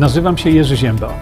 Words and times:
Nazywam 0.00 0.38
się 0.38 0.50
Jerzy 0.50 0.76
Ziemba. 0.76 1.14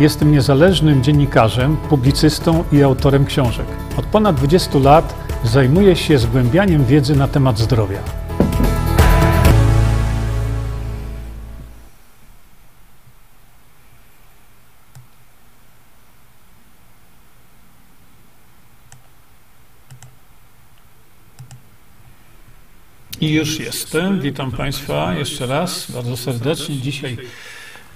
Jestem 0.00 0.32
niezależnym 0.32 1.02
dziennikarzem, 1.02 1.76
publicystą 1.76 2.64
i 2.72 2.82
autorem 2.82 3.24
książek. 3.24 3.66
Od 3.96 4.06
ponad 4.06 4.36
20 4.36 4.78
lat 4.78 5.14
zajmuję 5.44 5.96
się 5.96 6.18
zgłębianiem 6.18 6.84
wiedzy 6.84 7.16
na 7.16 7.28
temat 7.28 7.58
zdrowia. 7.58 7.98
I 23.20 23.32
już 23.32 23.60
jestem. 23.60 24.20
Witam 24.20 24.52
Państwa 24.52 25.14
jeszcze 25.14 25.46
raz 25.46 25.90
bardzo 25.90 26.16
serdecznie. 26.16 26.76
Dzisiaj 26.76 27.16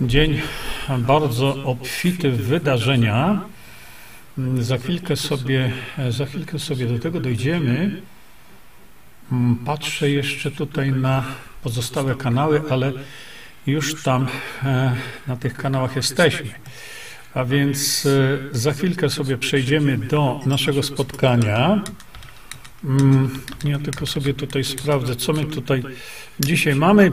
dzień 0.01 0.41
bardzo 0.99 1.65
obfity 1.65 2.31
w 2.31 2.47
wydarzenia. 2.47 3.41
Za 4.59 4.79
chwilkę 4.79 5.17
sobie, 5.17 5.73
za 6.11 6.27
chwilkę 6.27 6.59
sobie 6.59 6.87
do 6.87 6.99
tego 6.99 7.21
dojdziemy. 7.21 8.03
Patrzę 9.65 10.11
jeszcze 10.11 10.51
tutaj 10.51 10.93
na 10.93 11.25
pozostałe 11.63 12.15
kanały, 12.15 12.63
ale 12.71 12.93
już 13.67 14.03
tam 14.03 14.27
e, 14.65 14.97
na 15.27 15.37
tych 15.37 15.55
kanałach 15.55 15.97
jesteśmy. 15.97 16.51
A 17.35 17.45
więc 17.45 18.07
e, 18.07 18.59
za 18.59 18.73
chwilkę 18.73 19.11
sobie 19.11 19.39
przejdziemy 19.39 19.99
do 19.99 20.41
naszego 20.47 20.83
spotkania. 20.83 21.83
Mm, 22.85 23.41
ja 23.65 23.79
tylko 23.79 24.07
sobie 24.07 24.35
tutaj 24.35 24.65
sprawdzę, 24.65 25.17
co 25.17 25.33
my 25.33 25.45
tutaj 25.45 25.83
dzisiaj 26.41 26.75
mamy. 26.75 27.11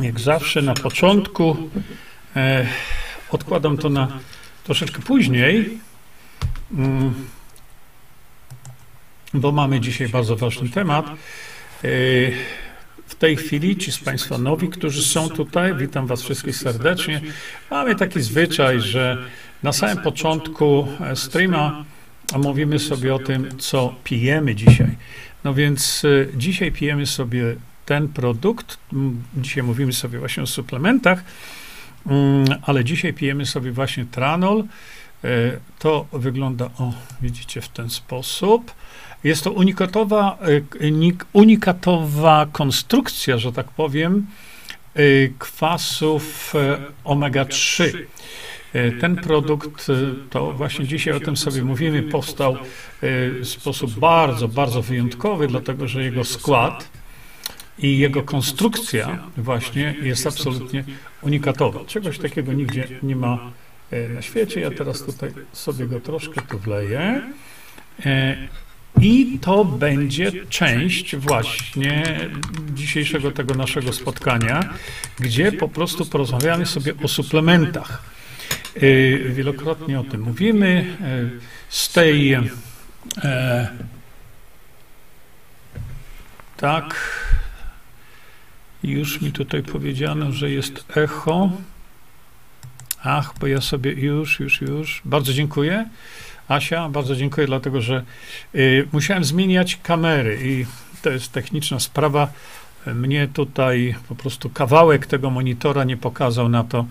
Jak 0.00 0.20
zawsze 0.20 0.62
na 0.62 0.74
początku 0.74 1.56
e, 2.36 2.66
odkładam 3.30 3.76
to 3.76 3.88
na 3.88 4.18
troszeczkę 4.64 5.02
później, 5.02 5.78
mm, 6.74 7.14
bo 9.34 9.52
mamy 9.52 9.80
dzisiaj 9.80 10.08
bardzo 10.08 10.36
ważny 10.36 10.68
temat. 10.68 11.06
E, 11.06 11.12
w 13.06 13.14
tej 13.14 13.36
chwili 13.36 13.76
ci 13.76 13.92
z 13.92 13.98
Państwa 13.98 14.38
nowi, 14.38 14.68
którzy 14.68 15.02
są 15.02 15.28
tutaj, 15.28 15.74
witam 15.76 16.06
Was 16.06 16.22
wszystkich 16.22 16.56
serdecznie. 16.56 17.20
Mamy 17.70 17.94
taki 17.94 18.20
zwyczaj, 18.20 18.80
że 18.80 19.18
na 19.62 19.72
samym 19.72 19.98
początku 19.98 20.88
e, 21.00 21.16
streama 21.16 21.84
mówimy 22.38 22.78
sobie 22.78 23.14
o 23.14 23.18
tym, 23.18 23.58
co 23.58 23.94
pijemy 24.04 24.54
dzisiaj. 24.54 24.96
No 25.44 25.54
więc 25.54 26.02
dzisiaj 26.36 26.72
pijemy 26.72 27.06
sobie 27.06 27.56
ten 27.92 28.08
produkt. 28.08 28.78
Dzisiaj 29.36 29.62
mówimy 29.62 29.92
sobie 29.92 30.18
właśnie 30.18 30.42
o 30.42 30.46
suplementach, 30.46 31.24
ale 32.62 32.84
dzisiaj 32.84 33.12
pijemy 33.12 33.46
sobie 33.46 33.72
właśnie 33.72 34.04
tranol. 34.04 34.64
E, 35.24 35.26
to 35.78 36.06
wygląda, 36.12 36.64
o, 36.64 36.92
widzicie, 37.22 37.60
w 37.60 37.68
ten 37.68 37.90
sposób. 37.90 38.74
Jest 39.24 39.44
to 39.44 39.52
unikatowa, 39.52 40.38
e, 40.40 41.22
unikatowa 41.32 42.46
konstrukcja, 42.52 43.38
że 43.38 43.52
tak 43.52 43.68
powiem, 43.68 44.26
e, 44.94 45.02
kwasów 45.38 46.54
omega-3. 47.04 47.92
Ten 49.00 49.16
produkt, 49.16 49.86
to 50.30 50.52
właśnie 50.52 50.86
dzisiaj 50.86 51.14
o 51.14 51.20
tym 51.20 51.36
sobie 51.36 51.62
mówimy, 51.62 52.02
powstał 52.02 52.56
w 53.02 53.48
sposób 53.48 53.98
bardzo, 53.98 54.48
bardzo 54.48 54.82
wyjątkowy, 54.82 55.46
dlatego 55.46 55.88
że 55.88 56.04
jego 56.04 56.24
skład 56.24 57.01
i 57.78 57.98
jego 57.98 58.22
konstrukcja 58.22 59.18
właśnie 59.36 59.94
jest 60.02 60.26
absolutnie 60.26 60.84
unikatowa. 61.22 61.84
Czegoś 61.84 62.18
takiego 62.18 62.52
nigdzie 62.52 62.88
nie 63.02 63.16
ma 63.16 63.50
e, 63.90 64.08
na 64.08 64.22
świecie. 64.22 64.60
Ja 64.60 64.70
teraz 64.70 65.02
tutaj 65.02 65.32
sobie 65.52 65.86
go 65.86 66.00
troszkę 66.00 66.42
tu 66.42 66.58
wleję. 66.58 67.22
E, 68.06 68.36
I 69.00 69.38
to 69.40 69.64
będzie 69.64 70.32
część 70.48 71.16
właśnie 71.16 72.20
dzisiejszego 72.74 73.30
tego 73.30 73.54
naszego 73.54 73.92
spotkania, 73.92 74.74
gdzie 75.20 75.52
po 75.52 75.68
prostu 75.68 76.06
porozmawiamy 76.06 76.66
sobie 76.66 76.92
o 77.02 77.08
suplementach. 77.08 78.02
E, 78.76 78.80
wielokrotnie 79.18 80.00
o 80.00 80.04
tym 80.04 80.20
mówimy. 80.20 80.96
Z 81.68 81.92
tej 81.92 82.36
tak, 86.62 86.94
już 88.82 89.20
mi 89.20 89.32
tutaj 89.32 89.62
powiedziano, 89.62 90.32
że 90.32 90.50
jest 90.50 90.84
echo. 90.96 91.50
Ach, 93.02 93.34
bo 93.40 93.46
ja 93.46 93.60
sobie 93.60 93.92
już, 93.92 94.40
już, 94.40 94.60
już. 94.60 95.02
Bardzo 95.04 95.32
dziękuję. 95.32 95.88
Asia, 96.48 96.88
bardzo 96.88 97.16
dziękuję, 97.16 97.46
dlatego 97.46 97.80
że 97.80 98.04
y, 98.54 98.88
musiałem 98.92 99.24
zmieniać 99.24 99.78
kamery 99.82 100.38
i 100.42 100.66
to 101.02 101.10
jest 101.10 101.32
techniczna 101.32 101.80
sprawa. 101.80 102.32
Mnie 102.86 103.28
tutaj 103.28 103.94
po 104.08 104.14
prostu 104.14 104.50
kawałek 104.50 105.06
tego 105.06 105.30
monitora 105.30 105.84
nie 105.84 105.96
pokazał 105.96 106.48
na 106.48 106.64
to, 106.64 106.86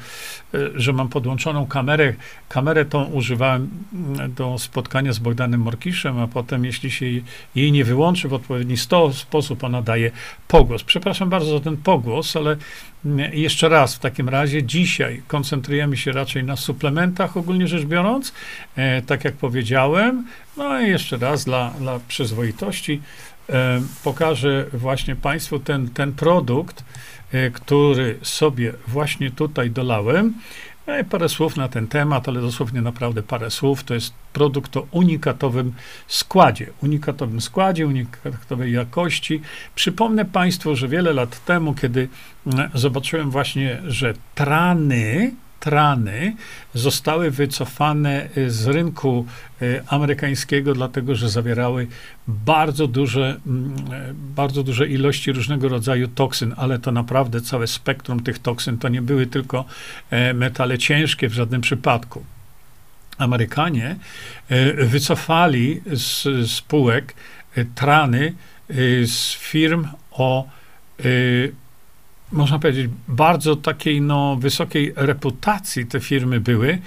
e, 0.54 0.58
że 0.76 0.94
mam 0.94 1.10
podłączoną 1.10 1.68
kamerę. 1.68 2.14
Kamerę 2.50 2.86
tą 2.86 3.04
używałem 3.04 3.70
mm, 3.94 4.34
do 4.34 4.58
spotkania 4.58 5.14
z 5.14 5.20
Bogdanem 5.20 5.62
Morkiszem, 5.62 6.20
a 6.20 6.28
potem, 6.28 6.66
jeśli 6.66 6.92
się 6.92 7.06
jej 7.56 7.72
nie 7.72 7.84
wyłączy 7.84 8.28
w 8.28 8.34
odpowiedni 8.34 8.76
sposób, 9.14 9.64
ona 9.64 9.82
daje 9.82 10.12
pogłos. 10.48 10.84
Przepraszam 10.84 11.30
bardzo 11.30 11.58
za 11.58 11.60
ten 11.60 11.78
pogłos, 11.78 12.36
ale 12.36 12.58
mm, 13.06 13.34
jeszcze 13.34 13.70
raz 13.70 13.96
w 13.96 14.00
takim 14.00 14.30
razie 14.30 14.64
dzisiaj 14.64 15.22
koncentrujemy 15.28 15.98
się 15.98 16.12
raczej 16.12 16.44
na 16.44 16.56
suplementach, 16.56 17.38
ogólnie 17.38 17.68
rzecz 17.68 17.86
biorąc, 17.86 18.34
e, 18.76 19.02
tak 19.02 19.26
jak 19.26 19.34
powiedziałem. 19.34 20.26
No 20.58 20.82
i 20.82 20.90
jeszcze 20.90 21.18
raz 21.18 21.46
dla, 21.46 21.70
dla 21.80 22.00
przyzwoitości 22.08 23.02
pokażę 24.04 24.66
właśnie 24.74 25.16
Państwu 25.16 25.60
ten, 25.60 25.90
ten 25.90 26.14
produkt, 26.14 26.84
e, 27.32 27.52
który 27.52 28.20
sobie 28.22 28.74
właśnie 28.88 29.32
tutaj 29.32 29.72
dolałem. 29.72 30.34
No 30.88 30.94
parę 31.10 31.30
słów 31.30 31.58
na 31.58 31.68
ten 31.68 31.88
temat, 31.88 32.28
ale 32.28 32.42
dosłownie 32.42 32.82
naprawdę 32.82 33.24
parę 33.24 33.52
słów. 33.52 33.84
To 33.84 33.94
jest 33.94 34.14
produkt 34.34 34.78
o 34.78 34.88
unikatowym 34.92 35.74
składzie, 36.08 36.68
unikatowym 36.84 37.42
składzie, 37.42 37.88
unikatowej 37.88 38.74
jakości. 38.74 39.42
Przypomnę 39.76 40.26
Państwu, 40.26 40.76
że 40.76 40.88
wiele 40.88 41.14
lat 41.14 41.46
temu, 41.46 41.74
kiedy 41.74 42.08
zobaczyłem 42.74 43.32
właśnie, 43.32 43.82
że 43.88 44.14
trany, 44.36 45.32
trany 45.62 46.36
zostały 46.74 47.32
wycofane 47.32 48.30
y, 48.38 48.52
z 48.52 48.68
rynku 48.68 49.26
y, 49.62 49.84
amerykańskiego, 49.88 50.74
dlatego 50.74 51.16
że 51.16 51.30
zawierały 51.30 51.88
bardzo 52.28 52.88
duże, 52.88 53.40
mm, 53.48 53.76
e, 53.94 54.14
bardzo 54.14 54.64
duże 54.64 54.88
ilości 54.88 55.32
różnego 55.32 55.70
rodzaju 55.70 56.08
toksyn, 56.08 56.54
ale 56.58 56.80
to 56.80 56.92
naprawdę 56.92 57.42
całe 57.42 57.68
spektrum 57.68 58.24
tych 58.24 58.40
toksyn. 58.40 58.78
To 58.78 58.90
nie 58.90 59.02
były 59.02 59.28
tylko 59.28 59.66
e, 60.10 60.34
metale 60.34 60.78
ciężkie 60.78 61.30
w 61.30 61.34
żadnym 61.34 61.62
przypadku. 61.62 62.24
Amerykanie 63.18 63.96
e, 64.50 64.86
wycofali 64.86 65.82
z 65.92 66.28
spółek 66.52 67.16
trany 67.76 68.34
z 69.06 69.34
firm 69.34 69.88
o 70.12 70.48
można 72.32 72.60
powiedzieć, 72.60 72.90
bardzo 73.08 73.56
takiej 73.56 74.02
no, 74.02 74.36
wysokiej 74.36 74.94
reputacji 74.96 75.86
te 75.86 76.00
firmy 76.00 76.40
były. 76.40 76.80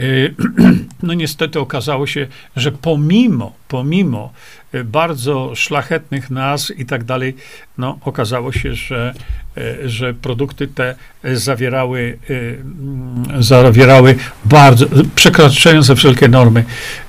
Y, 0.00 0.34
no 1.02 1.14
niestety 1.14 1.60
okazało 1.60 2.06
się, 2.06 2.26
że 2.56 2.72
pomimo, 2.72 3.52
pomimo 3.68 4.32
y, 4.74 4.84
bardzo 4.84 5.52
szlachetnych 5.54 6.30
nazw 6.30 6.78
i 6.78 6.86
tak 6.86 7.04
dalej, 7.04 7.36
no 7.78 7.98
okazało 8.00 8.52
się, 8.52 8.74
że, 8.74 9.14
y, 9.58 9.88
że 9.88 10.14
produkty 10.14 10.68
te 10.68 10.94
zawierały, 11.34 12.18
mm, 12.28 13.42
zawierały 13.42 14.16
bardzo, 14.44 14.86
przekraczające 15.14 15.96
wszelkie 15.96 16.28
normy 16.28 16.64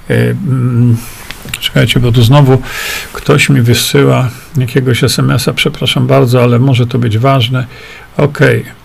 mm, 0.09 0.97
Czekajcie, 1.59 1.99
bo 1.99 2.11
tu 2.11 2.23
znowu 2.23 2.61
ktoś 3.13 3.49
mi 3.49 3.61
wysyła 3.61 4.29
jakiegoś 4.57 5.03
SMS-a, 5.03 5.53
przepraszam 5.53 6.07
bardzo, 6.07 6.43
ale 6.43 6.59
może 6.59 6.87
to 6.87 6.99
być 6.99 7.17
ważne. 7.17 7.65
Okej. 8.17 8.61
Okay. 8.61 8.79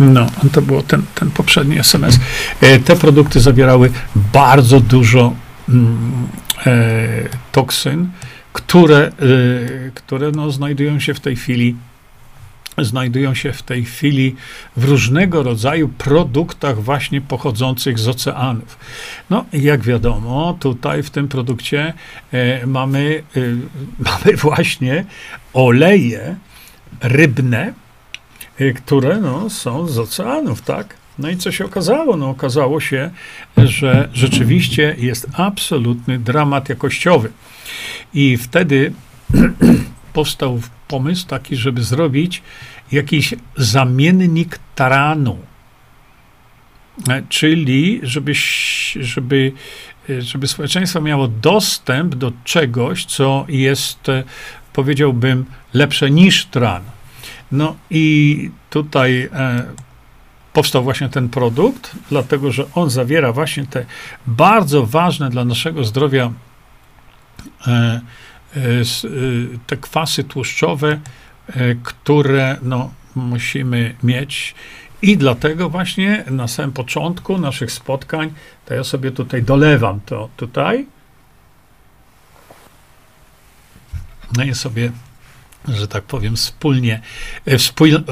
No, 0.00 0.26
to 0.52 0.62
był 0.62 0.82
ten, 0.82 1.02
ten 1.14 1.30
poprzedni 1.30 1.78
SMS. 1.78 2.18
E, 2.60 2.78
te 2.78 2.96
produkty 2.96 3.40
zawierały 3.40 3.90
bardzo 4.32 4.80
dużo 4.80 5.34
mm, 5.68 6.28
e, 6.66 7.08
toksyn, 7.52 8.08
które, 8.52 8.98
e, 8.98 9.10
które 9.94 10.30
no, 10.30 10.50
znajdują 10.50 11.00
się 11.00 11.14
w 11.14 11.20
tej 11.20 11.36
chwili 11.36 11.76
znajdują 12.78 13.34
się 13.34 13.52
w 13.52 13.62
tej 13.62 13.84
chwili 13.84 14.36
w 14.76 14.84
różnego 14.84 15.42
rodzaju 15.42 15.88
produktach 15.88 16.82
właśnie 16.82 17.20
pochodzących 17.20 17.98
z 17.98 18.08
oceanów. 18.08 18.78
No, 19.30 19.44
jak 19.52 19.80
wiadomo, 19.80 20.56
tutaj 20.60 21.02
w 21.02 21.10
tym 21.10 21.28
produkcie 21.28 21.94
e, 22.32 22.66
mamy, 22.66 23.22
e, 23.36 23.40
mamy 24.10 24.36
właśnie 24.36 25.04
oleje 25.52 26.36
rybne, 27.00 27.72
e, 28.58 28.72
które 28.72 29.20
no, 29.20 29.50
są 29.50 29.88
z 29.88 29.98
oceanów, 29.98 30.62
tak? 30.62 31.02
No 31.18 31.30
i 31.30 31.36
co 31.36 31.52
się 31.52 31.64
okazało? 31.64 32.16
No 32.16 32.30
okazało 32.30 32.80
się, 32.80 33.10
że 33.56 34.08
rzeczywiście 34.12 34.96
jest 34.98 35.26
absolutny 35.32 36.18
dramat 36.18 36.68
jakościowy. 36.68 37.30
I 38.14 38.36
wtedy 38.36 38.92
powstał 40.12 40.60
pomysł 40.92 41.26
taki, 41.26 41.56
żeby 41.56 41.82
zrobić 41.82 42.42
jakiś 42.92 43.34
zamiennik 43.56 44.58
taranu. 44.74 45.38
E, 47.08 47.22
czyli 47.28 48.00
żeby, 48.02 48.32
żeby, 49.00 49.52
e, 50.10 50.22
żeby 50.22 50.48
społeczeństwo 50.48 51.00
miało 51.00 51.28
dostęp 51.28 52.14
do 52.14 52.32
czegoś, 52.44 53.04
co 53.04 53.44
jest, 53.48 54.08
e, 54.08 54.24
powiedziałbym, 54.72 55.44
lepsze 55.74 56.10
niż 56.10 56.46
tran. 56.46 56.82
No 57.52 57.76
i 57.90 58.50
tutaj 58.70 59.28
powstał 60.52 60.84
właśnie 60.84 61.08
ten 61.08 61.28
produkt, 61.28 61.92
dlatego 62.10 62.52
że 62.52 62.64
on 62.74 62.90
zawiera 62.90 63.32
właśnie 63.32 63.66
te 63.66 63.84
bardzo 64.26 64.86
ważne 64.86 65.30
dla 65.30 65.44
naszego 65.44 65.84
zdrowia 65.84 66.32
te 69.66 69.76
kwasy 69.76 70.24
tłuszczowe, 70.24 71.00
które 71.82 72.56
no, 72.62 72.92
musimy 73.14 73.94
mieć 74.02 74.54
i 75.02 75.16
dlatego 75.16 75.70
właśnie 75.70 76.24
na 76.30 76.48
samym 76.48 76.72
początku 76.72 77.38
naszych 77.38 77.72
spotkań, 77.72 78.32
to 78.66 78.74
ja 78.74 78.84
sobie 78.84 79.10
tutaj 79.10 79.42
dolewam 79.42 80.00
to 80.06 80.28
tutaj. 80.36 80.86
No 84.36 84.44
i 84.44 84.54
sobie, 84.54 84.92
że 85.68 85.88
tak 85.88 86.04
powiem, 86.04 86.36
wspólnie, 86.36 87.00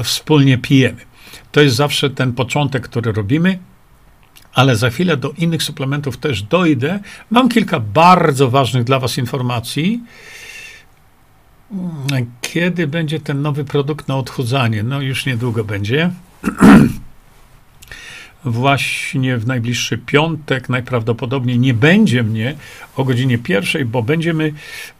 wspólnie 0.03 0.57
pijemy. 0.57 1.01
To 1.51 1.61
jest 1.61 1.75
zawsze 1.75 2.09
ten 2.09 2.33
początek, 2.33 2.83
który 2.83 3.11
robimy, 3.11 3.59
ale 4.53 4.75
za 4.75 4.89
chwilę 4.89 5.17
do 5.17 5.31
innych 5.37 5.63
suplementów 5.63 6.17
też 6.17 6.43
dojdę. 6.43 6.99
Mam 7.29 7.49
kilka 7.49 7.79
bardzo 7.79 8.49
ważnych 8.49 8.83
dla 8.83 8.99
Was 8.99 9.17
informacji. 9.17 10.03
Kiedy 12.41 12.87
będzie 12.87 13.19
ten 13.19 13.41
nowy 13.41 13.65
produkt 13.65 14.07
na 14.07 14.17
odchudzanie? 14.17 14.83
No 14.83 15.01
już 15.01 15.25
niedługo 15.25 15.63
będzie. 15.63 16.11
Właśnie 18.45 19.37
w 19.37 19.47
najbliższy 19.47 19.97
piątek 19.97 20.69
najprawdopodobniej 20.69 21.59
nie 21.59 21.73
będzie 21.73 22.23
mnie 22.23 22.55
o 22.95 23.03
godzinie 23.03 23.37
pierwszej, 23.37 23.85
bo 23.85 24.03
będziemy 24.03 24.53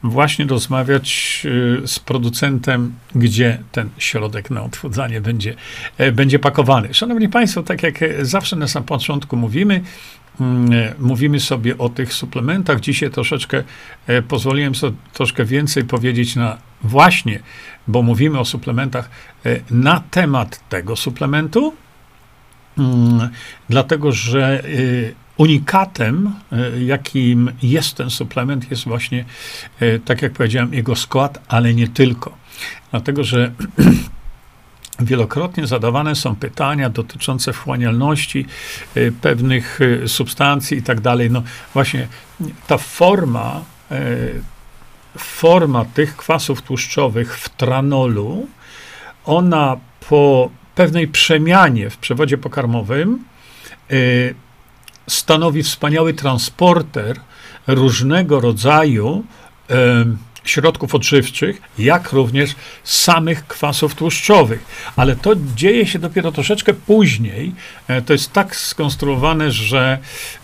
właśnie 0.04 0.46
rozmawiać 0.46 1.42
y, 1.84 1.88
z 1.88 2.00
producentem, 2.00 2.94
gdzie 3.16 3.60
ten 3.72 3.90
środek 3.98 4.50
na 4.50 4.64
odchudzanie 4.64 5.22
będzie, 5.22 5.56
e, 5.98 6.12
będzie 6.12 6.40
pakowany. 6.40 6.94
Szanowni 6.94 7.30
Państwo, 7.30 7.64
tak 7.64 7.84
jak 7.84 8.00
zawsze 8.22 8.56
na 8.56 8.68
samym 8.68 8.88
początku 8.88 9.38
mówimy, 9.38 9.82
mm, 10.40 10.74
e, 10.74 10.94
mówimy 11.00 11.40
sobie 11.40 11.78
o 11.78 11.90
tych 11.90 12.14
suplementach. 12.14 12.80
Dzisiaj 12.80 13.12
troszeczkę 13.12 13.64
e, 14.08 14.22
pozwoliłem 14.22 14.76
sobie 14.76 14.98
troszkę 15.14 15.46
więcej 15.46 15.84
powiedzieć 15.84 16.36
na 16.36 16.58
właśnie, 16.84 17.40
bo 17.88 18.02
mówimy 18.02 18.40
o 18.40 18.46
suplementach, 18.46 19.10
na 19.72 20.04
temat 20.12 20.70
tego 20.70 20.96
suplementu, 20.96 21.74
dlatego 23.70 24.12
że 24.12 24.64
e, 24.64 24.68
unikatem, 25.38 26.34
e, 26.52 26.84
jakim 26.84 27.52
jest 27.64 27.96
ten 27.96 28.10
suplement, 28.10 28.72
jest 28.72 28.84
właśnie, 28.84 29.26
tak 30.06 30.22
jak 30.22 30.34
powiedziałem, 30.34 30.74
jego 30.74 30.96
skład, 30.96 31.42
ale 31.48 31.74
nie 31.74 31.88
tylko. 31.88 32.38
Dlatego, 32.92 33.24
że 33.24 33.52
wielokrotnie 35.00 35.68
zadawane 35.68 36.16
są 36.16 36.36
pytania 36.36 36.90
dotyczące 36.90 37.54
wchłanialności 37.54 38.46
pewnych 39.22 39.80
substancji 40.08 40.78
i 40.78 40.84
tak 40.84 41.02
dalej. 41.02 41.32
No 41.32 41.44
właśnie 41.74 42.08
ta 42.68 42.78
forma 42.78 43.62
forma 45.18 45.86
tych 45.86 46.16
kwasów 46.16 46.62
tłuszczowych 46.62 47.38
w 47.38 47.50
tranolu, 47.50 48.48
ona 49.26 49.78
po 50.10 50.50
pewnej 50.76 51.08
przemianie 51.08 51.90
w 51.90 51.98
przewodzie 51.98 52.38
pokarmowym 52.38 53.24
y, 53.92 54.36
stanowi 55.08 55.64
wspaniały 55.64 56.14
transporter 56.14 57.20
różnego 57.68 58.40
rodzaju 58.40 59.24
y, 59.72 59.74
środków 60.44 60.96
odżywczych, 60.96 61.62
jak 61.80 62.12
również 62.12 62.56
samych 62.84 63.48
kwasów 63.48 63.96
tłuszczowych. 63.96 64.66
Ale 64.96 65.16
to 65.16 65.34
dzieje 65.56 65.86
się 65.86 66.00
dopiero 66.00 66.32
troszeczkę 66.32 66.74
później. 66.74 67.56
E, 67.88 68.02
to 68.02 68.14
jest 68.14 68.34
tak 68.34 68.56
skonstruowane, 68.56 69.52
że, 69.52 69.98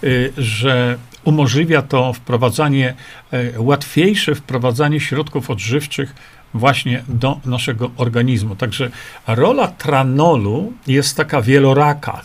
y, 0.04 0.34
że 0.38 0.98
umożliwia 1.24 1.82
to 1.82 2.14
wprowadzanie, 2.14 2.96
e, 3.32 3.62
łatwiejsze 3.62 4.36
wprowadzanie 4.36 5.00
środków 5.00 5.50
odżywczych 5.50 6.16
właśnie 6.58 7.04
do 7.08 7.40
naszego 7.46 7.92
organizmu. 7.98 8.56
Także 8.56 8.90
rola 9.28 9.68
tranolu 9.68 10.74
jest 10.88 11.18
taka 11.18 11.42
wieloraka. 11.42 12.22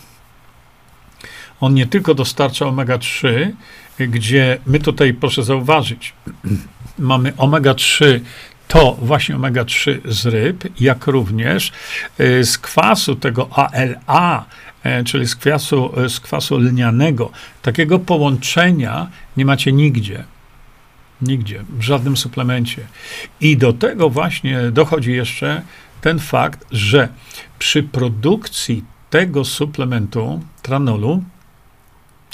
On 1.60 1.74
nie 1.74 1.86
tylko 1.86 2.14
dostarcza 2.14 2.66
omega-3, 2.66 3.50
gdzie 3.98 4.58
my 4.66 4.78
tutaj, 4.80 5.14
proszę 5.14 5.42
zauważyć, 5.42 6.14
mamy 6.98 7.32
omega-3 7.32 8.20
to 8.68 8.96
właśnie 9.02 9.36
omega-3 9.36 9.98
z 10.04 10.26
ryb, 10.26 10.64
jak 10.80 11.06
również 11.06 11.72
e, 12.18 12.44
z 12.44 12.58
kwasu 12.58 13.16
tego 13.16 13.48
ALA, 13.52 14.44
E, 14.82 15.04
czyli 15.04 15.26
z 15.26 15.36
kwasu, 15.36 15.92
e, 15.96 16.08
z 16.08 16.20
kwasu 16.20 16.58
lnianego. 16.58 17.30
Takiego 17.62 17.98
połączenia 17.98 19.06
nie 19.36 19.44
macie 19.44 19.72
nigdzie. 19.72 20.24
Nigdzie, 21.22 21.64
w 21.78 21.82
żadnym 21.82 22.16
suplemencie. 22.16 22.86
I 23.40 23.56
do 23.56 23.72
tego 23.72 24.10
właśnie 24.10 24.60
dochodzi 24.70 25.12
jeszcze 25.12 25.62
ten 26.00 26.18
fakt, 26.18 26.66
że 26.70 27.08
przy 27.58 27.82
produkcji 27.82 28.84
tego 29.10 29.44
suplementu, 29.44 30.40
tranolu, 30.62 31.22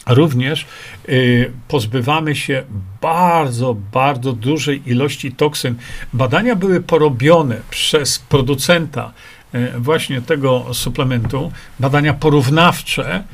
również 0.06 0.67
y, 1.08 1.52
pozbywamy 1.69 2.37
się 2.37 2.64
bardzo, 3.00 3.76
bardzo 3.93 4.32
dużej 4.32 4.91
ilości 4.91 5.32
toksyn. 5.32 5.75
Badania 6.12 6.56
były 6.56 6.81
porobione 6.81 7.56
przez 7.70 8.19
producenta 8.19 9.12
E, 9.52 9.81
właśnie 9.81 10.20
tego 10.23 10.75
suplementu 10.75 11.53
badania 11.81 12.15
porównawcze 12.15 13.24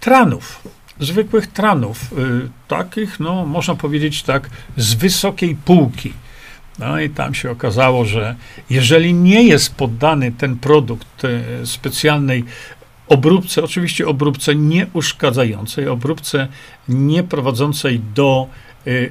tranów, 0.00 0.68
zwykłych 1.00 1.46
tranów, 1.46 2.12
e, 2.12 2.16
takich, 2.68 3.20
no, 3.20 3.46
można 3.46 3.74
powiedzieć 3.74 4.22
tak, 4.22 4.50
z 4.76 4.94
wysokiej 4.94 5.56
półki. 5.64 6.12
No 6.78 7.00
i 7.00 7.10
tam 7.10 7.34
się 7.34 7.50
okazało, 7.50 8.04
że 8.04 8.36
jeżeli 8.70 9.14
nie 9.14 9.42
jest 9.42 9.74
poddany 9.74 10.32
ten 10.32 10.56
produkt 10.56 11.24
e, 11.24 11.66
specjalnej 11.66 12.44
obróbce, 13.08 13.64
oczywiście 13.64 14.06
obróbce 14.06 14.54
nieuszkadzającej, 14.54 15.88
obróbce 15.88 16.48
nie 16.88 17.22
prowadzącej 17.22 18.00
do, 18.14 18.46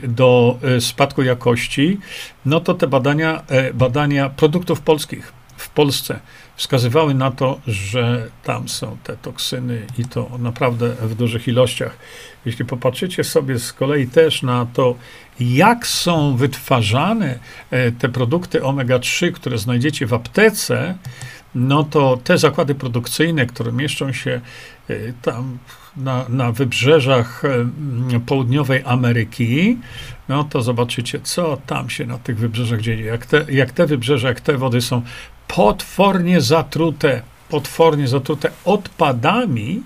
do 0.07 0.59
spadku 0.79 1.23
jakości, 1.23 2.00
no 2.45 2.59
to 2.59 2.73
te 2.73 2.88
badania, 2.88 3.43
badania 3.73 4.29
produktów 4.29 4.81
polskich 4.81 5.33
w 5.57 5.69
Polsce 5.69 6.19
wskazywały 6.55 7.13
na 7.13 7.31
to, 7.31 7.60
że 7.67 8.27
tam 8.43 8.70
są 8.70 8.98
te 9.03 9.17
toksyny 9.17 9.86
i 9.98 10.05
to 10.05 10.29
naprawdę 10.39 10.89
w 10.89 11.15
dużych 11.15 11.48
ilościach. 11.48 11.98
Jeśli 12.46 12.65
popatrzycie 12.65 13.24
sobie 13.24 13.60
z 13.60 13.74
kolei 13.74 14.08
też 14.08 14.43
na 14.43 14.67
to, 14.74 14.96
jak 15.39 15.88
są 15.88 16.36
wytwarzane 16.36 17.39
e, 17.72 17.91
te 17.91 18.10
produkty 18.10 18.62
omega-3, 18.62 19.31
które 19.31 19.58
znajdziecie 19.58 20.05
w 20.05 20.13
aptece, 20.13 20.98
no 21.55 21.84
to 21.84 22.20
te 22.24 22.38
zakłady 22.38 22.75
produkcyjne, 22.75 23.46
które 23.46 23.72
mieszczą 23.72 24.13
się 24.13 24.41
e, 24.89 24.96
tam 25.22 25.58
na, 25.98 26.25
na 26.29 26.51
wybrzeżach 26.51 27.43
e, 27.46 28.20
południowej 28.20 28.81
Ameryki, 28.86 29.77
no 30.29 30.43
to 30.43 30.62
zobaczycie, 30.62 31.20
co 31.24 31.58
tam 31.65 31.89
się 31.89 32.05
na 32.05 32.17
tych 32.17 32.38
wybrzeżach 32.38 32.81
dzieje. 32.81 33.05
Jak 33.05 33.25
te, 33.25 33.46
jak 33.50 33.72
te 33.72 33.86
wybrzeża, 33.86 34.27
jak 34.27 34.41
te 34.41 34.58
wody 34.58 34.81
są 34.81 35.01
potwornie 35.55 36.41
zatrute, 36.41 37.22
potwornie 37.50 38.08
zatrute 38.08 38.51
odpadami, 38.65 39.84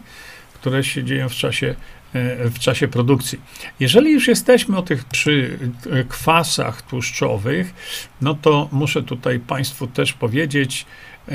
które 0.54 0.84
się 0.84 1.04
dzieją 1.04 1.30
w 1.30 1.34
czasie, 1.34 1.76
e, 2.14 2.50
w 2.50 2.60
czasie 2.60 2.88
produkcji. 2.88 3.40
Jeżeli 3.80 4.14
już 4.14 4.28
jesteśmy 4.28 4.78
o 4.78 4.82
tych 4.82 5.04
przy 5.04 5.60
e, 5.92 6.04
kwasach 6.04 6.82
tłuszczowych, 6.82 7.74
no 8.22 8.34
to 8.34 8.70
muszę 8.72 9.04
tutaj 9.04 9.40
Państwu 9.40 9.88
też 9.88 10.14
powiedzieć, 10.14 10.86
e, 11.30 11.34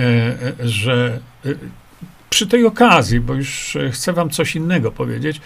że 0.60 1.20
przy 2.30 2.46
tej 2.46 2.66
okazji, 2.66 3.20
bo 3.20 3.34
już 3.34 3.76
chcę 3.92 4.12
Wam 4.12 4.30
coś 4.30 4.56
innego 4.56 4.92
powiedzieć, 4.92 5.40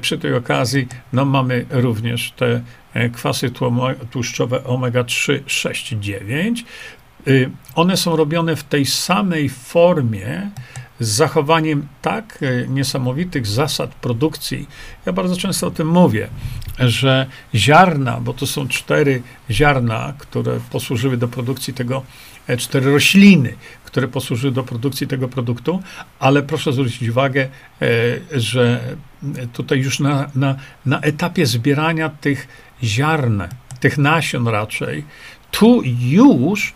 przy 0.00 0.18
tej 0.18 0.34
okazji 0.34 0.88
no, 1.12 1.24
mamy 1.24 1.66
również 1.70 2.32
te 2.32 2.62
kwasy 3.12 3.50
tłuszczowe 4.10 4.60
omega-3, 4.64 5.40
6, 5.46 5.88
9. 5.88 6.64
Y, 7.28 7.50
one 7.74 7.96
są 7.96 8.16
robione 8.16 8.56
w 8.56 8.64
tej 8.64 8.86
samej 8.86 9.48
formie, 9.48 10.50
z 11.00 11.08
zachowaniem 11.08 11.88
tak 12.02 12.38
e, 12.42 12.68
niesamowitych 12.68 13.46
zasad 13.46 13.94
produkcji. 13.94 14.68
Ja 15.06 15.12
bardzo 15.12 15.36
często 15.36 15.66
o 15.66 15.70
tym 15.70 15.88
mówię, 15.88 16.28
że 16.78 17.26
ziarna, 17.54 18.20
bo 18.20 18.34
to 18.34 18.46
są 18.46 18.68
cztery 18.68 19.22
ziarna, 19.50 20.12
które 20.18 20.60
posłużyły 20.70 21.16
do 21.16 21.28
produkcji 21.28 21.74
tego, 21.74 22.02
e, 22.46 22.56
cztery 22.56 22.92
rośliny, 22.92 23.54
które 23.84 24.08
posłużyły 24.08 24.52
do 24.52 24.62
produkcji 24.62 25.06
tego 25.06 25.28
produktu, 25.28 25.82
ale 26.18 26.42
proszę 26.42 26.72
zwrócić 26.72 27.08
uwagę, 27.08 27.48
e, 27.82 27.88
że 28.40 28.80
tutaj 29.52 29.78
już 29.78 30.00
na, 30.00 30.30
na, 30.34 30.56
na 30.86 31.00
etapie 31.00 31.46
zbierania 31.46 32.08
tych 32.08 32.48
ziarn, 32.82 33.42
tych 33.80 33.98
nasion 33.98 34.48
raczej, 34.48 35.04
tu 35.50 35.82
już 36.00 36.74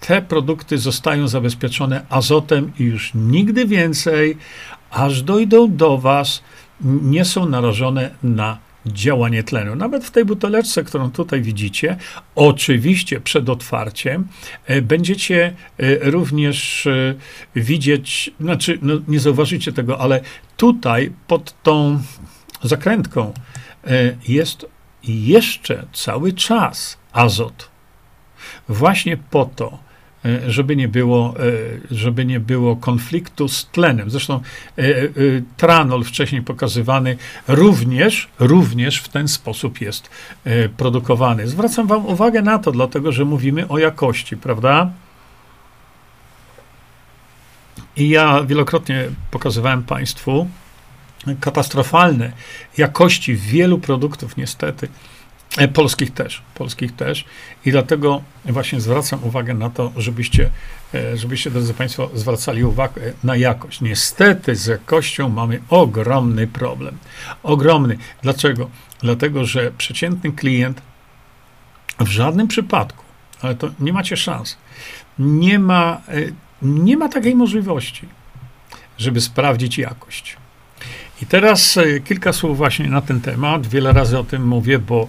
te 0.00 0.22
produkty 0.22 0.78
zostają 0.78 1.28
zabezpieczone 1.28 2.06
azotem 2.08 2.72
i 2.78 2.84
już 2.84 3.12
nigdy 3.14 3.66
więcej, 3.66 4.36
aż 4.90 5.22
dojdą 5.22 5.76
do 5.76 5.98
Was, 5.98 6.42
nie 6.80 7.24
są 7.24 7.48
narażone 7.48 8.10
na 8.22 8.58
działanie 8.86 9.42
tlenu. 9.42 9.76
Nawet 9.76 10.04
w 10.04 10.10
tej 10.10 10.24
buteleczce, 10.24 10.84
którą 10.84 11.10
tutaj 11.10 11.42
widzicie, 11.42 11.96
oczywiście 12.34 13.20
przed 13.20 13.48
otwarciem 13.48 14.28
e, 14.66 14.82
będziecie 14.82 15.54
e, 15.78 16.10
również 16.10 16.86
e, 16.86 17.14
widzieć, 17.56 18.30
znaczy 18.40 18.78
no 18.82 18.94
nie 19.08 19.20
zauważycie 19.20 19.72
tego, 19.72 20.00
ale 20.00 20.20
tutaj 20.56 21.12
pod 21.26 21.62
tą 21.62 22.02
zakrętką 22.62 23.32
jest 24.28 24.66
jeszcze 25.04 25.86
cały 25.92 26.32
czas 26.32 26.98
azot. 27.12 27.68
Właśnie 28.68 29.16
po 29.16 29.44
to, 29.44 29.78
E, 30.24 30.50
żeby 30.50 30.76
nie 30.76 30.88
było, 30.88 31.34
e, 31.38 31.42
żeby 31.90 32.24
nie 32.24 32.40
było 32.40 32.76
konfliktu 32.76 33.48
z 33.48 33.66
tlenem. 33.66 34.10
Zresztą 34.10 34.40
e, 34.78 34.82
tranol 35.56 36.04
wcześniej 36.04 36.42
pokazywany 36.42 37.16
również, 37.48 38.28
również 38.38 38.98
w 38.98 39.08
ten 39.08 39.28
sposób 39.28 39.80
jest 39.80 40.10
produkowany. 40.76 41.48
Zwracam 41.48 41.86
wam 41.86 42.06
uwagę 42.06 42.42
na 42.42 42.58
to, 42.58 42.72
dlatego 42.72 43.12
że 43.12 43.24
mówimy 43.24 43.68
o 43.68 43.78
jakości, 43.78 44.36
prawda? 44.36 44.90
I 47.96 48.08
ja 48.08 48.42
wielokrotnie 48.42 49.08
pokazywałem 49.30 49.82
Państwu 49.82 50.48
katastrofalne 51.40 52.32
jakości 52.78 53.34
wielu 53.34 53.78
produktów, 53.78 54.36
niestety, 54.36 54.88
polskich 55.74 56.14
też, 56.14 56.42
polskich 56.54 56.96
też. 56.96 57.24
I 57.64 57.70
dlatego 57.70 58.22
właśnie 58.44 58.80
zwracam 58.80 59.24
uwagę 59.24 59.54
na 59.54 59.70
to, 59.70 59.92
żebyście, 59.96 60.50
e, 60.94 61.16
żebyście, 61.16 61.50
drodzy 61.50 61.74
Państwo, 61.74 62.10
zwracali 62.14 62.64
uwagę 62.64 63.12
na 63.24 63.36
jakość. 63.36 63.80
Niestety 63.80 64.56
z 64.56 64.66
jakością 64.66 65.28
mamy 65.28 65.60
ogromny 65.68 66.46
problem. 66.46 66.98
Ogromny. 67.42 67.98
Dlaczego? 68.22 68.70
Dlatego, 69.00 69.44
że 69.44 69.70
przeciętny 69.78 70.32
klient 70.32 70.82
w 72.00 72.08
żadnym 72.08 72.48
przypadku, 72.48 73.04
ale 73.40 73.54
to 73.54 73.70
nie 73.80 73.92
macie 73.92 74.16
szans, 74.16 74.58
nie 75.18 75.58
ma, 75.58 76.00
e, 76.08 76.14
nie 76.62 76.96
ma 76.96 77.08
takiej 77.08 77.34
możliwości, 77.34 78.08
żeby 78.98 79.20
sprawdzić 79.20 79.78
jakość. 79.78 80.36
I 81.22 81.26
teraz 81.26 81.76
e, 81.76 82.00
kilka 82.00 82.32
słów 82.32 82.56
właśnie 82.56 82.88
na 82.88 83.00
ten 83.00 83.20
temat. 83.20 83.66
Wiele 83.66 83.92
razy 83.92 84.18
o 84.18 84.24
tym 84.24 84.46
mówię, 84.46 84.78
bo, 84.78 85.08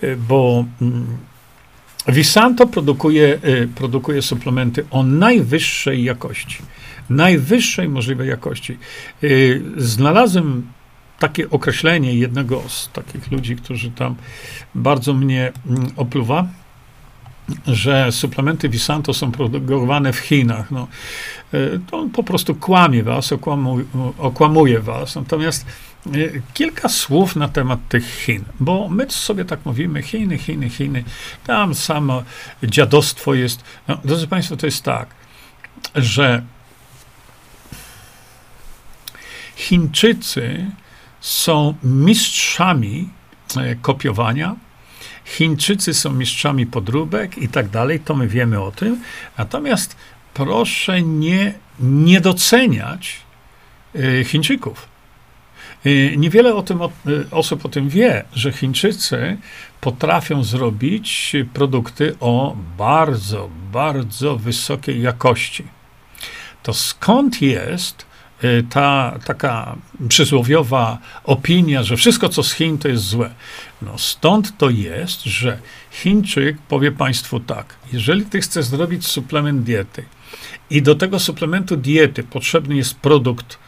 e, 0.00 0.16
bo 0.16 0.64
mm, 0.82 1.06
Visanto 2.08 2.66
produkuje, 2.66 3.38
e, 3.42 3.66
produkuje 3.66 4.22
suplementy 4.22 4.84
o 4.90 5.02
najwyższej 5.02 6.04
jakości. 6.04 6.58
Najwyższej 7.10 7.88
możliwej 7.88 8.28
jakości. 8.28 8.78
Znalazłem 9.76 10.66
takie 11.18 11.50
określenie 11.50 12.14
jednego 12.14 12.62
z 12.68 12.90
takich 12.92 13.30
ludzi, 13.30 13.56
którzy 13.56 13.90
tam 13.90 14.14
bardzo 14.74 15.14
mnie 15.14 15.52
mm, 15.66 15.86
opluwa 15.96 16.46
że 17.66 18.12
suplementy 18.12 18.68
Visanto 18.68 19.14
są 19.14 19.32
produkowane 19.32 20.12
w 20.12 20.18
Chinach. 20.18 20.70
No, 20.70 20.88
e, 21.52 21.58
to 21.90 21.98
on 21.98 22.10
po 22.10 22.22
prostu 22.22 22.54
kłamie 22.54 23.02
was, 23.02 23.32
okłamuje, 24.18 24.80
was. 24.80 25.16
Natomiast 25.16 25.66
e, 26.06 26.10
kilka 26.54 26.88
słów 26.88 27.36
na 27.36 27.48
temat 27.48 27.80
tych 27.88 28.04
Chin, 28.24 28.44
bo 28.60 28.88
my 28.88 29.06
sobie 29.10 29.44
tak 29.44 29.60
mówimy, 29.64 30.02
Chiny, 30.02 30.38
Chiny, 30.38 30.70
Chiny, 30.70 31.04
tam 31.46 31.74
samo 31.74 32.22
dziadostwo 32.62 33.34
jest. 33.34 33.64
No, 33.88 33.98
drodzy 34.04 34.26
Państwo, 34.28 34.56
to 34.56 34.66
jest 34.66 34.82
tak, 34.82 35.08
że 35.94 36.42
Chińczycy 39.56 40.66
są 41.20 41.74
mistrzami 41.82 43.08
e, 43.56 43.74
kopiowania, 43.74 44.56
Chińczycy 45.26 45.94
są 45.94 46.12
mistrzami 46.12 46.66
podróbek 46.66 47.38
i 47.38 47.48
tak 47.48 47.68
dalej, 47.68 48.00
to 48.00 48.14
my 48.14 48.28
wiemy 48.28 48.62
o 48.62 48.72
tym. 48.72 49.00
Natomiast 49.38 49.96
proszę 50.34 51.02
nie, 51.02 51.54
nie 51.80 52.20
doceniać 52.20 53.16
y, 53.94 54.24
Chińczyków. 54.24 54.88
Y, 55.86 56.14
niewiele 56.16 56.54
o 56.54 56.62
tym, 56.62 56.78
y, 56.82 56.86
osób 57.30 57.64
o 57.64 57.68
tym 57.68 57.88
wie, 57.88 58.24
że 58.32 58.52
Chińczycy 58.52 59.36
potrafią 59.80 60.44
zrobić 60.44 61.32
produkty 61.52 62.16
o 62.20 62.56
bardzo, 62.78 63.50
bardzo 63.72 64.36
wysokiej 64.36 65.02
jakości. 65.02 65.64
To 66.62 66.74
skąd 66.74 67.42
jest 67.42 68.06
ta 68.70 69.18
taka 69.24 69.76
przysłowiowa 70.08 70.98
opinia, 71.24 71.82
że 71.82 71.96
wszystko 71.96 72.28
co 72.28 72.42
z 72.42 72.52
Chin 72.52 72.78
to 72.78 72.88
jest 72.88 73.04
złe? 73.04 73.34
No 73.82 73.98
stąd 73.98 74.58
to 74.58 74.70
jest, 74.70 75.22
że 75.24 75.58
Chińczyk 75.90 76.58
powie 76.68 76.92
Państwu 76.92 77.40
tak, 77.40 77.74
jeżeli 77.92 78.24
Ty 78.24 78.40
chcesz 78.40 78.64
zrobić 78.64 79.06
suplement 79.06 79.62
diety 79.62 80.04
i 80.70 80.82
do 80.82 80.94
tego 80.94 81.20
suplementu 81.20 81.76
diety 81.76 82.22
potrzebny 82.22 82.76
jest 82.76 82.94
produkt, 82.94 83.58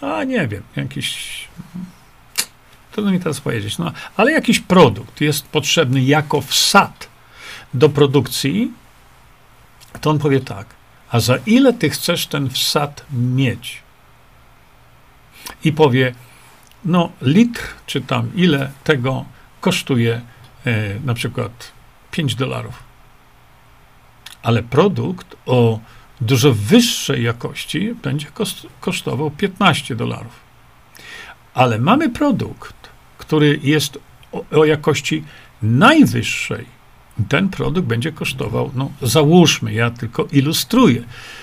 a 0.00 0.24
nie 0.24 0.48
wiem, 0.48 0.62
jakiś, 0.76 1.48
trudno 2.92 3.12
mi 3.12 3.20
teraz 3.20 3.40
powiedzieć, 3.40 3.78
no, 3.78 3.92
ale 4.16 4.32
jakiś 4.32 4.60
produkt 4.60 5.20
jest 5.20 5.46
potrzebny 5.46 6.02
jako 6.02 6.40
wsad 6.40 7.08
do 7.74 7.88
produkcji, 7.88 8.72
to 10.00 10.10
on 10.10 10.18
powie 10.18 10.40
tak, 10.40 10.66
a 11.10 11.20
za 11.20 11.36
ile 11.46 11.72
Ty 11.72 11.90
chcesz 11.90 12.26
ten 12.26 12.50
wsad 12.50 13.04
mieć? 13.12 13.87
I 15.64 15.72
powie, 15.72 16.14
no 16.84 17.12
litr, 17.22 17.62
czy 17.86 18.00
tam 18.00 18.30
ile 18.34 18.70
tego 18.84 19.24
kosztuje 19.60 20.20
e, 20.66 21.00
na 21.04 21.14
przykład 21.14 21.72
5 22.10 22.34
dolarów. 22.34 22.82
Ale 24.42 24.62
produkt 24.62 25.36
o 25.46 25.80
dużo 26.20 26.52
wyższej 26.52 27.24
jakości 27.24 27.94
będzie 28.02 28.26
kosztował 28.80 29.30
15 29.30 29.96
dolarów. 29.96 30.40
Ale 31.54 31.78
mamy 31.78 32.10
produkt, 32.10 32.88
który 33.18 33.60
jest 33.62 33.98
o, 34.32 34.44
o 34.50 34.64
jakości 34.64 35.24
najwyższej. 35.62 36.66
Ten 37.28 37.48
produkt 37.48 37.88
będzie 37.88 38.12
kosztował, 38.12 38.70
no 38.74 38.90
załóżmy, 39.02 39.72
ja 39.72 39.90
tylko 39.90 40.26
ilustruję, 40.32 41.02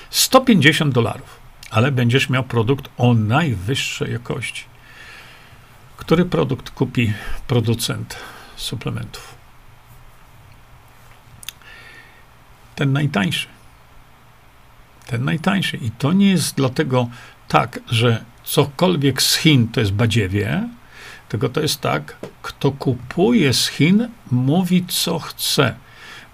150 0.09 0.93
dolarów, 0.93 1.34
ale 1.75 1.91
będziesz 1.91 2.29
miał 2.29 2.43
produkt 2.43 2.89
o 2.97 3.13
najwyższej 3.13 4.11
jakości. 4.11 4.63
Który 5.97 6.25
produkt 6.25 6.69
kupi 6.69 7.13
producent 7.47 8.15
suplementów? 8.55 9.35
Ten 12.75 12.93
najtańszy. 12.93 13.47
Ten 15.07 15.25
najtańszy. 15.25 15.77
I 15.77 15.91
to 15.91 16.13
nie 16.13 16.29
jest 16.29 16.55
dlatego 16.55 17.07
tak, 17.47 17.79
że 17.87 18.25
cokolwiek 18.43 19.21
z 19.21 19.35
Chin 19.35 19.67
to 19.67 19.79
jest 19.79 19.93
badziewie, 19.93 20.69
tylko 21.29 21.49
to 21.49 21.61
jest 21.61 21.81
tak, 21.81 22.15
kto 22.41 22.71
kupuje 22.71 23.53
z 23.53 23.67
Chin, 23.67 24.09
mówi 24.31 24.85
co 24.87 25.19
chce. 25.19 25.75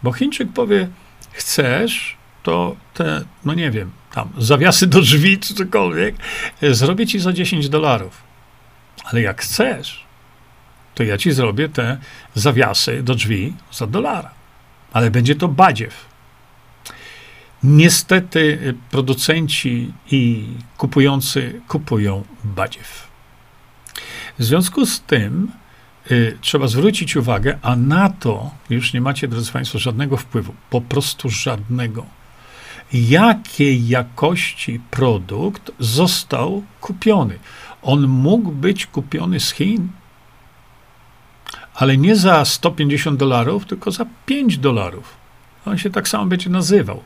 Bo 0.03 0.11
Chińczyk 0.11 0.53
powie, 0.53 0.87
chcesz, 1.31 2.17
to 2.43 2.75
te, 2.93 3.23
no 3.45 3.53
nie 3.53 3.71
wiem, 3.71 3.91
tam 4.13 4.29
zawiasy 4.37 4.87
do 4.87 5.01
drzwi 5.01 5.39
czy 5.39 5.53
cokolwiek, 5.53 6.15
zrobię 6.61 7.07
ci 7.07 7.19
za 7.19 7.33
10 7.33 7.69
dolarów. 7.69 8.23
Ale 9.03 9.21
jak 9.21 9.41
chcesz, 9.41 10.05
to 10.95 11.03
ja 11.03 11.17
ci 11.17 11.31
zrobię 11.31 11.69
te 11.69 11.97
zawiasy 12.35 13.03
do 13.03 13.15
drzwi 13.15 13.53
za 13.71 13.87
dolara. 13.87 14.31
Ale 14.93 15.11
będzie 15.11 15.35
to 15.35 15.47
badziew. 15.47 16.11
Niestety 17.63 18.39
y, 18.39 18.75
producenci 18.91 19.93
i 20.11 20.47
kupujący 20.77 21.61
kupują 21.67 22.23
badziew. 22.43 23.07
W 24.39 24.43
związku 24.43 24.85
z 24.85 25.01
tym 25.01 25.51
y, 26.11 26.37
trzeba 26.41 26.67
zwrócić 26.67 27.15
uwagę, 27.15 27.59
a 27.61 27.75
na 27.75 28.09
to 28.09 28.51
już 28.69 28.93
nie 28.93 29.01
macie, 29.01 29.27
drodzy 29.27 29.51
Państwo, 29.51 29.79
żadnego 29.79 30.17
wpływu. 30.17 30.53
Po 30.69 30.81
prostu 30.81 31.29
żadnego. 31.29 32.05
Jakiej 32.93 33.87
jakości 33.87 34.79
produkt 34.91 35.71
został 35.79 36.63
kupiony. 36.81 37.39
On 37.81 38.07
mógł 38.07 38.51
być 38.51 38.85
kupiony 38.85 39.39
z 39.39 39.51
Chin, 39.51 39.87
ale 41.73 41.97
nie 41.97 42.15
za 42.15 42.45
150 42.45 43.19
dolarów, 43.19 43.65
tylko 43.65 43.91
za 43.91 44.05
5 44.25 44.57
dolarów. 44.57 45.15
On 45.65 45.77
się 45.77 45.89
tak 45.89 46.07
samo 46.07 46.25
będzie 46.25 46.49
nazywał. 46.49 47.03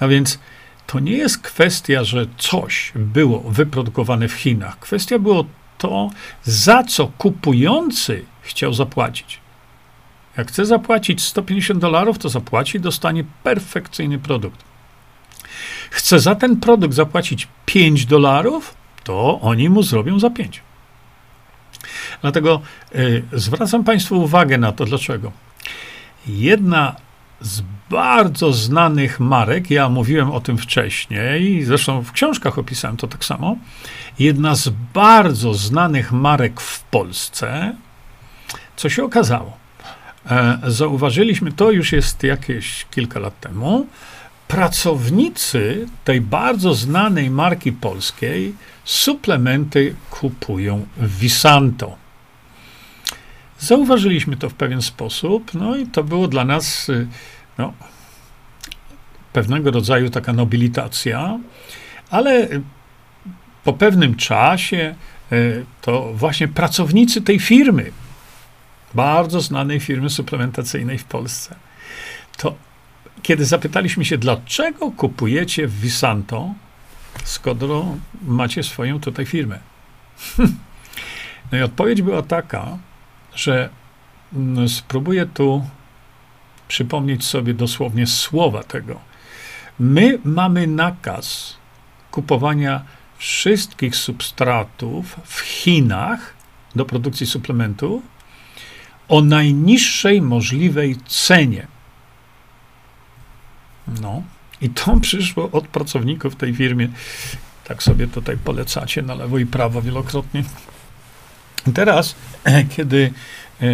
A 0.00 0.08
więc 0.08 0.38
to 0.86 1.00
nie 1.00 1.12
jest 1.12 1.38
kwestia, 1.38 2.04
że 2.04 2.26
coś 2.38 2.92
było 2.94 3.40
wyprodukowane 3.40 4.28
w 4.28 4.32
Chinach. 4.32 4.78
Kwestia 4.78 5.18
było 5.18 5.44
to, 5.78 6.10
za 6.44 6.82
co 6.82 7.06
kupujący 7.06 8.24
chciał 8.42 8.74
zapłacić. 8.74 9.40
Jak 10.36 10.48
chce 10.48 10.66
zapłacić 10.66 11.22
150 11.22 11.80
dolarów, 11.80 12.18
to 12.18 12.28
zapłaci 12.28 12.80
dostanie 12.80 13.24
perfekcyjny 13.42 14.18
produkt. 14.18 14.67
Chce 15.90 16.20
za 16.20 16.34
ten 16.34 16.56
produkt 16.56 16.94
zapłacić 16.94 17.48
5 17.66 18.06
dolarów, 18.06 18.74
to 19.04 19.40
oni 19.40 19.68
mu 19.68 19.82
zrobią 19.82 20.18
za 20.18 20.30
5. 20.30 20.62
Dlatego 22.22 22.60
y, 22.94 23.22
zwracam 23.32 23.84
Państwu 23.84 24.22
uwagę 24.22 24.58
na 24.58 24.72
to, 24.72 24.84
dlaczego. 24.84 25.32
Jedna 26.26 26.96
z 27.40 27.62
bardzo 27.90 28.52
znanych 28.52 29.20
marek, 29.20 29.70
ja 29.70 29.88
mówiłem 29.88 30.30
o 30.30 30.40
tym 30.40 30.58
wcześniej, 30.58 31.64
zresztą 31.64 32.02
w 32.02 32.12
książkach 32.12 32.58
opisałem 32.58 32.96
to 32.96 33.06
tak 33.06 33.24
samo. 33.24 33.56
Jedna 34.18 34.54
z 34.54 34.68
bardzo 34.94 35.54
znanych 35.54 36.12
marek 36.12 36.60
w 36.60 36.82
Polsce, 36.82 37.74
co 38.76 38.88
się 38.88 39.04
okazało? 39.04 39.56
E, 40.30 40.58
zauważyliśmy, 40.66 41.52
to 41.52 41.70
już 41.70 41.92
jest 41.92 42.22
jakieś 42.22 42.86
kilka 42.90 43.20
lat 43.20 43.40
temu, 43.40 43.86
pracownicy 44.48 45.86
tej 46.04 46.20
bardzo 46.20 46.74
znanej 46.74 47.30
marki 47.30 47.72
polskiej 47.72 48.54
suplementy 48.84 49.94
kupują 50.10 50.86
w 50.96 51.18
Visanto. 51.18 51.96
Zauważyliśmy 53.58 54.36
to 54.36 54.50
w 54.50 54.54
pewien 54.54 54.82
sposób, 54.82 55.54
no 55.54 55.76
i 55.76 55.86
to 55.86 56.04
było 56.04 56.28
dla 56.28 56.44
nas 56.44 56.88
y, 56.88 57.06
no, 57.58 57.72
pewnego 59.32 59.70
rodzaju 59.70 60.10
taka 60.10 60.32
nobilitacja, 60.32 61.38
ale 62.10 62.48
po 63.64 63.72
pewnym 63.72 64.16
czasie 64.16 64.94
y, 65.32 65.64
to 65.80 66.12
właśnie 66.14 66.48
pracownicy 66.48 67.22
tej 67.22 67.38
firmy, 67.38 67.92
bardzo 68.94 69.40
znanej 69.40 69.80
firmy 69.80 70.10
suplementacyjnej 70.10 70.98
w 70.98 71.04
Polsce, 71.04 71.54
to 72.36 72.67
kiedy 73.22 73.44
zapytaliśmy 73.44 74.04
się, 74.04 74.18
dlaczego 74.18 74.90
kupujecie 74.90 75.68
Visanto, 75.68 76.54
skoro 77.24 77.96
macie 78.22 78.62
swoją 78.62 79.00
tutaj 79.00 79.26
firmę. 79.26 79.58
No 81.52 81.58
i 81.58 81.62
odpowiedź 81.62 82.02
była 82.02 82.22
taka, 82.22 82.78
że 83.34 83.68
mm, 84.32 84.68
spróbuję 84.68 85.26
tu 85.26 85.64
przypomnieć 86.68 87.24
sobie 87.24 87.54
dosłownie 87.54 88.06
słowa 88.06 88.62
tego. 88.62 89.00
My 89.78 90.18
mamy 90.24 90.66
nakaz 90.66 91.56
kupowania 92.10 92.84
wszystkich 93.18 93.96
substratów 93.96 95.16
w 95.24 95.40
Chinach 95.40 96.34
do 96.76 96.84
produkcji 96.84 97.26
suplementów 97.26 98.02
o 99.08 99.20
najniższej 99.20 100.22
możliwej 100.22 100.96
cenie. 101.06 101.66
No, 104.02 104.22
i 104.60 104.70
to 104.70 104.96
przyszło 105.00 105.50
od 105.50 105.68
pracowników 105.68 106.36
tej 106.36 106.54
firmy. 106.54 106.88
Tak 107.64 107.82
sobie 107.82 108.06
tutaj 108.06 108.36
polecacie 108.36 109.02
na 109.02 109.14
lewo 109.14 109.38
i 109.38 109.46
prawo 109.46 109.82
wielokrotnie. 109.82 110.44
Teraz, 111.74 112.14
kiedy 112.76 113.12
e, 113.62 113.66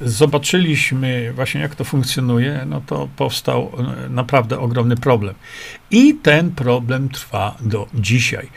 zobaczyliśmy 0.00 1.32
właśnie, 1.32 1.60
jak 1.60 1.74
to 1.74 1.84
funkcjonuje, 1.84 2.64
no 2.66 2.82
to 2.86 3.08
powstał 3.16 3.72
e, 3.78 4.08
naprawdę 4.08 4.58
ogromny 4.58 4.96
problem. 4.96 5.34
I 5.90 6.14
ten 6.14 6.50
problem 6.50 7.08
trwa 7.08 7.56
do 7.60 7.88
dzisiaj. 7.94 8.48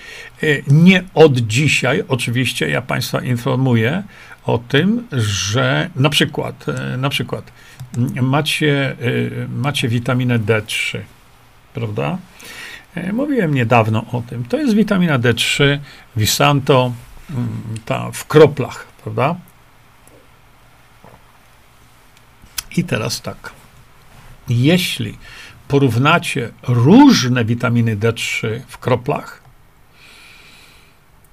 E, 0.43 0.45
nie 0.67 1.04
od 1.13 1.38
dzisiaj, 1.38 2.04
oczywiście, 2.08 2.69
ja 2.69 2.82
Państwa 2.82 3.21
informuję 3.21 4.04
o 4.45 4.58
tym, 4.58 5.08
że 5.12 5.89
na 5.95 6.10
przykład, 6.10 6.65
na 6.97 7.10
przykład 7.10 7.51
macie, 8.21 8.95
macie 9.49 9.88
witaminę 9.88 10.39
D3, 10.39 10.99
prawda? 11.73 12.17
Mówiłem 13.13 13.54
niedawno 13.54 14.06
o 14.12 14.21
tym. 14.21 14.43
To 14.43 14.58
jest 14.58 14.75
witamina 14.75 15.19
D3, 15.19 15.80
Visanto, 16.15 16.91
ta 17.86 18.12
w 18.12 18.27
kroplach, 18.27 18.88
prawda? 19.04 19.36
I 22.77 22.84
teraz 22.84 23.21
tak. 23.21 23.51
Jeśli 24.49 25.17
porównacie 25.67 26.51
różne 26.67 27.45
witaminy 27.45 27.97
D3 27.97 28.60
w 28.67 28.77
kroplach, 28.77 29.41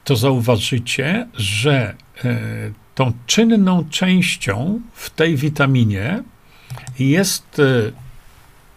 to 0.05 0.17
zauważycie, 0.17 1.29
że 1.35 1.95
e, 2.25 2.39
tą 2.95 3.13
czynną 3.27 3.89
częścią 3.91 4.81
w 4.95 5.11
tej 5.11 5.37
witaminie 5.37 6.23
jest 6.99 7.59
e, 7.59 7.93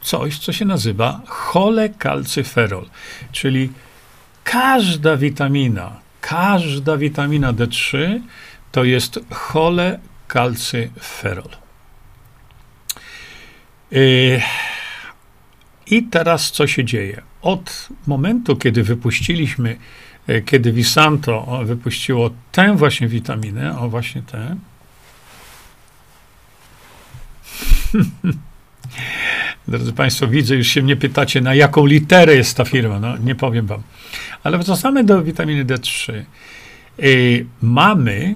coś, 0.02 0.40
co 0.40 0.54
się 0.54 0.66
nazywa 0.66 1.22
cholekalcyferol, 1.28 2.86
czyli 3.32 3.70
każda 4.44 5.18
witamina, 5.18 6.00
każda 6.22 6.98
witamina 6.98 7.54
D3 7.54 8.20
to 8.72 8.84
jest 8.84 9.20
cholekalcyferol. 9.32 11.50
Yy, 13.92 14.42
I 15.88 16.04
teraz 16.04 16.52
co 16.52 16.68
się 16.68 16.86
dzieje? 16.86 17.22
Od 17.42 17.88
momentu, 18.08 18.56
kiedy 18.56 18.84
wypuściliśmy, 18.84 19.78
yy, 20.28 20.42
kiedy 20.42 20.72
Visanto 20.72 21.60
wypuściło 21.66 22.30
tę 22.52 22.78
właśnie 22.78 23.08
witaminę, 23.08 23.80
o 23.80 23.90
właśnie 23.90 24.22
tę, 24.22 24.56
Drodzy 29.68 29.94
Państwo, 29.94 30.28
widzę, 30.28 30.56
już 30.56 30.68
się 30.68 30.82
mnie 30.82 30.96
pytacie, 30.96 31.42
na 31.42 31.56
jaką 31.56 31.86
literę 31.86 32.36
jest 32.36 32.58
ta 32.58 32.66
firma. 32.66 33.00
No, 33.00 33.18
nie 33.18 33.36
powiem 33.36 33.68
Wam. 33.68 33.82
Ale 34.44 34.58
wracamy 34.58 35.04
do 35.04 35.24
witaminy 35.24 35.66
D3. 35.66 36.14
Yy, 36.98 37.46
mamy, 37.62 38.36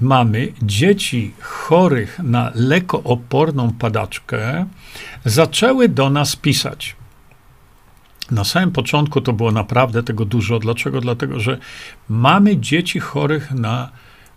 mamy 0.00 0.52
dzieci 0.62 1.34
chorych 1.40 2.18
na 2.18 2.52
lekooporną 2.54 3.72
padaczkę, 3.72 4.66
zaczęły 5.24 5.88
do 5.88 6.10
nas 6.10 6.36
pisać. 6.36 6.96
Na 8.30 8.44
samym 8.44 8.72
początku 8.72 9.20
to 9.20 9.32
było 9.32 9.52
naprawdę 9.52 10.02
tego 10.02 10.24
dużo. 10.24 10.58
Dlaczego? 10.58 11.00
Dlatego, 11.00 11.40
że 11.40 11.58
mamy 12.08 12.56
dzieci 12.56 13.00
chorych 13.00 13.50
na 13.50 13.90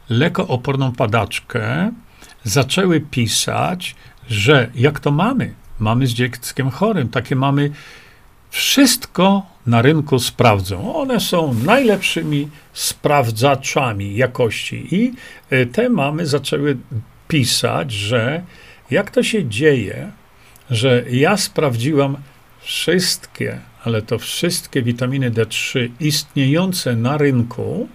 lekooporną 0.10 0.92
padaczkę, 0.92 1.92
zaczęły 2.44 3.02
pisać, 3.02 3.96
że 4.32 4.70
jak 4.76 5.00
to 5.00 5.12
mamy? 5.12 5.54
Mamy 5.80 6.08
z 6.08 6.10
dzieckiem 6.10 6.70
chorym, 6.70 7.10
takie 7.10 7.36
mamy 7.36 7.72
wszystko 8.50 9.46
na 9.66 9.82
rynku 9.82 10.20
sprawdzą. 10.20 10.96
One 10.96 11.20
są 11.20 11.54
najlepszymi 11.54 12.50
sprawdzaczami 12.74 14.16
jakości 14.16 14.96
i 14.96 15.14
e, 15.50 15.66
te 15.66 15.90
mamy 15.90 16.26
zaczęły 16.26 16.78
pisać, 17.28 17.92
że 17.92 18.42
jak 18.92 19.12
to 19.12 19.24
się 19.24 19.46
dzieje, 19.46 20.12
że 20.70 21.04
ja 21.12 21.38
sprawdziłam 21.38 22.18
wszystkie, 22.62 23.60
ale 23.84 24.02
to 24.02 24.20
wszystkie 24.20 24.82
witaminy 24.82 25.32
D3 25.32 25.90
istniejące 26.00 26.96
na 26.96 27.18
rynku 27.18 27.88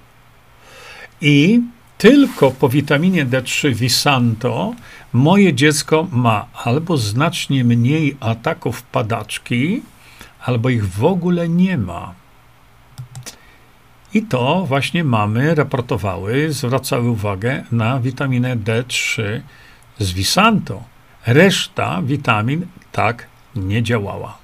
i 1.20 1.60
tylko 1.98 2.50
po 2.50 2.68
witaminie 2.68 3.26
D3 3.26 3.74
Visanto 3.74 4.74
moje 5.16 5.54
dziecko 5.54 6.06
ma 6.12 6.46
albo 6.64 6.96
znacznie 6.96 7.64
mniej 7.64 8.16
ataków 8.20 8.82
padaczki, 8.82 9.82
albo 10.44 10.70
ich 10.70 10.88
w 10.88 11.04
ogóle 11.04 11.48
nie 11.48 11.78
ma. 11.78 12.14
I 14.14 14.22
to 14.22 14.64
właśnie 14.68 15.04
mamy, 15.04 15.54
raportowały, 15.54 16.52
zwracały 16.52 17.10
uwagę 17.10 17.64
na 17.72 18.00
witaminę 18.00 18.56
D3 18.56 19.40
z 19.98 20.12
Visanto. 20.12 20.82
Reszta 21.26 22.02
witamin 22.02 22.66
tak 22.92 23.26
nie 23.54 23.82
działała. 23.82 24.38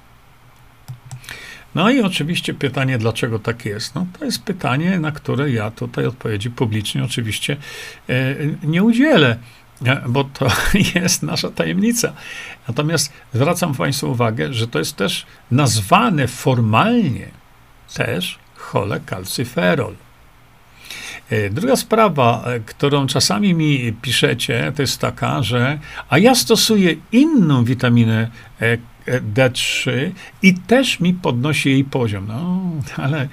No 1.75 1.89
i 1.89 2.01
oczywiście 2.01 2.53
pytanie, 2.53 2.97
dlaczego 2.97 3.39
tak 3.39 3.65
jest? 3.65 3.95
No, 3.95 4.05
to 4.19 4.25
jest 4.25 4.43
pytanie, 4.43 4.99
na 4.99 5.11
które 5.11 5.51
ja 5.51 5.71
tutaj 5.71 6.05
odpowiedzi 6.05 6.49
publicznie 6.49 7.03
oczywiście 7.03 7.57
e, 8.09 8.35
nie 8.63 8.83
udzielę. 8.83 9.37
Bo 10.07 10.23
to 10.23 10.47
jest 10.95 11.23
nasza 11.23 11.49
tajemnica. 11.51 12.13
Natomiast 12.67 13.13
zwracam 13.33 13.75
Państwu 13.75 14.11
uwagę, 14.11 14.53
że 14.53 14.67
to 14.67 14.79
jest 14.79 14.95
też 14.95 15.25
nazwane 15.51 16.27
formalnie 16.27 17.27
też 17.93 18.39
cholekalcyferol. 18.55 19.95
E, 21.29 21.49
druga 21.49 21.75
sprawa, 21.75 22.43
e, 22.45 22.59
którą 22.59 23.07
czasami 23.07 23.53
mi 23.53 23.93
piszecie, 24.01 24.71
to 24.75 24.81
jest 24.81 24.99
taka, 24.99 25.43
że 25.43 25.79
a 26.09 26.17
ja 26.17 26.35
stosuję 26.35 26.95
inną 27.11 27.63
witaminę 27.63 28.29
e, 28.59 28.77
D3 29.21 29.91
i 30.41 30.53
też 30.53 30.99
mi 30.99 31.13
podnosi 31.13 31.69
jej 31.69 31.83
poziom. 31.83 32.27
No, 32.27 32.71
ale 32.97 33.27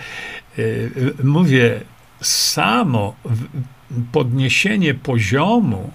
mówię, 1.25 1.81
samo 2.21 3.15
podniesienie 4.13 4.95
poziomu 4.95 5.91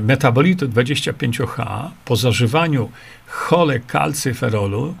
metabolitu 0.00 0.68
25H 0.68 1.90
po 2.04 2.16
zażywaniu 2.16 2.90
cholekalcyferolu 3.26 4.94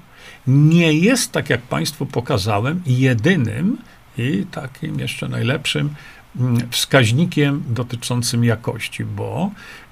nie 0.46 0.92
jest, 0.92 1.32
tak 1.32 1.50
jak 1.50 1.62
Państwu 1.62 2.06
pokazałem, 2.06 2.82
jedynym 2.86 3.78
i 4.18 4.46
takim 4.50 5.00
jeszcze 5.00 5.28
najlepszym 5.28 5.94
mm, 6.40 6.70
wskaźnikiem 6.70 7.62
dotyczącym 7.68 8.44
jakości, 8.44 9.04
bo 9.04 9.50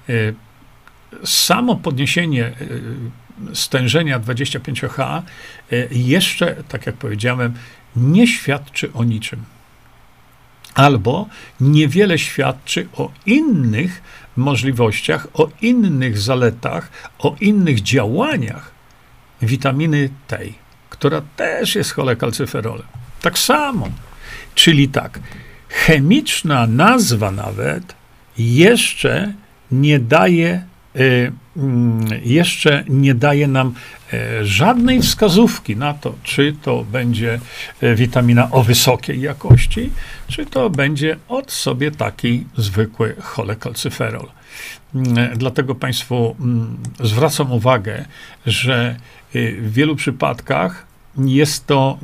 y, 0.09 0.35
samo 1.25 1.75
podniesienie 1.75 2.53
y, 3.51 3.55
stężenia 3.55 4.19
25H 4.19 5.21
y, 5.71 5.87
jeszcze, 5.91 6.55
tak 6.69 6.85
jak 6.85 6.95
powiedziałem, 6.95 7.53
nie 7.95 8.27
świadczy 8.27 8.93
o 8.93 9.03
niczym. 9.03 9.43
Albo 10.79 11.27
niewiele 11.59 12.17
świadczy 12.19 12.87
o 12.93 13.11
innych 13.25 14.01
możliwościach, 14.35 15.27
o 15.33 15.49
innych 15.61 16.17
zaletach, 16.17 16.91
o 17.19 17.35
innych 17.39 17.81
działaniach 17.81 18.71
witaminy 19.41 20.09
tej, 20.27 20.53
która 20.89 21.21
też 21.35 21.75
jest 21.75 21.91
cholekalcyferolem. 21.91 22.87
Tak 23.21 23.39
samo 23.39 23.87
Czyli 24.55 24.89
tak, 24.89 25.19
chemiczna 25.69 26.67
nazwa 26.67 27.31
nawet 27.31 27.95
jeszcze 28.37 29.33
nie 29.71 29.99
daje, 29.99 30.63
y, 30.95 31.31
jeszcze 32.23 32.83
nie 32.89 33.15
daje 33.15 33.47
nam 33.47 33.73
e, 34.13 34.45
żadnej 34.45 35.01
wskazówki 35.01 35.75
na 35.75 35.93
to, 35.93 36.13
czy 36.23 36.55
to 36.61 36.83
będzie 36.83 37.39
e, 37.81 37.95
witamina 37.95 38.51
o 38.51 38.63
wysokiej 38.63 39.21
jakości, 39.21 39.89
czy 40.27 40.45
to 40.45 40.69
będzie 40.69 41.17
od 41.27 41.51
sobie 41.51 41.91
taki 41.91 42.45
zwykły 42.57 43.15
cholekalcyferol. 43.19 44.27
Mm, 44.95 45.37
dlatego 45.37 45.75
Państwu 45.75 46.35
mm, 46.39 46.77
zwracam 46.99 47.51
uwagę, 47.51 48.05
że 48.45 48.95
w 49.33 49.73
wielu 49.73 49.95
przypadkach 49.95 50.85
jest 51.17 51.67
to 51.67 51.97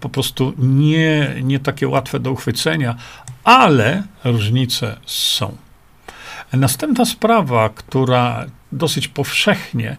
po 0.00 0.08
prostu 0.08 0.52
nie, 0.58 1.34
nie 1.42 1.58
takie 1.58 1.88
łatwe 1.88 2.20
do 2.20 2.32
uchwycenia, 2.32 2.96
ale 3.44 4.02
różnice 4.24 4.96
są. 5.06 5.56
Następna 6.52 7.04
sprawa, 7.04 7.68
która 7.68 8.46
dosyć 8.72 9.08
powszechnie 9.08 9.96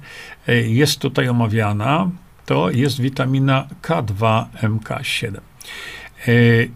e, 0.47 0.55
jest 0.55 0.99
tutaj 0.99 1.29
omawiana, 1.29 2.09
to 2.45 2.69
jest 2.69 3.01
witamina 3.01 3.67
K2MK7. 3.81 5.37
E, 5.37 5.41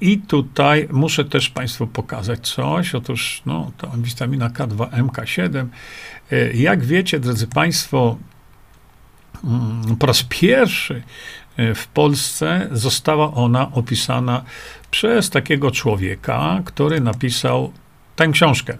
I 0.01 0.17
tutaj 0.17 0.87
muszę 0.91 1.25
też 1.25 1.49
Państwu 1.49 1.87
pokazać 1.87 2.49
coś. 2.49 2.95
Otóż, 2.95 3.41
no, 3.45 3.71
to 3.77 3.91
witamina 3.97 4.49
K2MK7. 4.49 5.67
E, 6.31 6.53
jak 6.53 6.85
wiecie, 6.85 7.19
drodzy 7.19 7.47
Państwo, 7.47 8.17
mm, 9.43 9.95
po 9.95 10.05
raz 10.07 10.23
pierwszy 10.29 11.03
w 11.75 11.87
Polsce 11.87 12.67
została 12.71 13.33
ona 13.33 13.71
opisana 13.71 14.43
przez 14.91 15.29
takiego 15.29 15.71
człowieka, 15.71 16.61
który 16.65 17.01
napisał 17.01 17.73
tę 18.15 18.27
książkę. 18.27 18.77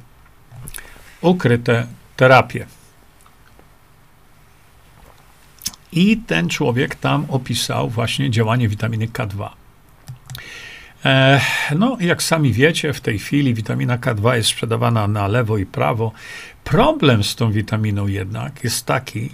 Ukryte 1.21 1.88
terapie. 2.15 2.65
I 5.95 6.17
ten 6.17 6.49
człowiek 6.49 6.95
tam 6.95 7.25
opisał 7.29 7.89
właśnie 7.89 8.32
działanie 8.32 8.67
witaminy 8.69 9.08
K2. 9.08 9.49
E, 11.06 11.41
no, 11.75 11.97
jak 11.99 12.23
sami 12.23 12.53
wiecie, 12.53 12.93
w 12.93 13.01
tej 13.01 13.19
chwili 13.19 13.53
witamina 13.53 13.97
K2 13.97 14.34
jest 14.36 14.49
sprzedawana 14.49 15.08
na 15.08 15.27
lewo 15.27 15.58
i 15.58 15.65
prawo. 15.65 16.12
Problem 16.63 17.23
z 17.23 17.36
tą 17.36 17.51
witaminą 17.51 18.08
jednak 18.08 18.63
jest 18.63 18.86
taki, 18.86 19.29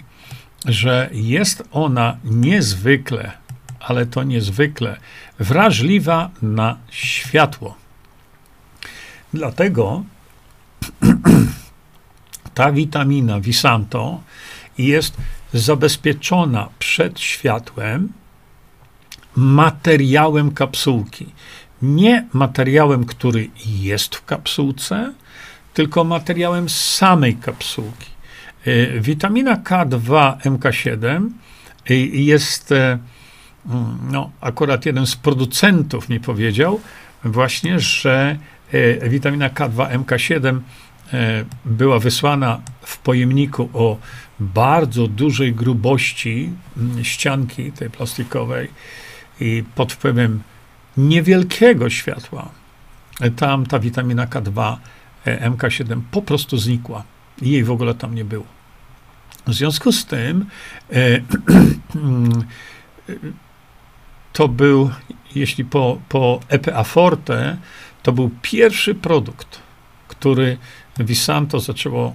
że 0.66 1.10
jest 1.12 1.62
ona 1.72 2.16
niezwykle, 2.24 3.32
ale 3.80 4.06
to 4.06 4.22
niezwykle 4.22 4.96
wrażliwa 5.38 6.30
na 6.42 6.76
światło. 6.90 7.76
Dlatego 9.34 10.04
ta 12.54 12.72
witamina 12.72 13.40
Visanto 13.40 14.20
jest 14.78 15.16
zabezpieczona 15.52 16.68
przed 16.78 17.20
światłem 17.20 18.12
materiałem 19.36 20.50
kapsułki. 20.50 21.26
Nie 21.82 22.26
materiałem, 22.32 23.04
który 23.04 23.50
jest 23.66 24.14
w 24.16 24.24
kapsułce, 24.24 25.12
tylko 25.74 26.04
materiałem 26.04 26.68
samej 26.68 27.36
kapsułki. 27.36 28.10
Y, 28.66 29.00
witamina 29.00 29.56
K2 29.56 30.36
MK7 30.38 31.28
y, 31.90 31.94
jest, 31.96 32.72
y, 32.72 32.74
mm, 32.74 33.00
no, 34.10 34.30
akurat 34.40 34.86
jeden 34.86 35.06
z 35.06 35.16
producentów 35.16 36.08
mi 36.08 36.20
powiedział 36.20 36.80
właśnie, 37.24 37.80
że 37.80 38.38
witamina 39.08 39.48
K2 39.48 39.90
MK7 39.90 40.60
była 41.64 41.98
wysłana 41.98 42.60
w 42.82 42.98
pojemniku 42.98 43.68
o 43.74 43.98
bardzo 44.40 45.08
dużej 45.08 45.54
grubości 45.54 46.50
mm, 46.76 47.04
ścianki 47.04 47.72
tej 47.72 47.90
plastikowej 47.90 48.68
i 49.40 49.64
pod 49.74 49.92
wpływem 49.92 50.42
niewielkiego 50.96 51.90
światła 51.90 52.48
tam 53.36 53.66
ta 53.66 53.78
witamina 53.78 54.26
K2 54.26 54.76
MK7 55.24 56.00
po 56.10 56.22
prostu 56.22 56.58
znikła 56.58 57.04
jej 57.42 57.64
w 57.64 57.70
ogóle 57.70 57.94
tam 57.94 58.14
nie 58.14 58.24
było. 58.24 58.44
W 59.46 59.54
związku 59.54 59.92
z 59.92 60.06
tym 60.06 60.46
e, 60.92 60.96
to 64.32 64.48
był, 64.48 64.90
jeśli 65.34 65.64
po, 65.64 66.00
po 66.08 66.40
EPA 66.48 66.84
Forte, 66.84 67.56
to 68.02 68.12
był 68.12 68.30
pierwszy 68.42 68.94
produkt, 68.94 69.58
który 70.08 70.58
Visanto 70.98 71.60
zaczęło 71.60 72.14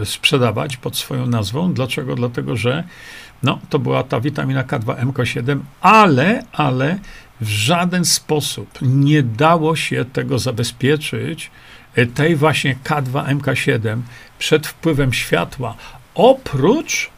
e, 0.00 0.06
sprzedawać 0.06 0.76
pod 0.76 0.96
swoją 0.96 1.26
nazwą. 1.26 1.74
Dlaczego? 1.74 2.14
Dlatego, 2.14 2.56
że 2.56 2.84
no, 3.42 3.58
to 3.70 3.78
była 3.78 4.02
ta 4.02 4.20
witamina 4.20 4.64
K2 4.64 5.06
MK7, 5.06 5.58
ale, 5.80 6.44
ale 6.52 6.98
w 7.40 7.48
żaden 7.48 8.04
sposób 8.04 8.78
nie 8.82 9.22
dało 9.22 9.76
się 9.76 10.04
tego 10.04 10.38
zabezpieczyć 10.38 11.50
tej 12.14 12.36
właśnie 12.36 12.76
K2MK7 12.84 14.00
przed 14.38 14.66
wpływem 14.66 15.12
światła, 15.12 15.74
oprócz 16.14 17.10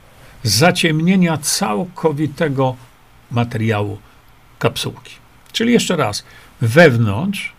zaciemnienia 0.43 1.39
całkowitego 1.39 2.77
materiału 3.31 3.99
kapsułki. 4.59 5.15
Czyli 5.53 5.73
jeszcze 5.73 5.97
raz, 5.97 6.25
wewnątrz 6.61 7.53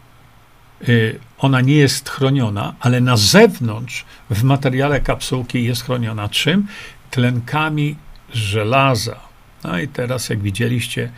ona 1.38 1.62
nie 1.62 1.76
jest 1.76 2.10
chroniona, 2.10 2.76
ale 2.80 3.02
na 3.02 3.18
zewnątrz 3.18 4.06
w 4.30 4.44
materiale 4.44 5.02
kapsułki 5.02 5.64
jest 5.64 5.84
chroniona 5.84 6.30
czym? 6.30 6.68
Tlenkami 7.12 7.96
żelaza. 8.34 9.20
No 9.64 9.80
i 9.80 9.88
teraz, 9.88 10.30
jak 10.30 10.40
widzieliście, 10.40 11.12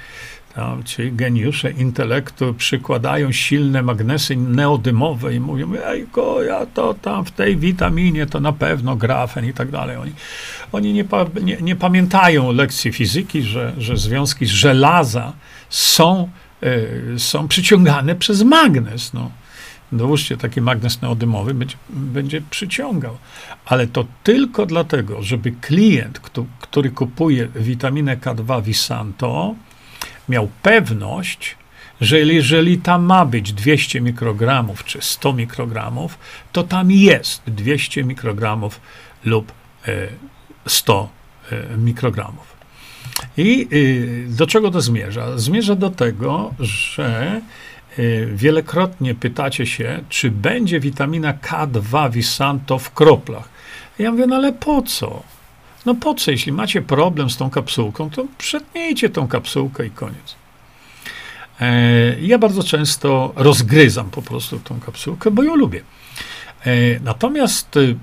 tam 0.56 0.84
ci 0.84 1.12
geniusze 1.12 1.72
intelektu 1.72 2.54
przykładają 2.54 3.32
silne 3.32 3.82
magnesy 3.82 4.36
neodymowe 4.36 5.36
i 5.36 5.40
mówią, 5.40 5.74
ejko, 5.86 6.44
ja 6.44 6.66
to 6.66 6.94
tam 6.94 7.26
w 7.26 7.32
tej 7.32 7.58
witaminie 7.58 8.26
to 8.26 8.40
na 8.40 8.54
pewno 8.54 8.96
grafen 8.96 9.46
i 9.46 9.54
tak 9.54 9.72
dalej. 9.72 9.98
Oni, 9.98 10.14
oni 10.72 10.94
nie, 10.94 11.06
nie, 11.42 11.58
nie 11.62 11.76
pamiętają 11.76 12.52
lekcji 12.52 12.94
fizyki, 12.94 13.44
że, 13.44 13.74
że 13.78 13.98
związki 13.98 14.48
żelaza 14.48 15.34
są, 15.70 16.30
y, 16.64 17.20
są 17.20 17.48
przyciągane 17.48 18.16
przez 18.16 18.44
magnes. 18.44 19.14
No. 19.14 19.32
Dołóżcie 19.92 20.38
taki 20.38 20.62
magnes 20.62 21.02
neodymowy, 21.02 21.54
będzie, 21.54 21.76
będzie 21.90 22.42
przyciągał. 22.50 23.18
Ale 23.66 23.88
to 23.88 24.06
tylko 24.24 24.66
dlatego, 24.66 25.22
żeby 25.22 25.52
klient, 25.52 26.20
kto, 26.20 26.46
który 26.60 26.90
kupuje 26.90 27.48
witaminę 27.56 28.18
K2 28.18 28.64
Visanto, 28.64 29.56
miał 30.30 30.50
pewność, 30.62 31.56
że 32.02 32.20
jeżeli 32.20 32.78
tam 32.78 33.04
ma 33.04 33.26
być 33.26 33.54
200 33.54 34.02
mikrogramów 34.02 34.86
czy 34.86 35.02
100 35.02 35.34
mikrogramów, 35.34 36.18
to 36.52 36.64
tam 36.64 36.92
jest 36.92 37.42
200 37.48 38.04
mikrogramów 38.04 38.82
lub 39.26 39.52
100 40.68 41.10
e, 41.52 41.78
mikrogramów. 41.78 42.52
I 43.38 43.68
y, 43.74 44.26
do 44.30 44.48
czego 44.48 44.72
to 44.72 44.82
zmierza? 44.82 45.38
Zmierza 45.38 45.76
do 45.76 45.90
tego, 45.90 46.54
że 46.60 47.42
wielokrotnie 48.34 49.16
pytacie 49.16 49.66
się, 49.66 50.04
czy 50.10 50.32
będzie 50.32 50.80
witamina 50.80 51.34
K2 51.34 52.12
Visanto 52.12 52.80
w 52.80 52.92
kroplach. 52.92 53.50
Ja 54.00 54.12
mówię, 54.12 54.28
no 54.28 54.36
ale 54.36 54.54
po 54.54 54.82
co? 54.82 55.24
No 55.86 55.96
po 55.96 56.14
co, 56.14 56.32
jeśli 56.32 56.52
macie 56.52 56.82
problem 56.82 57.30
z 57.30 57.38
tą 57.38 57.50
kapsułką, 57.50 58.10
to 58.10 58.26
przetnijcie 58.38 59.10
tą 59.10 59.28
kapsułkę 59.28 59.86
i 59.86 59.90
koniec. 59.90 60.36
E, 61.60 62.22
ja 62.22 62.38
bardzo 62.38 62.64
często 62.64 63.34
rozgryzam 63.36 64.10
po 64.10 64.22
prostu 64.22 64.60
tą 64.60 64.80
kapsułkę, 64.80 65.32
bo 65.32 65.44
ją 65.44 65.56
lubię. 65.56 65.82
E, 66.66 67.00
natomiast 67.00 67.78
y, 67.78 67.96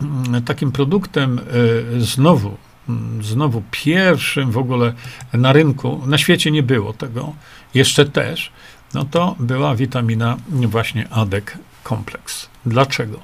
mm, 0.00 0.42
takim 0.44 0.72
produktem 0.72 1.40
znowu 1.98 2.56
Mm, 2.88 3.22
znowu 3.22 3.62
pierwszym 3.70 4.50
w 4.50 4.58
ogóle 4.58 4.92
na 5.32 5.52
rynku, 5.52 6.02
na 6.06 6.18
świecie 6.18 6.50
nie 6.50 6.62
było 6.62 6.92
tego, 6.92 7.32
jeszcze 7.74 8.06
też, 8.06 8.52
no 8.94 9.04
to 9.04 9.36
była 9.38 9.74
witamina 9.74 10.36
właśnie 10.48 11.08
ADEK 11.08 11.58
kompleks. 11.82 12.48
Dlaczego? 12.66 13.20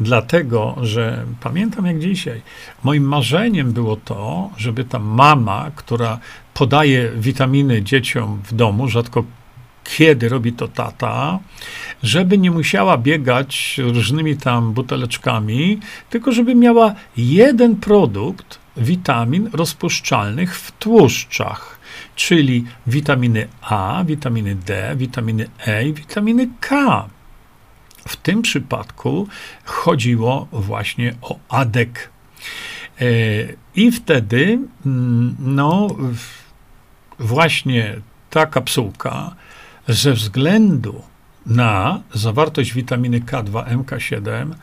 Dlatego, 0.00 0.76
że 0.82 1.24
pamiętam 1.40 1.86
jak 1.86 1.98
dzisiaj, 1.98 2.42
moim 2.84 3.04
marzeniem 3.04 3.72
było 3.72 3.96
to, 3.96 4.50
żeby 4.56 4.84
ta 4.84 4.98
mama, 4.98 5.70
która 5.76 6.18
podaje 6.54 7.10
witaminy 7.16 7.82
dzieciom 7.82 8.42
w 8.44 8.54
domu, 8.54 8.88
rzadko 8.88 9.24
kiedy 9.84 10.28
robi 10.28 10.52
to 10.52 10.68
tata, 10.68 11.38
żeby 12.02 12.38
nie 12.38 12.50
musiała 12.50 12.98
biegać 12.98 13.80
różnymi 13.82 14.36
tam 14.36 14.72
buteleczkami, 14.72 15.80
tylko 16.10 16.32
żeby 16.32 16.54
miała 16.54 16.94
jeden 17.16 17.76
produkt, 17.76 18.58
witamin 18.76 19.50
rozpuszczalnych 19.52 20.58
w 20.58 20.72
tłuszczach, 20.72 21.79
czyli 22.20 22.64
witaminy 22.86 23.48
A, 23.62 24.04
witaminy 24.04 24.54
D, 24.54 24.96
witaminy 24.96 25.48
E 25.66 25.84
i 25.88 25.92
witaminy 25.94 26.48
K. 26.60 27.08
W 28.08 28.16
tym 28.16 28.42
przypadku 28.42 29.28
chodziło 29.64 30.48
właśnie 30.52 31.14
o 31.22 31.38
adek. 31.48 32.10
E, 33.00 33.04
I 33.74 33.92
wtedy, 33.92 34.58
mm, 34.86 35.36
no, 35.38 35.88
właśnie 37.18 37.96
ta 38.30 38.46
kapsułka 38.46 39.34
ze 39.88 40.12
względu 40.12 41.02
na 41.46 42.02
zawartość 42.14 42.72
witaminy 42.72 43.20
K2, 43.20 43.64
MK7, 43.64 44.54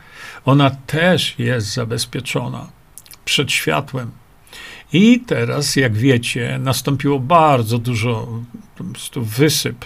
ona 0.44 0.70
też 0.70 1.38
jest 1.38 1.74
zabezpieczona 1.74 2.66
przed 3.24 3.52
światłem. 3.52 4.10
I 4.92 5.20
teraz, 5.20 5.76
jak 5.76 5.92
wiecie, 5.92 6.58
nastąpiło 6.62 7.20
bardzo 7.20 7.78
dużo 7.78 8.28
wysyp 9.16 9.84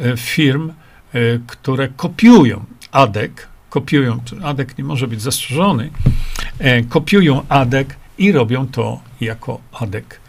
e, 0.00 0.16
firm, 0.16 0.72
e, 1.12 1.20
które 1.46 1.88
kopiują 1.88 2.64
ADEK, 2.92 3.48
kopiują, 3.70 4.20
ADEK 4.42 4.78
nie 4.78 4.84
może 4.84 5.08
być 5.08 5.22
zastrzeżony, 5.22 5.90
e, 6.58 6.82
kopiują 6.82 7.42
ADEK 7.48 7.96
i 8.18 8.32
robią 8.32 8.66
to 8.66 9.00
jako 9.20 9.60
ADEK 9.72 10.20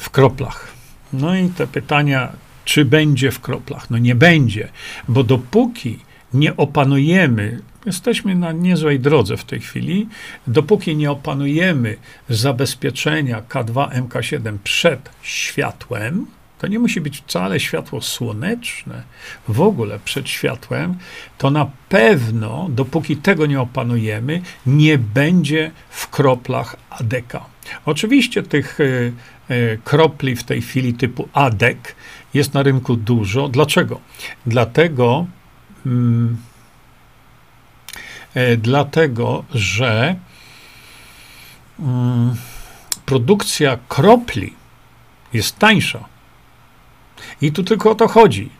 w 0.00 0.10
kroplach. 0.10 0.68
No 1.12 1.36
i 1.36 1.48
te 1.48 1.66
pytania, 1.66 2.32
czy 2.64 2.84
będzie 2.84 3.30
w 3.30 3.40
kroplach? 3.40 3.90
No 3.90 3.98
nie 3.98 4.14
będzie, 4.14 4.68
bo 5.08 5.24
dopóki 5.24 5.98
nie 6.34 6.56
opanujemy 6.56 7.60
Jesteśmy 7.86 8.34
na 8.34 8.52
niezłej 8.52 9.00
drodze 9.00 9.36
w 9.36 9.44
tej 9.44 9.60
chwili. 9.60 10.08
Dopóki 10.46 10.96
nie 10.96 11.10
opanujemy 11.10 11.96
zabezpieczenia 12.28 13.42
K2, 13.48 13.88
MK7 13.90 14.58
przed 14.64 15.10
światłem, 15.22 16.26
to 16.58 16.66
nie 16.66 16.78
musi 16.78 17.00
być 17.00 17.18
wcale 17.18 17.60
światło 17.60 18.00
słoneczne, 18.00 19.02
w 19.48 19.60
ogóle 19.60 19.98
przed 20.04 20.28
światłem, 20.28 20.94
to 21.38 21.50
na 21.50 21.70
pewno, 21.88 22.66
dopóki 22.70 23.16
tego 23.16 23.46
nie 23.46 23.60
opanujemy, 23.60 24.42
nie 24.66 24.98
będzie 24.98 25.70
w 25.90 26.08
kroplach 26.08 26.76
ADEKA. 26.90 27.44
Oczywiście 27.86 28.42
tych 28.42 28.80
y, 28.80 29.12
y, 29.50 29.78
kropli 29.84 30.36
w 30.36 30.44
tej 30.44 30.62
chwili 30.62 30.94
typu 30.94 31.28
ADEK 31.32 31.94
jest 32.34 32.54
na 32.54 32.62
rynku 32.62 32.96
dużo. 32.96 33.48
Dlaczego? 33.48 34.00
Dlatego. 34.46 35.26
Mm, 35.88 36.36
E, 38.34 38.56
dlatego 38.56 39.44
że 39.54 40.16
mm, 41.80 42.34
produkcja 43.06 43.78
kropli 43.88 44.54
jest 45.32 45.58
tańsza. 45.58 46.04
I 47.40 47.52
tu 47.52 47.64
tylko 47.64 47.90
o 47.90 47.94
to 47.94 48.08
chodzi. 48.08 48.50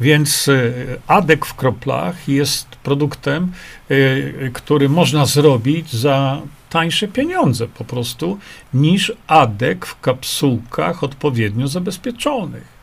Więc 0.00 0.48
e, 0.48 0.72
adek 1.06 1.46
w 1.46 1.54
kroplach 1.54 2.28
jest 2.28 2.66
produktem, 2.68 3.52
e, 3.88 4.50
który 4.50 4.88
można 4.88 5.26
zrobić 5.26 5.92
za 5.92 6.40
tańsze 6.70 7.08
pieniądze 7.08 7.68
po 7.68 7.84
prostu 7.84 8.38
niż 8.74 9.12
adek 9.26 9.86
w 9.86 10.00
kapsułkach 10.00 11.04
odpowiednio 11.04 11.68
zabezpieczonych. 11.68 12.80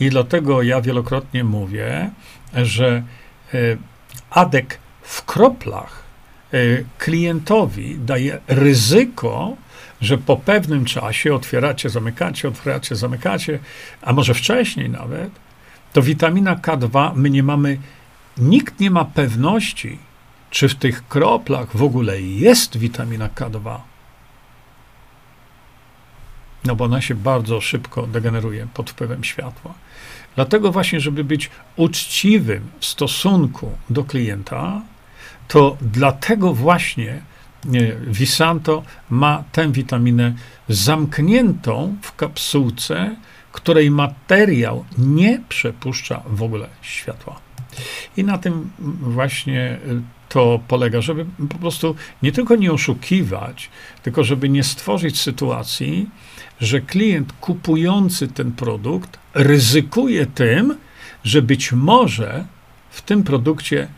I 0.00 0.10
dlatego 0.10 0.62
ja 0.62 0.80
wielokrotnie 0.80 1.44
mówię, 1.44 2.10
że 2.62 3.02
adek 4.30 4.78
w 5.02 5.24
kroplach 5.24 6.02
e, 6.52 6.58
klientowi 6.98 7.98
daje 7.98 8.38
ryzyko, 8.46 9.56
że 10.00 10.18
po 10.18 10.36
pewnym 10.36 10.84
czasie 10.84 11.34
otwieracie, 11.34 11.90
zamykacie, 11.90 12.48
otwieracie, 12.48 12.96
zamykacie, 12.96 13.58
a 14.02 14.12
może 14.12 14.34
wcześniej 14.34 14.90
nawet, 14.90 15.30
to 15.92 16.02
witamina 16.02 16.56
K2 16.56 17.12
my 17.16 17.30
nie 17.30 17.42
mamy, 17.42 17.78
nikt 18.38 18.80
nie 18.80 18.90
ma 18.90 19.04
pewności, 19.04 19.98
czy 20.50 20.68
w 20.68 20.74
tych 20.74 21.08
kroplach 21.08 21.76
w 21.76 21.82
ogóle 21.82 22.20
jest 22.20 22.76
witamina 22.76 23.28
K2. 23.28 23.78
No 26.64 26.76
bo 26.76 26.84
ona 26.84 27.00
się 27.00 27.14
bardzo 27.14 27.60
szybko 27.60 28.06
degeneruje 28.06 28.66
pod 28.74 28.90
wpływem 28.90 29.24
światła. 29.24 29.74
Dlatego 30.36 30.72
właśnie, 30.72 31.00
żeby 31.00 31.24
być 31.24 31.50
uczciwym 31.76 32.62
w 32.80 32.86
stosunku 32.86 33.70
do 33.90 34.04
klienta, 34.04 34.82
to 35.48 35.76
dlatego 35.80 36.54
właśnie 36.54 37.22
Visanto 38.06 38.82
ma 39.10 39.44
tę 39.52 39.72
witaminę 39.72 40.34
zamkniętą 40.68 41.96
w 42.02 42.16
kapsułce, 42.16 43.16
której 43.52 43.90
materiał 43.90 44.84
nie 44.98 45.40
przepuszcza 45.48 46.22
w 46.26 46.42
ogóle 46.42 46.68
światła. 46.82 47.40
I 48.16 48.24
na 48.24 48.38
tym 48.38 48.70
właśnie 49.00 49.78
y, 49.86 50.02
to 50.28 50.60
polega, 50.68 51.00
żeby 51.00 51.26
po 51.48 51.58
prostu 51.58 51.94
nie 52.22 52.32
tylko 52.32 52.56
nie 52.56 52.72
oszukiwać, 52.72 53.70
tylko 54.02 54.24
żeby 54.24 54.48
nie 54.48 54.64
stworzyć 54.64 55.20
sytuacji, 55.20 56.10
że 56.60 56.80
klient 56.80 57.32
kupujący 57.32 58.28
ten 58.28 58.52
produkt 58.52 59.18
ryzykuje 59.34 60.26
tym, 60.26 60.76
że 61.24 61.42
być 61.42 61.72
może 61.72 62.44
w 62.90 63.02
tym 63.02 63.22
produkcie 63.22 63.88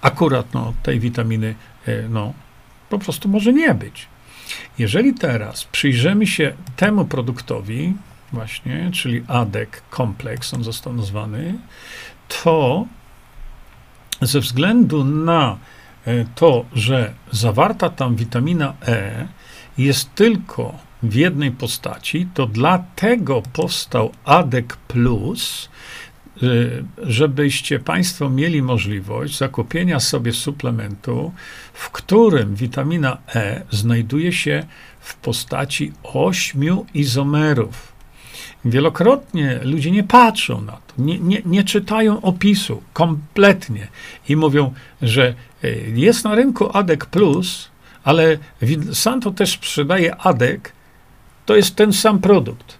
akurat 0.00 0.54
no, 0.54 0.72
tej 0.82 1.00
witaminy 1.00 1.54
e, 1.86 2.08
no, 2.08 2.32
po 2.90 2.98
prostu 2.98 3.28
może 3.28 3.52
nie 3.52 3.74
być. 3.74 4.06
Jeżeli 4.78 5.14
teraz 5.14 5.64
przyjrzymy 5.64 6.26
się 6.26 6.52
temu 6.76 7.04
produktowi, 7.04 7.94
właśnie, 8.32 8.90
czyli 8.92 9.24
ADEC 9.28 9.68
kompleks, 9.90 10.54
on 10.54 10.64
został 10.64 10.92
nazwany, 10.92 11.54
to 12.42 12.86
ze 14.22 14.40
względu 14.40 15.04
na 15.04 15.58
e, 16.06 16.24
to, 16.34 16.64
że 16.72 17.14
zawarta 17.32 17.90
tam 17.90 18.16
witamina 18.16 18.74
E 18.86 19.28
jest 19.78 20.14
tylko 20.14 20.85
w 21.08 21.14
jednej 21.14 21.50
postaci, 21.50 22.28
to 22.34 22.46
dlatego 22.46 23.42
powstał 23.52 24.12
ADEC 24.24 24.66
Plus, 24.88 25.68
Y, 26.42 26.84
żebyście 27.02 27.78
Państwo 27.78 28.30
mieli 28.30 28.62
możliwość 28.62 29.38
zakupienia 29.38 30.00
sobie 30.00 30.32
suplementu, 30.32 31.32
w 31.72 31.90
którym 31.90 32.54
witamina 32.54 33.18
E 33.34 33.62
znajduje 33.70 34.32
się 34.32 34.66
w 35.00 35.14
postaci 35.14 35.92
ośmiu 36.02 36.86
izomerów. 36.94 37.92
Wielokrotnie 38.64 39.60
ludzie 39.62 39.90
nie 39.90 40.04
patrzą 40.04 40.60
na 40.60 40.72
to, 40.72 40.94
nie, 40.98 41.18
nie, 41.18 41.42
nie 41.44 41.64
czytają 41.64 42.20
opisu 42.22 42.82
kompletnie 42.92 43.88
i 44.28 44.36
mówią, 44.36 44.74
że 45.02 45.34
y, 45.64 45.92
jest 45.94 46.24
na 46.24 46.34
rynku 46.34 46.76
ADEC 46.76 47.04
Plus, 47.04 47.70
ale 48.04 48.38
Santo 48.92 49.30
też 49.30 49.52
sprzedaje 49.52 50.16
ADEC, 50.16 50.60
to 51.46 51.56
jest 51.56 51.76
ten 51.76 51.92
sam 51.92 52.18
produkt. 52.18 52.78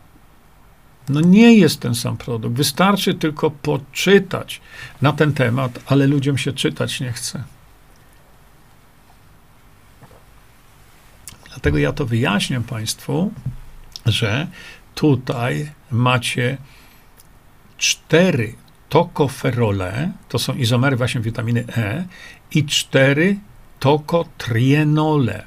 No 1.08 1.20
nie 1.20 1.54
jest 1.54 1.80
ten 1.80 1.94
sam 1.94 2.16
produkt. 2.16 2.56
Wystarczy 2.56 3.14
tylko 3.14 3.50
poczytać 3.50 4.60
na 5.02 5.12
ten 5.12 5.32
temat, 5.32 5.78
ale 5.86 6.06
ludziom 6.06 6.38
się 6.38 6.52
czytać 6.52 7.00
nie 7.00 7.12
chce. 7.12 7.44
Dlatego 11.48 11.78
ja 11.78 11.92
to 11.92 12.06
wyjaśniam 12.06 12.62
Państwu, 12.62 13.32
że 14.06 14.46
tutaj 14.94 15.70
macie 15.90 16.58
cztery 17.78 18.54
tokoferole, 18.88 20.12
to 20.28 20.38
są 20.38 20.54
izomery 20.54 20.96
właśnie 20.96 21.20
witaminy 21.20 21.64
E, 21.76 22.06
i 22.50 22.64
cztery 22.64 23.36
tokotrienole. 23.80 25.44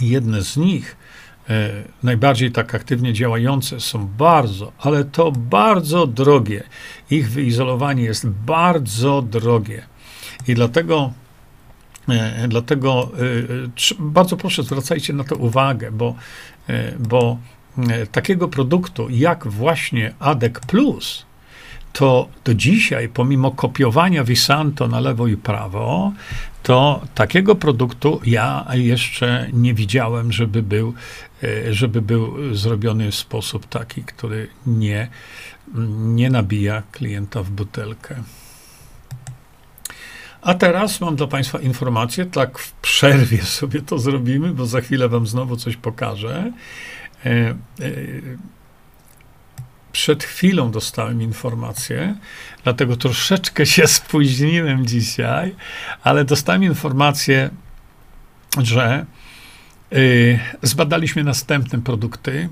Jedne 0.00 0.42
z 0.42 0.56
nich, 0.56 0.96
najbardziej 2.02 2.52
tak 2.52 2.74
aktywnie 2.74 3.12
działające, 3.12 3.80
są 3.80 4.06
bardzo, 4.18 4.72
ale 4.78 5.04
to 5.04 5.32
bardzo 5.32 6.06
drogie. 6.06 6.62
Ich 7.10 7.30
wyizolowanie 7.30 8.02
jest 8.02 8.28
bardzo 8.28 9.22
drogie. 9.22 9.82
I 10.48 10.54
dlatego 10.54 11.12
E, 12.10 12.48
dlatego 12.48 13.10
e, 13.98 13.98
bardzo 13.98 14.36
proszę 14.36 14.62
zwracajcie 14.62 15.12
na 15.12 15.24
to 15.24 15.36
uwagę, 15.36 15.92
bo, 15.92 16.14
e, 16.68 16.92
bo 16.98 17.38
takiego 18.12 18.48
produktu 18.48 19.08
jak 19.10 19.46
właśnie 19.46 20.14
ADEC 20.18 20.60
Plus, 20.66 21.26
to 21.92 22.28
do 22.44 22.54
dzisiaj, 22.54 23.08
pomimo 23.08 23.50
kopiowania 23.50 24.24
Visanto 24.24 24.88
na 24.88 25.00
lewo 25.00 25.26
i 25.26 25.36
prawo, 25.36 26.12
to 26.62 27.00
takiego 27.14 27.54
produktu 27.54 28.20
ja 28.24 28.66
jeszcze 28.72 29.46
nie 29.52 29.74
widziałem, 29.74 30.32
żeby 30.32 30.62
był, 30.62 30.94
żeby 31.70 32.02
był 32.02 32.54
zrobiony 32.54 33.10
w 33.10 33.14
sposób 33.14 33.66
taki, 33.66 34.02
który 34.02 34.48
nie, 34.66 35.08
nie 35.96 36.30
nabija 36.30 36.82
klienta 36.92 37.42
w 37.42 37.50
butelkę. 37.50 38.14
A 40.42 40.54
teraz 40.54 41.00
mam 41.00 41.16
dla 41.16 41.26
Państwa 41.26 41.58
informację, 41.58 42.26
tak 42.26 42.58
w 42.58 42.72
przerwie 42.72 43.42
sobie 43.42 43.82
to 43.82 43.98
zrobimy, 43.98 44.54
bo 44.54 44.66
za 44.66 44.80
chwilę 44.80 45.08
Wam 45.08 45.26
znowu 45.26 45.56
coś 45.56 45.76
pokażę. 45.76 46.52
Przed 49.92 50.24
chwilą 50.24 50.70
dostałem 50.70 51.22
informację, 51.22 52.14
dlatego 52.64 52.96
troszeczkę 52.96 53.66
się 53.66 53.86
spóźniłem 53.86 54.86
dzisiaj, 54.86 55.54
ale 56.02 56.24
dostałem 56.24 56.64
informację, 56.64 57.50
że 58.58 59.06
e, 59.92 59.96
zbadaliśmy 60.62 61.24
następne 61.24 61.82
produkty. 61.82 62.48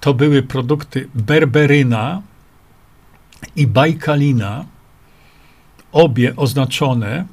To 0.00 0.14
były 0.14 0.42
produkty 0.42 1.08
berberyna 1.14 2.22
i 3.56 3.66
bajkalina 3.66 4.64
obie 5.92 6.36
oznaczone 6.36 7.24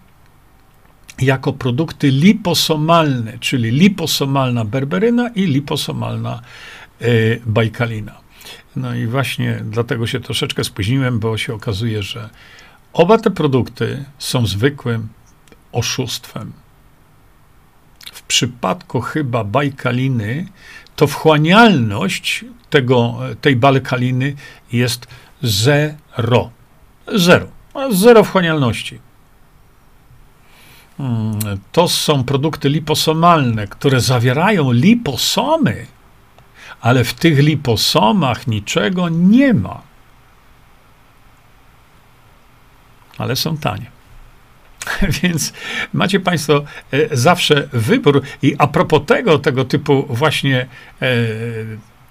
jako 1.22 1.54
produkty 1.54 2.12
liposomalne, 2.12 3.40
czyli 3.40 3.72
liposomalna 3.72 4.66
berberyna 4.66 5.30
i 5.30 5.46
liposomalna 5.46 6.42
y, 6.42 6.79
bajkalina. 7.46 8.16
No 8.76 8.96
i 8.96 9.08
właśnie 9.08 9.60
dlatego 9.64 10.08
się 10.08 10.20
troszeczkę 10.20 10.64
spóźniłem, 10.64 11.20
bo 11.20 11.38
się 11.38 11.54
okazuje, 11.54 12.04
że 12.04 12.30
oba 12.94 13.18
te 13.18 13.32
produkty 13.32 14.06
są 14.20 14.46
zwykłym 14.48 15.08
oszustwem. 15.72 16.54
W 18.12 18.22
przypadku 18.24 19.02
chyba 19.02 19.44
bajkaliny, 19.44 20.48
to 20.96 21.08
wchłanialność 21.08 22.46
tego, 22.70 23.18
tej 23.42 23.56
bajkaliny 23.56 24.36
jest 24.72 25.08
zero. 25.42 26.52
Zero 27.16 27.48
zero 27.92 28.24
wchłanialności. 28.24 29.00
Hmm, 30.98 31.40
to 31.72 31.88
są 31.88 32.24
produkty 32.24 32.70
liposomalne, 32.70 33.68
które 33.68 34.02
zawierają 34.02 34.72
liposomy, 34.72 35.86
ale 36.82 37.04
w 37.04 37.14
tych 37.14 37.40
liposomach 37.40 38.48
niczego 38.48 39.10
nie 39.10 39.54
ma. 39.54 39.82
Ale 43.18 43.36
są 43.36 43.58
tanie. 43.58 43.92
Więc 45.22 45.54
macie 45.94 46.20
Państwo 46.20 46.64
e, 46.92 47.18
zawsze 47.18 47.70
wybór. 47.74 48.22
I 48.42 48.56
a 48.58 48.68
propos 48.68 49.02
tego, 49.06 49.40
tego 49.40 49.66
typu 49.66 50.06
właśnie 50.10 50.68
e, 51.02 51.08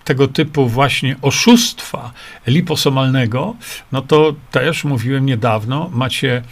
tego 0.04 0.28
typu 0.28 0.68
właśnie 0.68 1.16
oszustwa 1.22 2.12
liposomalnego, 2.46 3.54
no 3.92 4.02
to 4.02 4.34
też 4.50 4.84
mówiłem 4.84 5.26
niedawno, 5.26 5.90
macie, 5.92 6.42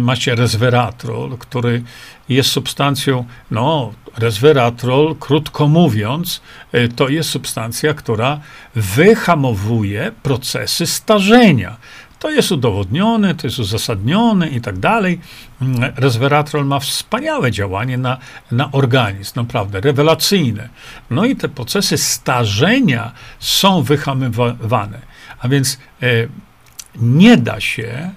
macie 0.00 0.34
resveratrol, 0.34 1.38
który 1.38 1.82
jest 2.28 2.50
substancją, 2.50 3.24
no, 3.50 3.92
resveratrol, 4.18 5.16
krótko 5.20 5.68
mówiąc, 5.68 6.40
e, 6.72 6.88
to 6.88 7.08
jest 7.08 7.30
substancja, 7.30 7.94
która 7.94 8.40
wyhamowuje 8.74 10.12
procesy 10.22 10.86
starzenia. 10.86 11.76
To 12.18 12.30
jest 12.30 12.52
udowodnione, 12.52 13.34
to 13.34 13.46
jest 13.46 13.58
uzasadnione 13.58 14.48
i 14.48 14.60
tak 14.60 14.78
dalej. 14.78 15.20
Mm, 15.62 15.92
resveratrol 15.96 16.66
ma 16.66 16.80
wspaniałe 16.80 17.52
działanie 17.52 17.98
na, 17.98 18.18
na 18.52 18.72
organizm, 18.72 19.32
naprawdę 19.36 19.80
rewelacyjne. 19.80 20.68
No 21.10 21.24
i 21.24 21.36
te 21.36 21.48
procesy 21.48 21.98
starzenia 21.98 23.12
są 23.38 23.82
wyhamywane. 23.82 24.98
A 25.38 25.48
więc 25.48 25.78
e, 26.02 26.06
nie 26.96 27.36
da 27.36 27.60
się 27.60 28.10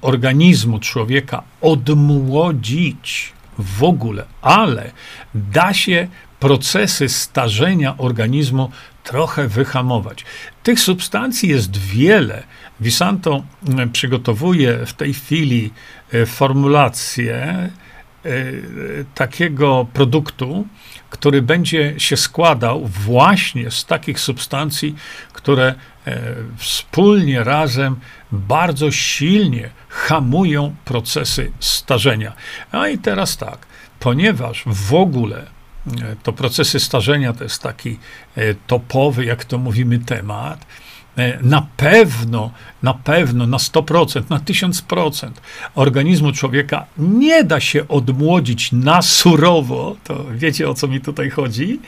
organizmu 0.00 0.78
człowieka 0.78 1.42
odmłodzić 1.60 3.32
w 3.58 3.84
ogóle, 3.84 4.24
ale 4.42 4.92
da 5.34 5.74
się 5.74 6.08
procesy 6.40 7.08
starzenia 7.08 7.96
organizmu 7.98 8.70
trochę 9.04 9.48
wyhamować. 9.48 10.24
Tych 10.62 10.80
substancji 10.80 11.48
jest 11.48 11.76
wiele. 11.76 12.42
Visanto 12.80 13.42
e, 13.78 13.86
przygotowuje 13.86 14.86
w 14.86 14.92
tej 14.92 15.14
chwili 15.14 15.70
e, 16.12 16.26
formulację 16.26 17.70
takiego 19.14 19.86
produktu, 19.92 20.66
który 21.10 21.42
będzie 21.42 21.94
się 21.98 22.16
składał 22.16 22.86
właśnie 22.86 23.70
z 23.70 23.84
takich 23.84 24.20
substancji, 24.20 24.94
które 25.32 25.74
wspólnie, 26.56 27.44
razem 27.44 27.96
bardzo 28.32 28.90
silnie 28.90 29.70
hamują 29.88 30.74
procesy 30.84 31.52
starzenia. 31.60 32.32
A 32.72 32.88
i 32.88 32.98
teraz 32.98 33.36
tak, 33.36 33.66
ponieważ 34.00 34.62
w 34.66 34.94
ogóle 34.94 35.46
to 36.22 36.32
procesy 36.32 36.80
starzenia 36.80 37.32
to 37.32 37.44
jest 37.44 37.62
taki 37.62 37.98
topowy, 38.66 39.24
jak 39.24 39.44
to 39.44 39.58
mówimy, 39.58 39.98
temat, 39.98 40.66
E, 40.66 40.91
na 41.42 41.66
pewno, 41.76 42.50
na 42.82 42.94
pewno, 42.94 43.46
na 43.46 43.56
100%, 43.56 44.22
na 44.30 44.38
1000% 44.38 45.30
organizmu 45.74 46.32
człowieka 46.32 46.86
nie 46.98 47.44
da 47.44 47.60
się 47.60 47.88
odmłodzić 47.88 48.72
na 48.72 49.02
surowo. 49.02 49.96
To 50.04 50.24
wiecie 50.34 50.68
o 50.68 50.74
co 50.74 50.88
mi 50.88 51.00
tutaj 51.00 51.30
chodzi? 51.30 51.80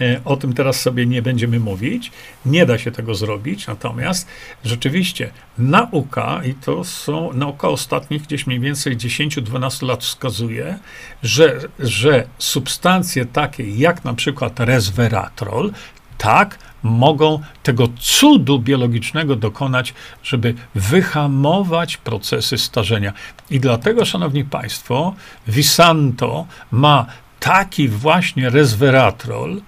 E, 0.00 0.20
o 0.24 0.36
tym 0.36 0.52
teraz 0.52 0.80
sobie 0.80 1.06
nie 1.06 1.22
będziemy 1.22 1.60
mówić. 1.60 2.12
Nie 2.46 2.66
da 2.66 2.78
się 2.78 2.90
tego 2.90 3.14
zrobić. 3.14 3.66
Natomiast 3.66 4.28
rzeczywiście 4.64 5.30
nauka, 5.58 6.40
i 6.44 6.54
to 6.54 6.84
są 6.84 7.32
nauka 7.32 7.68
ostatnich 7.68 8.22
gdzieś 8.22 8.46
mniej 8.46 8.60
więcej 8.60 8.96
10-12 8.96 9.86
lat 9.86 10.04
wskazuje, 10.04 10.78
że, 11.22 11.60
że 11.78 12.26
substancje 12.38 13.24
takie 13.24 13.70
jak 13.70 14.04
na 14.04 14.14
przykład 14.14 14.60
resveratrol, 14.60 15.72
tak, 16.18 16.58
mogą 16.82 17.40
tego 17.62 17.88
cudu 17.98 18.58
biologicznego 18.58 19.36
dokonać, 19.36 19.94
żeby 20.22 20.54
wyhamować 20.74 21.96
procesy 21.96 22.58
starzenia. 22.58 23.12
I 23.50 23.60
dlatego, 23.60 24.04
szanowni 24.04 24.44
państwo, 24.44 25.14
Visanto 25.48 26.46
ma 26.70 27.06
taki 27.40 27.88
właśnie 27.88 28.50
resveratrol. 28.50 29.60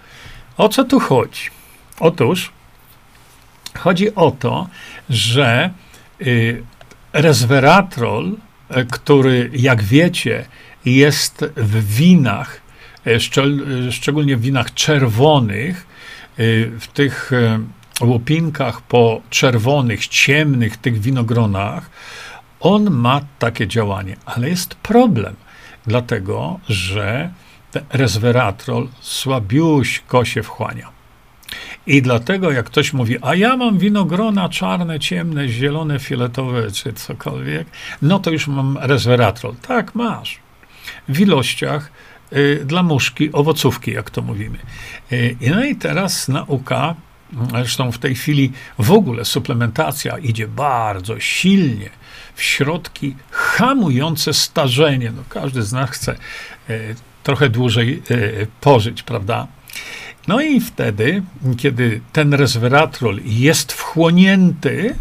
O 0.56 0.68
co 0.68 0.84
tu 0.84 1.00
chodzi? 1.00 1.50
Otóż 2.00 2.52
chodzi 3.78 4.14
o 4.14 4.30
to, 4.30 4.68
że 5.10 5.70
y, 6.20 6.62
resveratrol, 7.12 8.36
y, 8.76 8.86
który, 8.90 9.50
jak 9.52 9.82
wiecie, 9.82 10.44
jest 10.84 11.44
w 11.56 11.94
winach, 11.94 12.60
y, 13.06 13.92
szczególnie 13.92 14.36
w 14.36 14.40
winach 14.40 14.74
czerwonych, 14.74 15.86
w 16.80 16.86
tych 16.94 17.32
y, 17.32 17.58
łopinkach 18.00 18.80
po 18.80 19.20
czerwonych, 19.30 20.08
ciemnych 20.08 20.76
tych 20.76 21.00
winogronach, 21.00 21.90
on 22.60 22.90
ma 22.90 23.20
takie 23.38 23.66
działanie, 23.66 24.16
ale 24.24 24.48
jest 24.48 24.74
problem, 24.74 25.36
dlatego 25.86 26.60
że 26.68 27.30
resveratrol 27.90 28.88
słabiuśko 29.00 30.24
się 30.24 30.42
wchłania. 30.42 30.94
I 31.86 32.02
dlatego, 32.02 32.50
jak 32.50 32.66
ktoś 32.66 32.92
mówi, 32.92 33.16
a 33.22 33.34
ja 33.34 33.56
mam 33.56 33.78
winogrona 33.78 34.48
czarne, 34.48 35.00
ciemne, 35.00 35.48
zielone, 35.48 35.98
fioletowe, 35.98 36.70
czy 36.70 36.92
cokolwiek, 36.92 37.66
no 38.02 38.18
to 38.18 38.30
już 38.30 38.46
mam 38.46 38.78
resveratrol. 38.80 39.54
Tak, 39.68 39.94
masz. 39.94 40.38
W 41.08 41.20
ilościach 41.20 41.86
y, 41.86 42.13
dla 42.64 42.82
muszki, 42.82 43.32
owocówki, 43.32 43.90
jak 43.90 44.10
to 44.10 44.22
mówimy. 44.22 44.58
Y, 45.12 45.36
no 45.50 45.64
i 45.64 45.76
teraz 45.76 46.28
nauka, 46.28 46.94
zresztą 47.50 47.92
w 47.92 47.98
tej 47.98 48.14
chwili 48.14 48.52
w 48.78 48.92
ogóle 48.92 49.24
suplementacja 49.24 50.18
idzie 50.18 50.48
bardzo 50.48 51.20
silnie 51.20 51.90
w 52.34 52.42
środki 52.42 53.16
hamujące 53.30 54.34
starzenie. 54.34 55.12
No, 55.16 55.22
każdy 55.28 55.62
z 55.62 55.72
nas 55.72 55.90
chce 55.90 56.16
y, 56.70 56.94
trochę 57.22 57.48
dłużej 57.48 58.02
y, 58.10 58.46
pożyć, 58.60 59.02
prawda? 59.02 59.46
No 60.28 60.40
i 60.40 60.60
wtedy, 60.60 61.22
kiedy 61.56 62.00
ten 62.12 62.34
resveratrol 62.34 63.20
jest 63.24 63.72
wchłonięty, 63.72 64.94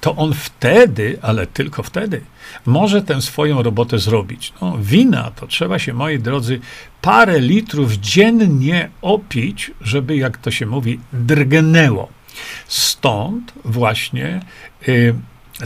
to 0.00 0.16
on 0.16 0.34
wtedy, 0.34 1.18
ale 1.22 1.46
tylko 1.46 1.82
wtedy, 1.82 2.20
może 2.66 3.02
tę 3.02 3.22
swoją 3.22 3.62
robotę 3.62 3.98
zrobić. 3.98 4.52
No, 4.60 4.78
wina 4.80 5.30
to 5.30 5.46
trzeba 5.46 5.78
się, 5.78 5.92
moi 5.92 6.18
drodzy, 6.18 6.60
parę 7.02 7.40
litrów 7.40 7.92
dziennie 7.92 8.90
opić, 9.02 9.70
żeby, 9.80 10.16
jak 10.16 10.38
to 10.38 10.50
się 10.50 10.66
mówi, 10.66 11.00
drgnęło. 11.12 12.08
Stąd 12.66 13.52
właśnie 13.64 14.40
y, 14.88 15.14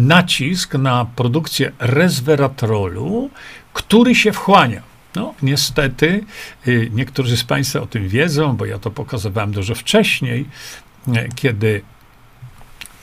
nacisk 0.01 0.74
na 0.74 1.07
produkcję 1.16 1.72
resveratrolu, 1.78 3.30
który 3.72 4.14
się 4.14 4.32
wchłania. 4.32 4.82
No, 5.14 5.35
niestety, 5.43 6.24
y, 6.68 6.91
niektórzy 6.95 7.37
z 7.37 7.45
Państwa 7.45 7.80
o 7.80 7.87
tym 7.87 8.09
wiedzą, 8.09 8.57
bo 8.57 8.66
ja 8.66 8.78
to 8.78 8.91
pokazywałem 8.91 9.53
dużo 9.53 9.74
wcześniej, 9.74 10.47
y, 11.09 11.28
kiedy 11.35 11.82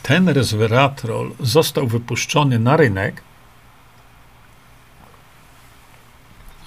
ten 0.03 0.29
resveratrol 0.29 1.31
został 1.39 1.87
wypuszczony 1.87 2.59
na 2.59 2.77
rynek, 2.77 3.21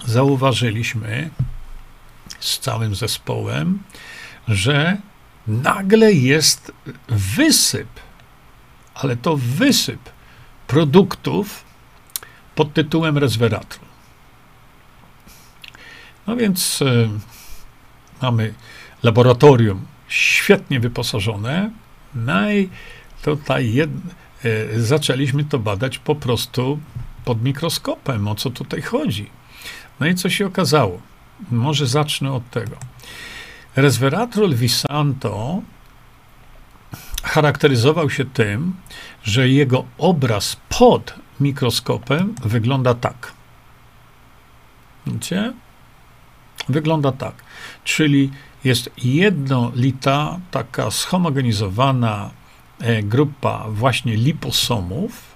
zauważyliśmy 0.06 1.30
z 2.40 2.58
całym 2.58 2.94
zespołem, 2.94 3.82
że 4.48 4.96
nagle 5.46 6.12
jest 6.12 6.72
wysyp, 7.08 7.88
ale 8.94 9.16
to 9.16 9.36
wysyp 9.36 10.00
produktów 10.66 11.64
pod 12.54 12.74
tytułem 12.74 13.18
resveratrol. 13.18 13.86
No 16.26 16.36
więc 16.36 16.82
y, 16.82 17.08
mamy 18.22 18.54
laboratorium 19.02 19.86
świetnie 20.08 20.80
wyposażone, 20.80 21.70
i 22.52 22.68
tutaj 23.22 23.72
jed, 23.72 23.90
y, 24.44 24.82
zaczęliśmy 24.82 25.44
to 25.44 25.58
badać 25.58 25.98
po 25.98 26.14
prostu 26.14 26.78
pod 27.24 27.42
mikroskopem, 27.42 28.28
o 28.28 28.34
co 28.34 28.50
tutaj 28.50 28.82
chodzi. 28.82 29.30
No 30.00 30.06
i 30.06 30.14
co 30.14 30.30
się 30.30 30.46
okazało? 30.46 31.00
Może 31.50 31.86
zacznę 31.86 32.32
od 32.32 32.50
tego. 32.50 32.76
Resveratrol 33.76 34.54
Visanto 34.54 35.62
charakteryzował 37.22 38.10
się 38.10 38.24
tym, 38.24 38.74
że 39.22 39.48
jego 39.48 39.84
obraz 39.98 40.56
pod 40.68 41.14
mikroskopem 41.40 42.34
wygląda 42.44 42.94
tak. 42.94 43.32
Widzicie? 45.06 45.52
Wygląda 46.68 47.12
tak. 47.12 47.34
Czyli 47.84 48.30
jest 48.64 48.90
jednolita, 49.04 50.38
taka 50.50 50.90
schomogenizowana 50.90 52.30
e, 52.80 53.02
grupa 53.02 53.66
właśnie 53.68 54.16
liposomów, 54.16 55.34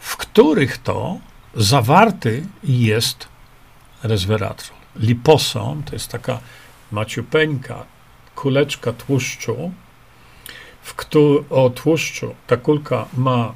w 0.00 0.16
których 0.16 0.78
to 0.78 1.18
zawarty 1.54 2.46
jest 2.64 3.29
resveratrol. 4.02 4.78
Liposom 4.96 5.82
to 5.82 5.92
jest 5.94 6.08
taka 6.08 6.38
maciupeńka 6.92 7.84
kuleczka 8.34 8.92
tłuszczu, 8.92 9.72
w 10.82 10.94
któ- 10.94 11.44
o 11.50 11.70
tłuszczu 11.70 12.34
ta 12.46 12.56
kulka 12.56 13.06
ma 13.16 13.54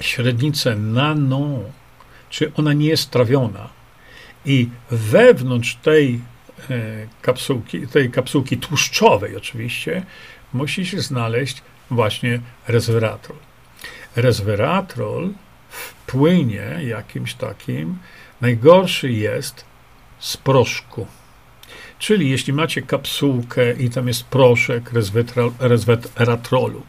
średnicę 0.00 0.76
nano, 0.76 1.58
czy 2.30 2.52
ona 2.56 2.72
nie 2.72 2.86
jest 2.86 3.10
trawiona, 3.10 3.68
i 4.44 4.68
wewnątrz 4.90 5.74
tej 5.76 6.20
e, 6.70 6.80
kapsułki, 7.22 7.86
tej 7.86 8.10
kapsułki 8.10 8.56
tłuszczowej 8.58 9.36
oczywiście, 9.36 10.04
musi 10.52 10.86
się 10.86 11.00
znaleźć 11.00 11.62
właśnie 11.90 12.40
resveratrol. 12.68 13.38
Resveratrol 14.16 15.30
w 15.70 15.94
płynie 15.94 16.78
jakimś 16.82 17.34
takim 17.34 17.98
najgorszy 18.42 19.12
jest 19.12 19.64
z 20.18 20.36
proszku. 20.36 21.06
Czyli 21.98 22.30
jeśli 22.30 22.52
macie 22.52 22.82
kapsułkę 22.82 23.72
i 23.72 23.90
tam 23.90 24.08
jest 24.08 24.24
proszek 24.24 24.90
resveratrolu, 25.58 26.82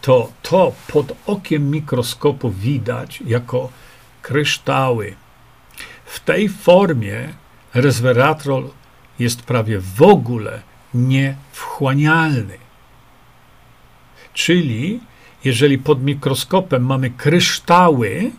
to 0.00 0.32
to 0.42 0.72
pod 0.92 1.12
okiem 1.26 1.70
mikroskopu 1.70 2.50
widać 2.50 3.22
jako 3.26 3.68
kryształy 4.22 5.16
w 6.06 6.20
tej 6.20 6.48
formie 6.48 7.28
resveratrol 7.74 8.70
jest 9.18 9.42
prawie 9.42 9.80
w 9.80 10.02
ogóle 10.02 10.62
niewchłanialny. 10.94 12.58
Czyli 14.34 15.00
jeżeli 15.44 15.78
pod 15.78 16.02
mikroskopem 16.02 16.86
mamy 16.86 17.10
kryształy, 17.10 18.30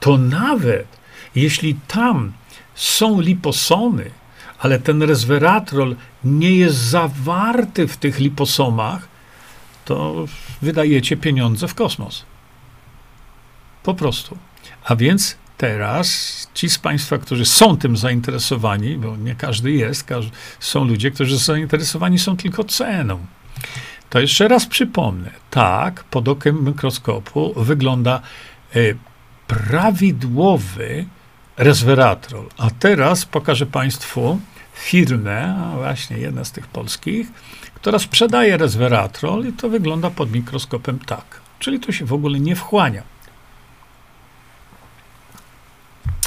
to 0.00 0.18
nawet 0.18 0.86
jeśli 1.34 1.74
tam 1.88 2.32
są 2.74 3.20
liposomy, 3.20 4.10
ale 4.58 4.78
ten 4.78 5.02
resveratrol 5.02 5.96
nie 6.24 6.56
jest 6.56 6.76
zawarty 6.76 7.88
w 7.88 7.96
tych 7.96 8.18
liposomach, 8.18 9.08
to 9.84 10.26
wydajecie 10.62 11.16
pieniądze 11.16 11.68
w 11.68 11.74
kosmos. 11.74 12.24
Po 13.82 13.94
prostu. 13.94 14.38
A 14.84 14.96
więc 14.96 15.36
teraz 15.56 16.48
ci 16.54 16.70
z 16.70 16.78
Państwa, 16.78 17.18
którzy 17.18 17.44
są 17.44 17.76
tym 17.76 17.96
zainteresowani, 17.96 18.96
bo 18.96 19.16
nie 19.16 19.34
każdy 19.34 19.72
jest, 19.72 20.08
są 20.60 20.84
ludzie, 20.84 21.10
którzy 21.10 21.38
zainteresowani 21.38 22.18
są 22.18 22.36
tylko 22.36 22.64
ceną. 22.64 23.26
To 24.10 24.20
jeszcze 24.20 24.48
raz 24.48 24.66
przypomnę. 24.66 25.30
Tak, 25.50 26.04
pod 26.04 26.28
okiem 26.28 26.64
mikroskopu 26.64 27.54
wygląda 27.56 28.20
y, 28.76 28.96
prawidłowy 29.46 31.06
resveratrol. 31.56 32.48
A 32.58 32.70
teraz 32.70 33.24
pokażę 33.24 33.66
Państwu 33.66 34.40
firmę, 34.74 35.70
właśnie 35.76 36.18
jedna 36.18 36.44
z 36.44 36.52
tych 36.52 36.66
polskich, 36.66 37.32
która 37.74 37.98
sprzedaje 37.98 38.56
resveratrol 38.56 39.48
i 39.48 39.52
to 39.52 39.68
wygląda 39.68 40.10
pod 40.10 40.32
mikroskopem 40.32 40.98
tak. 40.98 41.40
Czyli 41.58 41.80
to 41.80 41.92
się 41.92 42.04
w 42.04 42.12
ogóle 42.12 42.40
nie 42.40 42.56
wchłania. 42.56 43.02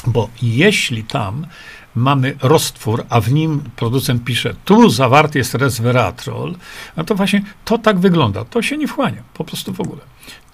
Bo 0.06 0.28
jeśli 0.42 1.04
tam 1.04 1.46
mamy 1.94 2.36
roztwór, 2.42 3.04
a 3.08 3.20
w 3.20 3.32
nim 3.32 3.62
producent 3.76 4.24
pisze, 4.24 4.54
tu 4.64 4.90
zawarty 4.90 5.38
jest 5.38 5.54
resveratrol, 5.54 6.54
no 6.96 7.04
to 7.04 7.14
właśnie 7.14 7.42
to 7.64 7.78
tak 7.78 7.98
wygląda. 7.98 8.44
To 8.44 8.62
się 8.62 8.76
nie 8.76 8.88
wchłania, 8.88 9.22
po 9.34 9.44
prostu 9.44 9.72
w 9.72 9.80
ogóle. 9.80 10.00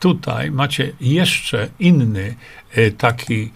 Tutaj 0.01 0.51
macie 0.51 0.93
jeszcze 1.01 1.69
inny 1.79 2.35
e, 2.73 2.91
taki, 2.91 3.51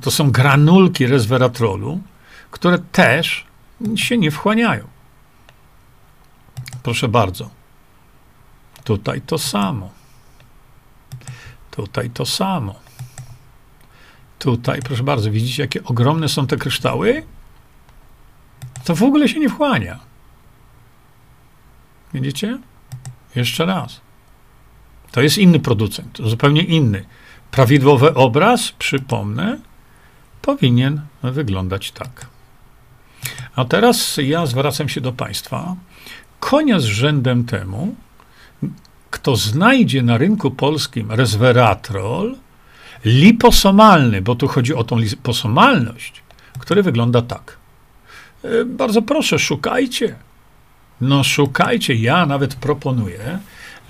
to 0.00 0.10
są 0.10 0.30
granulki 0.30 1.06
resveratrolu, 1.06 2.00
które 2.50 2.78
też 2.78 3.46
się 3.96 4.18
nie 4.18 4.30
wchłaniają. 4.30 4.88
Proszę 6.82 7.08
bardzo. 7.08 7.50
Tutaj 8.84 9.20
to 9.20 9.38
samo. 9.38 9.90
Tutaj 11.70 12.10
to 12.10 12.26
samo. 12.26 12.74
Tutaj, 14.38 14.80
proszę 14.82 15.02
bardzo, 15.02 15.30
widzicie, 15.30 15.62
jakie 15.62 15.84
ogromne 15.84 16.28
są 16.28 16.46
te 16.46 16.56
kryształy? 16.56 17.22
To 18.84 18.94
w 18.94 19.02
ogóle 19.02 19.28
się 19.28 19.40
nie 19.40 19.48
wchłania. 19.48 19.98
Widzicie? 22.14 22.58
Jeszcze 23.34 23.66
raz. 23.66 24.00
To 25.10 25.22
jest 25.22 25.38
inny 25.38 25.60
producent, 25.60 26.18
zupełnie 26.24 26.62
inny. 26.62 27.04
Prawidłowy 27.50 28.14
obraz, 28.14 28.72
przypomnę, 28.78 29.58
powinien 30.42 31.00
wyglądać 31.22 31.92
tak. 31.92 32.26
A 33.56 33.64
teraz 33.64 34.18
ja 34.22 34.46
zwracam 34.46 34.88
się 34.88 35.00
do 35.00 35.12
Państwa. 35.12 35.76
Konia 36.40 36.80
z 36.80 36.84
rzędem 36.84 37.44
temu, 37.44 37.94
kto 39.10 39.36
znajdzie 39.36 40.02
na 40.02 40.18
rynku 40.18 40.50
polskim 40.50 41.12
resveratrol, 41.12 42.36
liposomalny, 43.04 44.22
bo 44.22 44.34
tu 44.34 44.48
chodzi 44.48 44.74
o 44.74 44.84
tą 44.84 44.98
liposomalność, 44.98 46.22
który 46.58 46.82
wygląda 46.82 47.22
tak. 47.22 47.56
E, 48.44 48.64
bardzo 48.64 49.02
proszę, 49.02 49.38
szukajcie. 49.38 50.16
No 51.00 51.24
szukajcie, 51.24 51.94
ja 51.94 52.26
nawet 52.26 52.54
proponuję, 52.54 53.38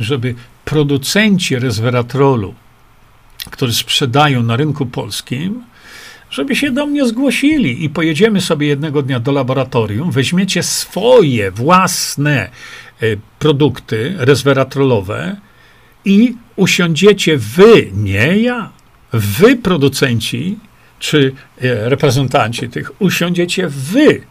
żeby 0.01 0.35
producenci 0.65 1.59
resveratrolu, 1.59 2.55
którzy 3.51 3.75
sprzedają 3.75 4.43
na 4.43 4.57
rynku 4.57 4.87
polskim, 4.87 5.65
żeby 6.31 6.57
się 6.57 6.71
do 6.71 6.87
mnie 6.87 7.07
zgłosili 7.07 7.85
i 7.85 7.91
pojedziemy 7.91 8.41
sobie 8.41 8.67
jednego 8.67 9.03
dnia 9.03 9.21
do 9.21 9.33
laboratorium, 9.33 10.11
weźmiecie 10.11 10.63
swoje 10.63 11.51
własne 11.51 12.51
e, 13.03 13.07
produkty 13.39 14.15
resveratrolowe 14.19 15.37
i 16.05 16.35
usiądziecie 16.57 17.37
wy, 17.37 17.91
nie 17.93 18.39
ja, 18.39 18.71
wy 19.13 19.57
producenci 19.57 20.59
czy 20.99 21.33
e, 21.63 21.89
reprezentanci 21.89 22.69
tych, 22.69 23.03
usiądziecie 23.03 23.69
wy 23.69 24.23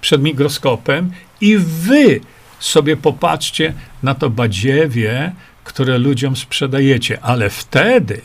przed 0.00 0.22
mikroskopem 0.22 1.10
i 1.40 1.56
wy 1.58 2.20
sobie 2.60 2.96
popatrzcie 2.96 3.74
na 4.02 4.14
to 4.14 4.30
badziewie, 4.30 5.32
które 5.68 5.98
ludziom 5.98 6.36
sprzedajecie, 6.36 7.20
ale 7.22 7.50
wtedy, 7.50 8.20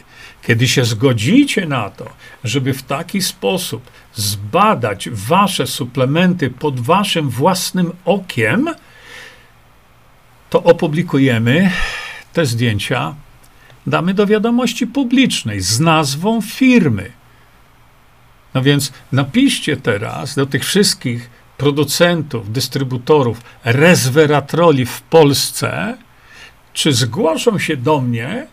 kiedy 0.48 0.68
się 0.68 0.86
zgodzicie 0.86 1.66
na 1.66 1.90
to, 1.90 2.10
żeby 2.44 2.74
w 2.74 2.84
taki 2.84 3.22
sposób 3.22 3.92
zbadać 4.14 5.10
wasze 5.10 5.68
suplementy 5.68 6.50
pod 6.50 6.80
waszym 6.80 7.30
własnym 7.30 7.92
okiem, 8.06 8.70
to 10.50 10.64
opublikujemy 10.64 11.72
te 12.34 12.46
zdjęcia, 12.46 13.16
damy 13.88 14.14
do 14.14 14.28
wiadomości 14.28 14.88
publicznej 14.88 15.62
z 15.62 15.80
nazwą 15.80 16.42
firmy. 16.42 17.12
No 18.54 18.62
więc 18.62 18.94
napiszcie 19.12 19.78
teraz 19.78 20.36
do 20.36 20.46
tych 20.46 20.66
wszystkich 20.66 21.30
producentów, 21.58 22.52
dystrybutorów 22.52 23.42
resveratroli 23.64 24.86
w 24.86 25.02
Polsce, 25.02 25.98
czy 26.74 26.94
zgłoszą 26.94 27.60
się 27.60 27.78
do 27.78 28.02
mnie, 28.02 28.48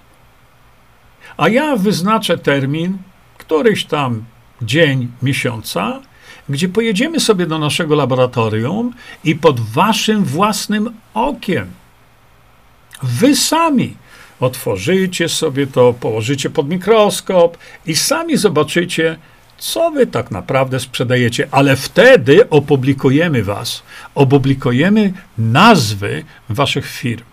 a 1.37 1.49
ja 1.49 1.77
wyznaczę 1.77 2.39
termin, 2.39 2.99
któryś 3.39 3.85
tam 3.85 4.25
dzień, 4.63 5.09
miesiąca, 5.23 6.01
gdzie 6.49 6.69
pojedziemy 6.69 7.21
sobie 7.21 7.47
do 7.47 7.59
naszego 7.59 7.95
laboratorium 7.95 8.95
i 9.25 9.35
pod 9.35 9.61
waszym 9.61 10.25
własnym 10.25 10.91
okiem, 11.15 11.71
wy 13.03 13.37
sami 13.37 13.97
otworzycie 14.41 15.29
sobie 15.29 15.67
to, 15.67 15.93
położycie 15.93 16.51
pod 16.51 16.69
mikroskop 16.69 17.59
i 17.87 17.97
sami 17.97 18.37
zobaczycie, 18.37 19.17
co 19.59 19.91
wy 19.91 20.07
tak 20.07 20.31
naprawdę 20.31 20.81
sprzedajecie, 20.81 21.49
ale 21.51 21.77
wtedy 21.77 22.51
opublikujemy 22.51 23.45
was, 23.45 23.83
opublikujemy 24.15 25.13
nazwy 25.39 26.25
waszych 26.49 26.87
firm. 26.87 27.30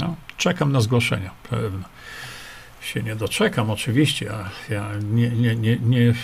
No, 0.00 0.16
czekam 0.36 0.72
na 0.72 0.80
zgłoszenia, 0.80 1.30
pewno. 1.50 1.88
Się 2.80 3.02
nie 3.02 3.16
doczekam, 3.16 3.70
oczywiście. 3.70 4.26
Ja, 4.26 4.50
ja 4.68 4.90
nie, 5.02 5.28
nie, 5.30 5.56
nie, 5.56 5.76
nie, 5.76 6.14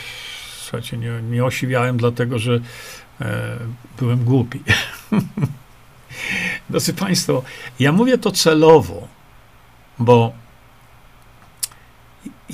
słuchajcie, 0.60 0.96
nie, 0.96 1.22
nie 1.22 1.44
osiwiałem, 1.44 1.96
dlatego 1.96 2.38
że 2.38 2.60
e, 3.20 3.56
byłem 3.98 4.24
głupi. 4.24 4.62
Drodzy 6.70 6.94
Państwo, 6.94 7.42
ja 7.80 7.92
mówię 7.92 8.18
to 8.18 8.30
celowo, 8.30 9.08
bo 9.98 10.32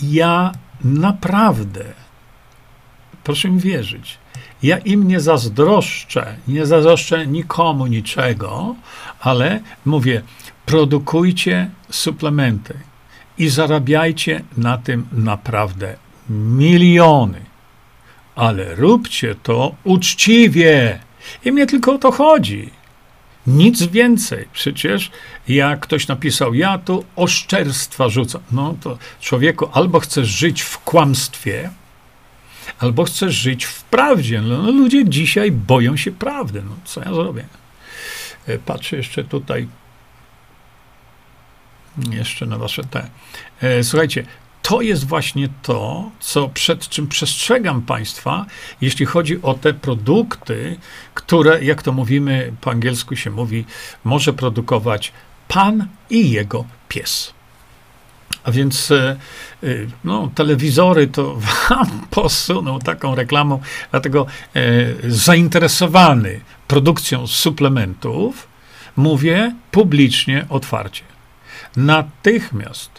ja 0.02 0.52
naprawdę 0.84 1.84
Proszę 3.24 3.50
mi 3.50 3.60
wierzyć. 3.60 4.18
Ja 4.62 4.78
im 4.78 5.08
nie 5.08 5.20
zazdroszczę, 5.20 6.36
nie 6.48 6.66
zazdroszczę 6.66 7.26
nikomu 7.26 7.86
niczego, 7.86 8.74
ale 9.20 9.60
mówię, 9.84 10.22
produkujcie 10.66 11.70
suplementy 11.90 12.74
i 13.38 13.48
zarabiajcie 13.48 14.42
na 14.56 14.78
tym 14.78 15.06
naprawdę 15.12 15.96
miliony. 16.30 17.40
Ale 18.34 18.74
róbcie 18.74 19.34
to 19.42 19.74
uczciwie. 19.84 20.98
I 21.44 21.52
mnie 21.52 21.66
tylko 21.66 21.94
o 21.94 21.98
to 21.98 22.12
chodzi. 22.12 22.70
Nic 23.46 23.82
więcej. 23.82 24.48
Przecież 24.52 25.10
jak 25.48 25.80
ktoś 25.80 26.08
napisał, 26.08 26.54
ja 26.54 26.78
tu 26.78 27.04
oszczerstwa 27.16 28.08
rzucam. 28.08 28.42
No 28.52 28.74
to 28.80 28.98
człowieku, 29.20 29.68
albo 29.72 30.00
chcesz 30.00 30.28
żyć 30.28 30.62
w 30.62 30.78
kłamstwie, 30.78 31.70
albo 32.78 33.04
chcesz 33.04 33.34
żyć 33.34 33.64
w 33.64 33.82
prawdzie. 33.82 34.40
No, 34.40 34.62
no, 34.62 34.70
ludzie 34.70 35.08
dzisiaj 35.08 35.52
boją 35.52 35.96
się 35.96 36.12
prawdy. 36.12 36.62
No, 36.62 36.76
co 36.84 37.00
ja 37.00 37.14
zrobię? 37.14 37.44
E, 38.46 38.58
patrzę 38.58 38.96
jeszcze 38.96 39.24
tutaj, 39.24 39.68
jeszcze 42.10 42.46
na 42.46 42.58
wasze 42.58 42.84
te. 42.84 43.10
E, 43.60 43.84
słuchajcie, 43.84 44.24
to 44.62 44.80
jest 44.82 45.06
właśnie 45.06 45.48
to, 45.62 46.10
co 46.20 46.48
przed 46.48 46.88
czym 46.88 47.08
przestrzegam 47.08 47.82
Państwa, 47.82 48.46
jeśli 48.80 49.06
chodzi 49.06 49.42
o 49.42 49.54
te 49.54 49.74
produkty, 49.74 50.78
które, 51.14 51.64
jak 51.64 51.82
to 51.82 51.92
mówimy 51.92 52.52
po 52.60 52.70
angielsku 52.70 53.16
się 53.16 53.30
mówi, 53.30 53.64
może 54.04 54.32
produkować 54.32 55.12
pan 55.48 55.86
i 56.10 56.30
jego 56.30 56.64
pies. 56.88 57.32
A 58.44 58.52
więc 58.52 58.90
e, 58.90 59.16
e, 59.62 59.66
no, 60.04 60.30
telewizory 60.34 61.06
to 61.06 61.36
wam 61.68 62.06
posuną 62.10 62.78
taką 62.78 63.14
reklamą, 63.14 63.60
dlatego 63.90 64.26
zainteresowany 65.08 66.40
produkcją 66.68 67.26
suplementów 67.26 68.48
mówię 68.96 69.54
publicznie, 69.70 70.46
otwarcie. 70.48 71.11
Natychmiast 71.76 72.90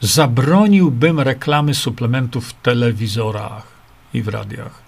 zabroniłbym 0.00 1.20
reklamy 1.20 1.74
suplementów 1.74 2.48
w 2.48 2.52
telewizorach 2.52 3.66
i 4.14 4.22
w 4.22 4.28
radiach. 4.28 4.82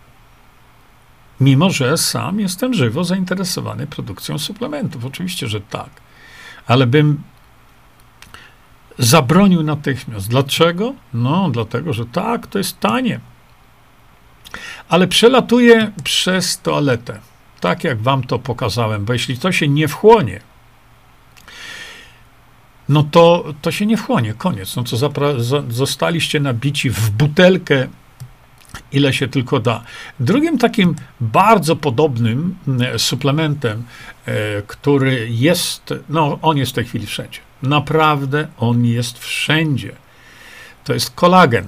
Mimo, 1.40 1.70
że 1.70 1.96
sam 1.96 2.40
jestem 2.40 2.74
żywo 2.74 3.04
zainteresowany 3.04 3.86
produkcją 3.86 4.38
suplementów. 4.38 5.04
Oczywiście, 5.04 5.48
że 5.48 5.60
tak. 5.60 5.90
Ale 6.66 6.86
bym 6.86 7.22
zabronił 8.98 9.62
natychmiast. 9.62 10.28
Dlaczego? 10.28 10.94
No, 11.14 11.50
dlatego, 11.50 11.92
że 11.92 12.06
tak, 12.06 12.46
to 12.46 12.58
jest 12.58 12.80
tanie. 12.80 13.20
Ale 14.88 15.08
przelatuje 15.08 15.92
przez 16.04 16.60
toaletę, 16.60 17.20
tak 17.60 17.84
jak 17.84 18.02
wam 18.02 18.22
to 18.22 18.38
pokazałem, 18.38 19.04
bo 19.04 19.12
jeśli 19.12 19.38
to 19.38 19.52
się 19.52 19.68
nie 19.68 19.88
wchłonie, 19.88 20.40
no 22.88 23.02
to, 23.02 23.54
to 23.62 23.70
się 23.70 23.86
nie 23.86 23.96
wchłonie, 23.96 24.34
koniec. 24.34 24.76
No 24.76 24.84
to 24.84 24.96
zapra- 24.96 25.62
zostaliście 25.70 26.40
nabici 26.40 26.90
w 26.90 27.10
butelkę, 27.10 27.88
ile 28.92 29.12
się 29.12 29.28
tylko 29.28 29.60
da. 29.60 29.84
Drugim 30.20 30.58
takim 30.58 30.94
bardzo 31.20 31.76
podobnym 31.76 32.56
mm, 32.68 32.98
suplementem, 32.98 33.84
e, 34.26 34.62
który 34.62 35.28
jest, 35.30 35.94
no 36.08 36.38
on 36.42 36.56
jest 36.56 36.72
w 36.72 36.74
tej 36.74 36.84
chwili 36.84 37.06
wszędzie. 37.06 37.40
Naprawdę 37.62 38.48
on 38.58 38.84
jest 38.84 39.18
wszędzie. 39.18 39.92
To 40.84 40.94
jest 40.94 41.10
kolagen. 41.10 41.66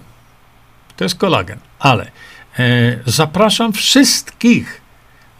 To 0.96 1.04
jest 1.04 1.14
kolagen. 1.14 1.58
Ale 1.78 2.10
e, 2.58 2.98
zapraszam 3.06 3.72
wszystkich 3.72 4.80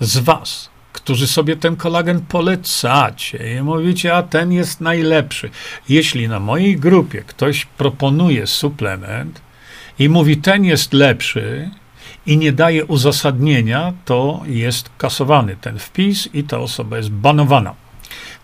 z 0.01 0.18
Was, 0.18 0.70
którzy 1.05 1.26
sobie 1.26 1.57
ten 1.57 1.76
kolagen 1.76 2.20
polecacie 2.20 3.57
i 3.59 3.62
mówicie, 3.62 4.16
a 4.16 4.22
ten 4.22 4.53
jest 4.53 4.80
najlepszy. 4.80 5.51
Jeśli 5.88 6.28
na 6.28 6.40
mojej 6.40 6.76
grupie 6.76 7.22
ktoś 7.26 7.64
proponuje 7.64 8.46
suplement 8.46 9.40
i 9.98 10.09
mówi, 10.09 10.36
ten 10.36 10.64
jest 10.64 10.92
lepszy, 10.92 11.70
i 12.26 12.36
nie 12.36 12.53
daje 12.53 12.84
uzasadnienia, 12.84 13.92
to 14.05 14.42
jest 14.46 14.90
kasowany 14.98 15.57
ten 15.61 15.78
wpis 15.78 16.28
i 16.34 16.44
ta 16.44 16.59
osoba 16.59 16.96
jest 16.96 17.11
banowana. 17.11 17.74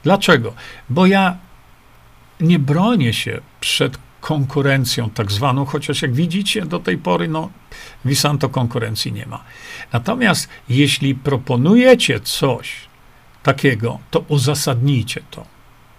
Dlaczego? 0.03 0.53
Bo 0.89 1.07
ja 1.07 1.37
nie 2.41 2.59
bronię 2.59 3.13
się 3.13 3.41
przed 3.61 3.99
konkurencją 4.27 5.11
tak 5.11 5.33
zwaną, 5.33 5.65
chociaż 5.65 6.03
jak 6.03 6.15
widzicie 6.15 6.65
do 6.65 6.79
tej 6.79 6.99
pory, 6.99 7.29
no, 7.29 7.51
Visanto 8.05 8.49
konkurencji 8.49 9.13
nie 9.13 9.27
ma. 9.27 9.45
Natomiast 9.93 10.49
jeśli 10.69 11.15
proponujecie 11.15 12.21
coś 12.21 12.77
takiego, 13.43 13.99
to 14.11 14.25
uzasadnijcie 14.29 15.23
to. 15.31 15.47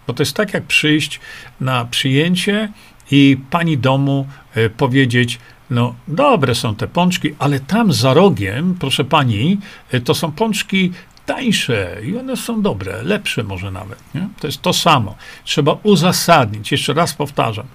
Bo 0.08 0.14
to 0.14 0.22
jest 0.22 0.36
tak, 0.36 0.54
jak 0.54 0.64
przyjść 0.64 1.20
na 1.60 1.86
przyjęcie 1.86 2.72
i 3.12 3.38
pani 3.50 3.78
domu 3.78 4.28
y, 4.58 4.70
powiedzieć, 4.70 5.40
no 5.70 5.96
dobre 6.08 6.56
są 6.56 6.76
te 6.76 6.88
pączki, 6.88 7.36
ale 7.40 7.60
tam 7.60 7.94
za 7.94 8.14
rogiem, 8.14 8.76
proszę 8.80 9.04
pani, 9.06 9.58
y, 9.94 10.02
to 10.02 10.16
są 10.16 10.32
pączki 10.32 10.92
tańsze 11.26 11.98
i 12.04 12.18
one 12.18 12.38
są 12.38 12.62
dobre, 12.62 13.04
lepsze 13.04 13.44
może 13.44 13.72
nawet. 13.72 14.00
Nie? 14.16 14.28
To 14.40 14.48
jest 14.48 14.62
to 14.62 14.74
samo. 14.74 15.16
Trzeba 15.44 15.78
uzasadnić, 15.84 16.72
jeszcze 16.72 16.94
raz 16.94 17.14
powtarzam, 17.14 17.66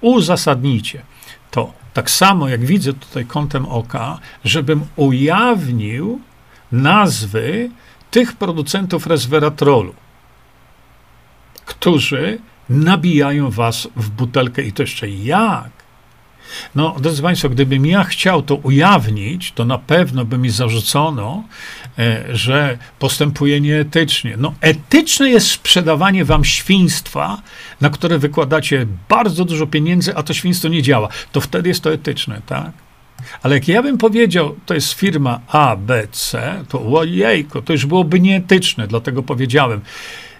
uzasadnijcie 0.00 1.02
to. 1.50 1.72
Tak 1.94 2.10
samo 2.10 2.48
jak 2.48 2.64
widzę 2.64 2.92
tutaj 2.92 3.26
kątem 3.26 3.66
oka, 3.66 4.18
żebym 4.44 4.86
ujawnił 4.96 6.20
nazwy 6.72 7.70
tych 8.10 8.32
producentów 8.32 9.06
resveratrolu. 9.06 9.94
którzy 11.64 12.38
nabijają 12.68 13.50
was 13.50 13.88
w 13.96 14.10
butelkę 14.10 14.62
i 14.62 14.72
to 14.72 14.82
jeszcze 14.82 15.08
jak? 15.08 15.70
No, 16.74 16.96
drodzy 17.00 17.22
Państwo, 17.22 17.48
gdybym 17.48 17.86
ja 17.86 18.04
chciał 18.04 18.42
to 18.42 18.54
ujawnić, 18.54 19.52
to 19.52 19.64
na 19.64 19.78
pewno 19.78 20.24
by 20.24 20.38
mi 20.38 20.50
zarzucono, 20.50 21.44
że 22.32 22.78
postępuję 22.98 23.60
nieetycznie. 23.60 24.34
No, 24.38 24.54
etyczne 24.60 25.30
jest 25.30 25.50
sprzedawanie 25.50 26.24
wam 26.24 26.44
świństwa, 26.44 27.42
na 27.80 27.90
które 27.90 28.18
wykładacie 28.18 28.86
bardzo 29.08 29.44
dużo 29.44 29.66
pieniędzy, 29.66 30.16
a 30.16 30.22
to 30.22 30.34
świństwo 30.34 30.68
nie 30.68 30.82
działa. 30.82 31.08
To 31.32 31.40
wtedy 31.40 31.68
jest 31.68 31.82
to 31.82 31.92
etyczne, 31.92 32.42
tak? 32.46 32.70
Ale 33.42 33.54
jak 33.54 33.68
ja 33.68 33.82
bym 33.82 33.98
powiedział, 33.98 34.56
to 34.66 34.74
jest 34.74 34.92
firma 34.92 35.40
A, 35.48 35.76
B, 35.76 36.06
C, 36.10 36.64
to 36.68 36.98
ojejko, 36.98 37.62
to 37.62 37.72
już 37.72 37.86
byłoby 37.86 38.20
nieetyczne, 38.20 38.86
dlatego 38.86 39.22
powiedziałem, 39.22 39.80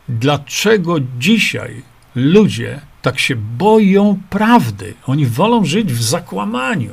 dlaczego 0.08 0.96
dzisiaj 1.18 1.82
ludzie 2.14 2.80
tak 3.02 3.18
się 3.18 3.36
boją 3.36 4.20
prawdy. 4.30 4.94
Oni 5.06 5.26
wolą 5.26 5.64
żyć 5.64 5.92
w 5.92 6.02
zakłamaniu. 6.02 6.90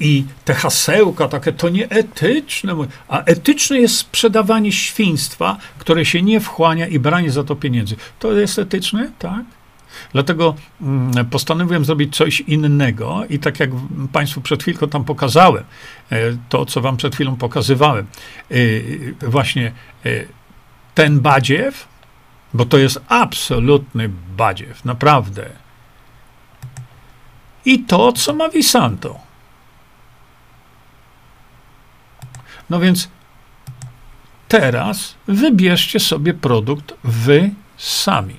I 0.00 0.24
te 0.44 0.54
hasełka 0.54 1.28
takie 1.28 1.52
to 1.52 1.68
nieetyczne, 1.68 2.74
a 3.08 3.24
etyczne 3.24 3.78
jest 3.78 3.96
sprzedawanie 3.96 4.72
świństwa, 4.72 5.56
które 5.78 6.04
się 6.04 6.22
nie 6.22 6.40
wchłania 6.40 6.86
i 6.86 6.98
branie 6.98 7.30
za 7.30 7.44
to 7.44 7.56
pieniędzy. 7.56 7.96
To 8.18 8.32
jest 8.32 8.58
etyczne, 8.58 9.10
tak? 9.18 9.44
Dlatego 10.12 10.54
mm, 10.82 11.26
postanowiłem 11.26 11.84
zrobić 11.84 12.16
coś 12.16 12.40
innego 12.40 13.22
i 13.30 13.38
tak 13.38 13.60
jak 13.60 13.70
Państwu 14.12 14.40
przed 14.40 14.62
chwilką 14.62 14.88
tam 14.88 15.04
pokazałem, 15.04 15.64
e, 16.10 16.18
to 16.48 16.66
co 16.66 16.80
Wam 16.80 16.96
przed 16.96 17.14
chwilą 17.14 17.36
pokazywałem, 17.36 18.06
e, 18.50 18.56
właśnie 19.28 19.72
e, 20.06 20.10
ten 20.94 21.20
badziew, 21.20 21.88
bo 22.54 22.64
to 22.64 22.78
jest 22.78 23.00
absolutny 23.08 24.10
badziew, 24.36 24.84
naprawdę. 24.84 25.50
I 27.64 27.78
to, 27.78 28.12
co 28.12 28.34
ma 28.34 28.48
Visanto. 28.48 29.27
No 32.70 32.80
więc 32.80 33.08
teraz 34.48 35.14
wybierzcie 35.28 36.00
sobie 36.00 36.34
produkt 36.34 36.94
wy 37.04 37.50
sami. 37.76 38.36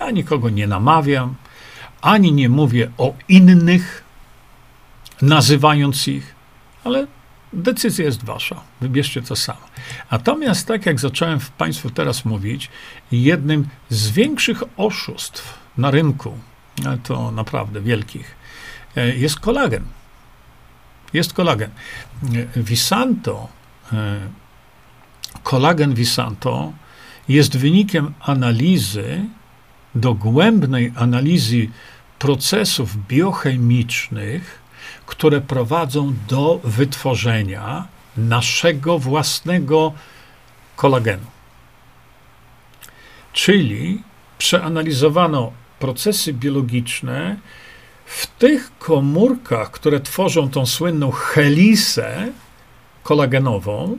Ja 0.00 0.10
nikogo 0.10 0.50
nie 0.50 0.66
namawiam, 0.66 1.34
ani 2.02 2.32
nie 2.32 2.48
mówię 2.48 2.90
o 2.98 3.14
innych, 3.28 4.04
nazywając 5.22 6.08
ich, 6.08 6.34
ale 6.84 7.06
decyzja 7.52 8.04
jest 8.04 8.24
wasza. 8.24 8.60
Wybierzcie 8.80 9.22
to 9.22 9.36
samo. 9.36 9.60
Natomiast, 10.10 10.66
tak 10.68 10.86
jak 10.86 11.00
zacząłem 11.00 11.38
Państwu 11.58 11.90
teraz 11.90 12.24
mówić, 12.24 12.70
jednym 13.12 13.68
z 13.88 14.10
większych 14.10 14.62
oszustw 14.76 15.58
na 15.78 15.90
rynku, 15.90 16.38
to 17.02 17.30
naprawdę 17.30 17.80
wielkich, 17.80 18.34
e, 18.96 19.16
jest 19.16 19.40
kolagen. 19.40 19.84
Jest 21.12 21.32
kolagen. 21.32 21.70
Visanto, 22.56 23.48
e, 23.92 24.20
kolagen 25.42 25.94
Visanto 25.94 26.72
jest 27.28 27.56
wynikiem 27.56 28.14
analizy, 28.20 29.24
dogłębnej 29.94 30.92
analizy 30.96 31.68
procesów 32.18 33.06
biochemicznych, 33.08 34.58
które 35.06 35.40
prowadzą 35.40 36.14
do 36.28 36.60
wytworzenia 36.64 37.86
naszego 38.16 38.98
własnego 38.98 39.92
kolagenu. 40.76 41.26
Czyli 43.32 44.02
przeanalizowano 44.38 45.52
procesy 45.78 46.32
biologiczne 46.32 47.36
w 48.06 48.26
tych 48.26 48.78
komórkach, 48.78 49.70
które 49.70 50.00
tworzą 50.00 50.50
tą 50.50 50.66
słynną 50.66 51.10
helisę 51.10 52.28
kolagenową. 53.02 53.98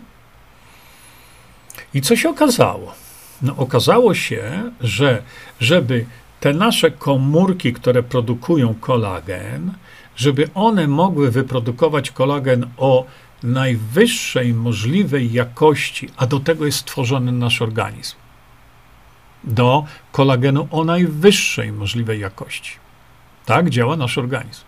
I 1.94 2.02
co 2.02 2.16
się 2.16 2.30
okazało? 2.30 2.94
No, 3.42 3.56
okazało 3.58 4.14
się, 4.14 4.72
że 4.82 5.24
żeby 5.60 6.06
te 6.40 6.54
nasze 6.54 6.92
komórki, 6.92 7.74
które 7.74 8.04
produkują 8.04 8.76
kolagen, 8.76 9.74
żeby 10.16 10.50
one 10.54 10.88
mogły 10.88 11.32
wyprodukować 11.32 12.12
kolagen 12.12 12.68
o 12.78 13.06
najwyższej 13.44 14.54
możliwej 14.54 15.34
jakości, 15.34 16.10
a 16.18 16.28
do 16.28 16.40
tego 16.40 16.66
jest 16.66 16.78
stworzony 16.78 17.32
nasz 17.32 17.62
organizm. 17.62 18.16
Do 19.44 19.86
kolagenu 20.12 20.68
o 20.72 20.84
najwyższej 20.84 21.72
możliwej 21.72 22.20
jakości. 22.20 22.85
Tak 23.46 23.70
działa 23.70 23.98
nasz 23.98 24.18
organizm. 24.18 24.62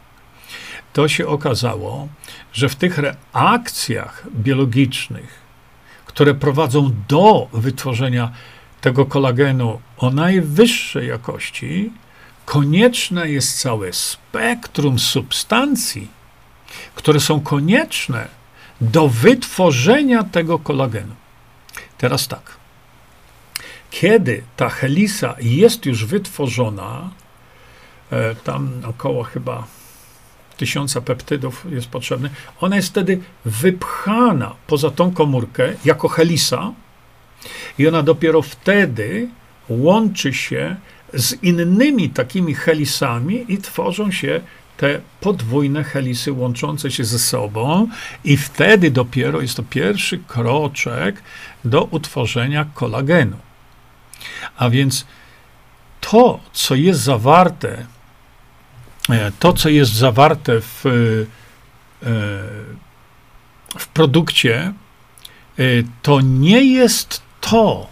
To 0.94 1.08
się 1.08 1.28
okazało, 1.28 2.08
że 2.54 2.70
w 2.70 2.76
tych 2.76 2.98
reakcjach 2.98 4.24
biologicznych, 4.32 5.42
które 6.06 6.34
prowadzą 6.34 6.92
do 7.08 7.48
wytworzenia 7.54 8.32
tego 8.82 9.06
kolagenu 9.06 9.82
o 9.98 10.10
najwyższej 10.10 11.08
jakości, 11.08 11.92
konieczne 12.46 13.30
jest 13.30 13.62
całe 13.62 13.94
spektrum 13.94 15.00
substancji, 15.00 16.08
które 16.96 17.20
są 17.20 17.42
konieczne 17.42 18.28
do 18.82 19.08
wytworzenia 19.08 20.24
tego 20.24 20.60
kolagenu. 20.60 21.16
Teraz 21.98 22.28
tak. 22.28 22.58
Kiedy 23.92 24.44
ta 24.56 24.70
helisa 24.70 25.36
jest 25.42 25.86
już 25.86 26.06
wytworzona, 26.06 27.10
tam 28.44 28.70
około 28.86 29.24
chyba 29.24 29.68
tysiąca 30.58 31.02
peptydów 31.02 31.66
jest 31.70 31.88
potrzebny, 31.88 32.30
ona 32.62 32.76
jest 32.76 32.90
wtedy 32.90 33.20
wypchana 33.46 34.56
poza 34.68 34.92
tą 34.92 35.12
komórkę 35.12 35.74
jako 35.86 36.08
helisa 36.08 36.72
i 37.78 37.88
ona 37.88 38.04
dopiero 38.04 38.42
wtedy 38.42 39.30
łączy 39.70 40.34
się 40.34 40.76
z 41.14 41.44
innymi 41.44 42.10
takimi 42.10 42.54
helisami 42.54 43.46
i 43.48 43.58
tworzą 43.58 44.12
się 44.12 44.42
te 44.78 45.02
podwójne 45.22 45.84
helisy 45.84 46.32
łączące 46.32 46.92
się 46.92 47.04
ze 47.04 47.20
sobą, 47.20 47.88
i 48.24 48.38
wtedy 48.38 48.92
dopiero 48.92 49.42
jest 49.42 49.56
to 49.56 49.64
pierwszy 49.64 50.20
kroczek 50.28 51.24
do 51.66 51.84
utworzenia 51.84 52.66
kolagenu. 52.74 53.38
A 54.58 54.70
więc 54.70 55.06
to, 56.02 56.40
co 56.54 56.76
jest 56.76 57.00
zawarte, 57.00 57.70
e, 57.70 57.86
to, 59.40 59.54
co 59.54 59.70
jest 59.70 59.94
zawarte 59.94 60.62
w, 60.62 60.86
e, 60.86 62.10
w 63.80 63.88
produkcie, 63.94 64.74
e, 65.60 65.64
to 66.02 66.22
nie 66.22 66.64
jest 66.64 67.22
to, 67.42 67.88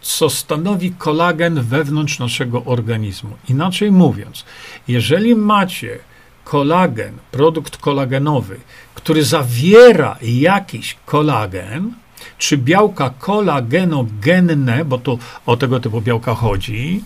co 0.00 0.30
stanowi 0.30 0.92
kolagen 0.92 1.62
wewnątrz 1.62 2.18
naszego 2.18 2.64
organizmu. 2.64 3.36
Inaczej 3.48 3.92
mówiąc, 3.92 4.44
jeżeli 4.88 5.36
macie 5.36 5.98
kolagen, 6.44 7.18
produkt 7.30 7.76
kolagenowy, 7.76 8.60
który 8.94 9.24
zawiera 9.24 10.16
jakiś 10.22 10.96
kolagen, 11.06 11.94
czy 12.38 12.56
białka 12.56 13.10
kolagenogenne, 13.18 14.84
bo 14.84 14.98
to 14.98 15.18
o 15.46 15.56
tego 15.56 15.80
typu 15.80 16.00
białka 16.00 16.34
chodzi, 16.34 17.04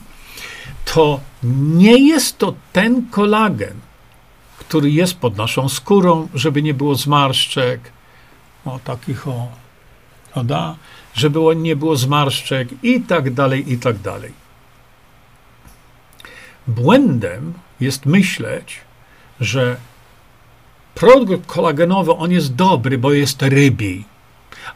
to 0.84 1.20
nie 1.52 2.08
jest 2.08 2.38
to 2.38 2.54
ten 2.72 3.10
kolagen, 3.10 3.80
który 4.58 4.90
jest 4.90 5.14
pod 5.14 5.36
naszą 5.36 5.68
skórą, 5.68 6.28
żeby 6.34 6.62
nie 6.62 6.74
było 6.74 6.94
zmarszczek, 6.94 7.80
o 8.64 8.78
takich 8.84 9.28
o, 9.28 9.48
prawda? 10.32 10.76
żeby 11.14 11.56
nie 11.56 11.76
było 11.76 11.96
zmarszczek 11.96 12.68
i 12.82 13.00
tak 13.00 13.34
dalej, 13.34 13.72
i 13.72 13.78
tak 13.78 13.98
dalej. 13.98 14.32
Błędem 16.66 17.52
jest 17.80 18.06
myśleć, 18.06 18.80
że 19.40 19.76
produkt 20.94 21.46
kolagenowy 21.46 22.12
on 22.12 22.30
jest 22.30 22.54
dobry, 22.54 22.98
bo 22.98 23.12
jest 23.12 23.42
rybi. 23.42 24.04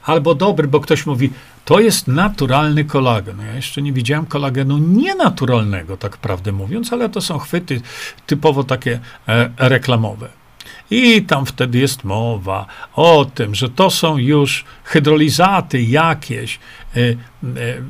Albo 0.05 0.35
dobry, 0.35 0.69
bo 0.69 0.81
ktoś 0.81 1.07
mówi, 1.07 1.31
to 1.69 1.81
jest 1.81 2.09
naturalny 2.09 2.85
kolagen. 2.85 3.39
Ja 3.47 3.55
jeszcze 3.55 3.83
nie 3.83 3.93
widziałem 3.93 4.27
kolagenu 4.27 4.79
nienaturalnego, 4.79 5.97
tak 5.97 6.17
prawdę 6.17 6.53
mówiąc, 6.53 6.93
ale 6.93 7.09
to 7.09 7.21
są 7.21 7.39
chwyty 7.39 7.81
typowo 8.27 8.65
takie 8.65 9.01
e, 9.29 9.51
reklamowe. 9.59 10.29
I 10.91 11.23
tam 11.23 11.47
wtedy 11.47 11.79
jest 11.79 12.05
mowa 12.05 12.67
o 12.95 13.25
tym, 13.35 13.55
że 13.55 13.69
to 13.69 13.91
są 13.91 14.19
już 14.19 14.65
hydrolizaty 14.85 15.83
jakieś 15.83 16.59
y, 16.97 17.01
y, 17.01 17.83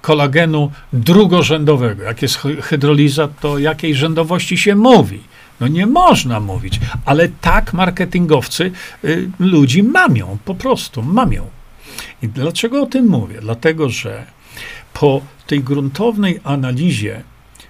kolagenu 0.00 0.70
drugorzędowego. 0.92 2.02
Jak 2.02 2.22
jest 2.22 2.38
hydrolizat, 2.62 3.40
to 3.40 3.58
jakiej 3.58 3.94
rzędowości 3.94 4.58
się 4.58 4.74
mówi? 4.74 5.20
No 5.60 5.68
nie 5.68 5.86
można 5.86 6.40
mówić, 6.40 6.80
ale 7.04 7.28
tak 7.28 7.72
marketingowcy 7.72 8.72
y, 9.04 9.30
ludzi 9.38 9.82
mamią, 9.82 10.38
po 10.44 10.54
prostu 10.54 11.02
mamią. 11.02 11.61
I 12.22 12.28
dlaczego 12.28 12.82
o 12.82 12.86
tym 12.86 13.06
mówię? 13.08 13.38
Dlatego, 13.40 13.88
że 13.88 14.26
po 14.92 15.20
tej 15.46 15.60
gruntownej 15.60 16.40
analizie, 16.44 17.22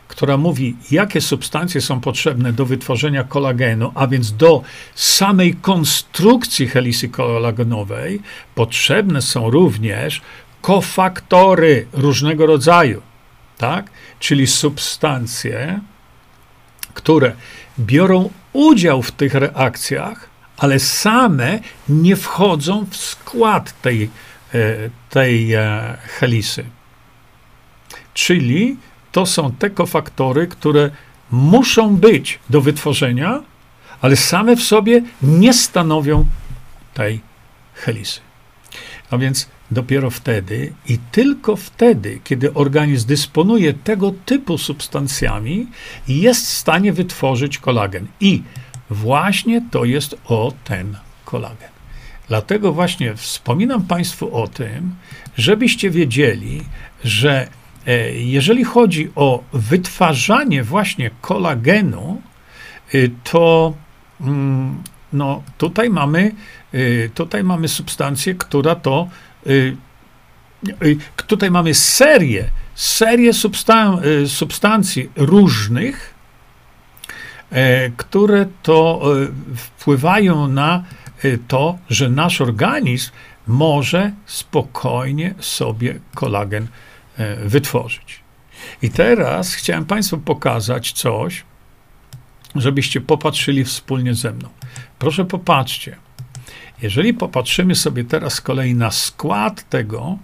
która 0.08 0.36
mówi, 0.36 0.76
jakie 0.90 1.20
substancje 1.20 1.80
są 1.80 2.00
potrzebne 2.00 2.52
do 2.52 2.66
wytworzenia 2.66 3.24
kolagenu, 3.24 3.92
a 3.94 4.06
więc 4.06 4.32
do 4.32 4.62
samej 4.94 5.54
konstrukcji 5.54 6.68
helisy 6.68 7.08
kolagenowej, 7.08 8.20
potrzebne 8.54 9.22
są 9.22 9.50
również 9.50 10.20
kofaktory 10.62 11.86
różnego 11.92 12.46
rodzaju, 12.46 13.02
tak? 13.58 13.90
czyli 14.18 14.46
substancje, 14.46 15.80
które 16.94 17.32
biorą 17.78 18.30
udział 18.52 19.02
w 19.02 19.12
tych 19.12 19.34
reakcjach, 19.34 20.31
ale 20.62 20.78
same 20.80 21.60
nie 21.88 22.16
wchodzą 22.16 22.86
w 22.90 22.96
skład 22.96 23.80
tej, 23.82 24.10
e, 24.54 24.90
tej 25.10 25.52
e, 25.52 25.96
helisy. 26.18 26.64
Czyli 28.14 28.76
to 29.12 29.26
są 29.26 29.52
te 29.52 29.70
kofaktory, 29.70 30.46
które 30.46 30.90
muszą 31.30 31.96
być 31.96 32.38
do 32.50 32.60
wytworzenia, 32.60 33.42
ale 34.00 34.16
same 34.16 34.56
w 34.56 34.62
sobie 34.62 35.02
nie 35.22 35.54
stanowią 35.54 36.26
tej 36.94 37.20
helisy. 37.74 38.20
A 39.10 39.18
więc 39.18 39.48
dopiero 39.70 40.10
wtedy 40.10 40.72
i 40.88 40.98
tylko 41.12 41.56
wtedy, 41.56 42.20
kiedy 42.24 42.54
organizm 42.54 43.06
dysponuje 43.06 43.74
tego 43.74 44.12
typu 44.26 44.58
substancjami, 44.58 45.66
jest 46.08 46.46
w 46.46 46.48
stanie 46.48 46.92
wytworzyć 46.92 47.58
kolagen. 47.58 48.06
I 48.20 48.42
właśnie 48.92 49.62
to 49.70 49.84
jest 49.84 50.16
o 50.24 50.52
ten 50.64 50.96
kolagen. 51.24 51.68
Dlatego 52.28 52.72
właśnie 52.72 53.14
wspominam 53.16 53.82
Państwu 53.82 54.36
o 54.42 54.48
tym, 54.48 54.94
żebyście 55.36 55.90
wiedzieli, 55.90 56.62
że 57.04 57.48
e, 57.86 58.12
jeżeli 58.12 58.64
chodzi 58.64 59.10
o 59.14 59.44
wytwarzanie 59.52 60.64
właśnie 60.64 61.10
kolagenu, 61.20 62.22
y, 62.94 63.10
to 63.24 63.74
mm, 64.20 64.82
no, 65.12 65.42
tutaj, 65.58 65.90
mamy, 65.90 66.32
y, 66.74 67.10
tutaj 67.14 67.44
mamy 67.44 67.68
substancję, 67.68 68.34
która 68.34 68.74
to 68.74 69.08
Y, 69.46 70.96
tutaj 71.26 71.50
mamy 71.50 71.74
serię, 71.74 72.44
serię 72.74 73.32
substan 73.32 74.00
substancji 74.26 75.10
różnych, 75.16 76.11
które 77.96 78.46
to 78.62 79.02
e, 79.22 79.56
wpływają 79.56 80.48
na 80.48 80.84
e, 81.22 81.38
to, 81.38 81.78
że 81.90 82.08
nasz 82.08 82.40
organizm 82.40 83.10
może 83.46 84.12
spokojnie 84.26 85.34
sobie 85.38 86.00
kolagen 86.14 86.66
wytworzyć. 87.44 88.20
I 88.82 88.90
teraz 88.90 89.54
chciałem 89.54 89.84
Państwu 89.84 90.18
pokazać 90.18 90.92
coś, 90.92 91.44
żebyście 92.54 93.00
popatrzyli 93.00 93.64
wspólnie 93.64 94.14
ze 94.14 94.32
mną. 94.32 94.48
Proszę 94.98 95.24
popatrzcie. 95.24 95.96
Jeżeli 96.82 97.14
popatrzymy 97.14 97.74
sobie 97.74 98.04
teraz 98.04 98.34
z 98.34 98.40
kolei 98.40 98.74
na 98.74 98.90
skład 98.90 99.68
tego, 99.68 100.18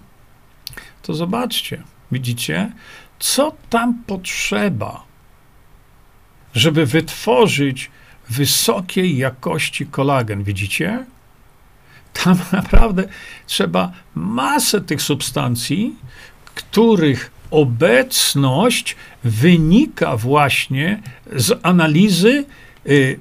to 1.02 1.14
zobaczcie, 1.14 1.82
widzicie, 2.12 2.72
co 3.18 3.52
tam 3.70 4.02
potrzeba, 4.06 5.07
żeby 6.54 6.86
wytworzyć 6.86 7.90
wysokiej 8.30 9.16
jakości 9.16 9.86
kolagen. 9.86 10.44
Widzicie? 10.44 11.04
Tam 12.12 12.38
naprawdę 12.52 13.08
trzeba 13.46 13.92
masę 14.14 14.80
tych 14.80 15.02
substancji, 15.02 15.94
których 16.54 17.30
obecność 17.50 18.96
wynika 19.24 20.16
właśnie 20.16 21.02
z 21.36 21.60
analizy, 21.62 22.44
y, 22.88 23.20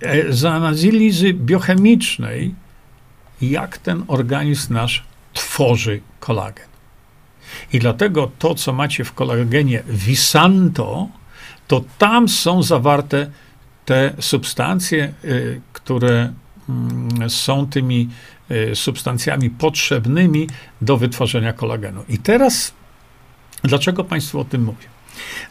e, 0.00 0.32
z 0.32 0.44
analizy 0.44 1.34
biochemicznej, 1.34 2.54
jak 3.40 3.78
ten 3.78 4.04
organizm 4.06 4.74
nasz 4.74 5.04
tworzy 5.32 6.00
kolagen. 6.20 6.66
I 7.72 7.78
dlatego 7.78 8.30
to, 8.38 8.54
co 8.54 8.72
macie 8.72 9.04
w 9.04 9.12
kolagenie 9.12 9.82
Visanto, 9.88 11.08
to 11.68 11.84
tam 11.98 12.28
są 12.28 12.62
zawarte 12.62 13.30
te 13.84 14.14
substancje, 14.20 15.12
y, 15.24 15.60
które 15.72 16.32
mm, 16.68 17.30
są 17.30 17.66
tymi 17.66 18.08
y, 18.50 18.76
substancjami 18.76 19.50
potrzebnymi 19.50 20.48
do 20.80 20.96
wytworzenia 20.96 21.52
kolagenu. 21.52 22.04
I 22.08 22.18
teraz, 22.18 22.72
dlaczego 23.62 24.04
Państwu 24.04 24.40
o 24.40 24.44
tym 24.44 24.64
mówię? 24.64 24.86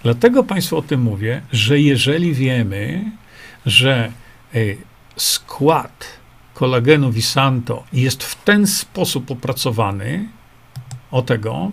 Dlatego 0.04 0.44
Państwu 0.44 0.78
o 0.78 0.82
tym 0.82 1.02
mówię, 1.02 1.42
że 1.52 1.80
jeżeli 1.80 2.34
wiemy, 2.34 3.12
że 3.66 4.12
y, 4.56 4.78
skład 5.16 6.06
kolagenu 6.54 7.12
Visanto 7.12 7.84
jest 7.94 8.24
w 8.24 8.44
ten 8.44 8.68
sposób 8.68 9.32
opracowany, 9.32 10.28
o 11.12 11.22
tego, 11.22 11.72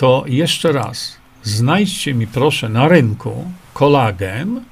to 0.00 0.24
jeszcze 0.26 0.72
raz, 0.72 1.16
znajdźcie 1.42 2.14
mi 2.14 2.26
proszę 2.26 2.68
na 2.68 2.88
rynku 2.88 3.50
kolagen, 3.74 4.64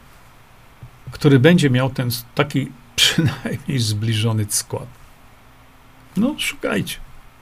który 1.10 1.38
będzie 1.38 1.70
miał 1.70 1.90
ten 1.90 2.10
taki 2.34 2.72
przynajmniej 2.96 3.78
zbliżony 3.78 4.46
skład. 4.48 4.86
No, 6.16 6.34
szukajcie. 6.38 6.96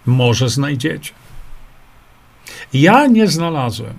Może 0.07 0.49
znajdziecie. 0.49 1.13
Ja 2.73 3.07
nie 3.07 3.27
znalazłem, 3.27 3.95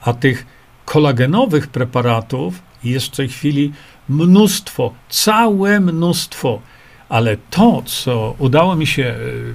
a 0.00 0.12
tych 0.12 0.46
kolagenowych 0.84 1.66
preparatów 1.66 2.62
jest 2.84 3.06
w 3.06 3.16
tej 3.16 3.28
chwili 3.28 3.72
mnóstwo, 4.08 4.94
całe 5.08 5.80
mnóstwo. 5.80 6.60
Ale 7.08 7.36
to, 7.36 7.82
co 7.82 8.34
udało 8.38 8.76
mi 8.76 8.86
się, 8.86 9.02
y, 9.04 9.54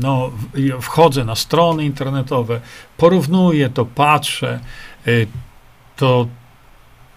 no, 0.00 0.30
wchodzę 0.80 1.24
na 1.24 1.34
strony 1.34 1.84
internetowe, 1.84 2.60
porównuję 2.96 3.68
to, 3.70 3.84
patrzę, 3.84 4.60
y, 5.06 5.26
to, 5.96 6.26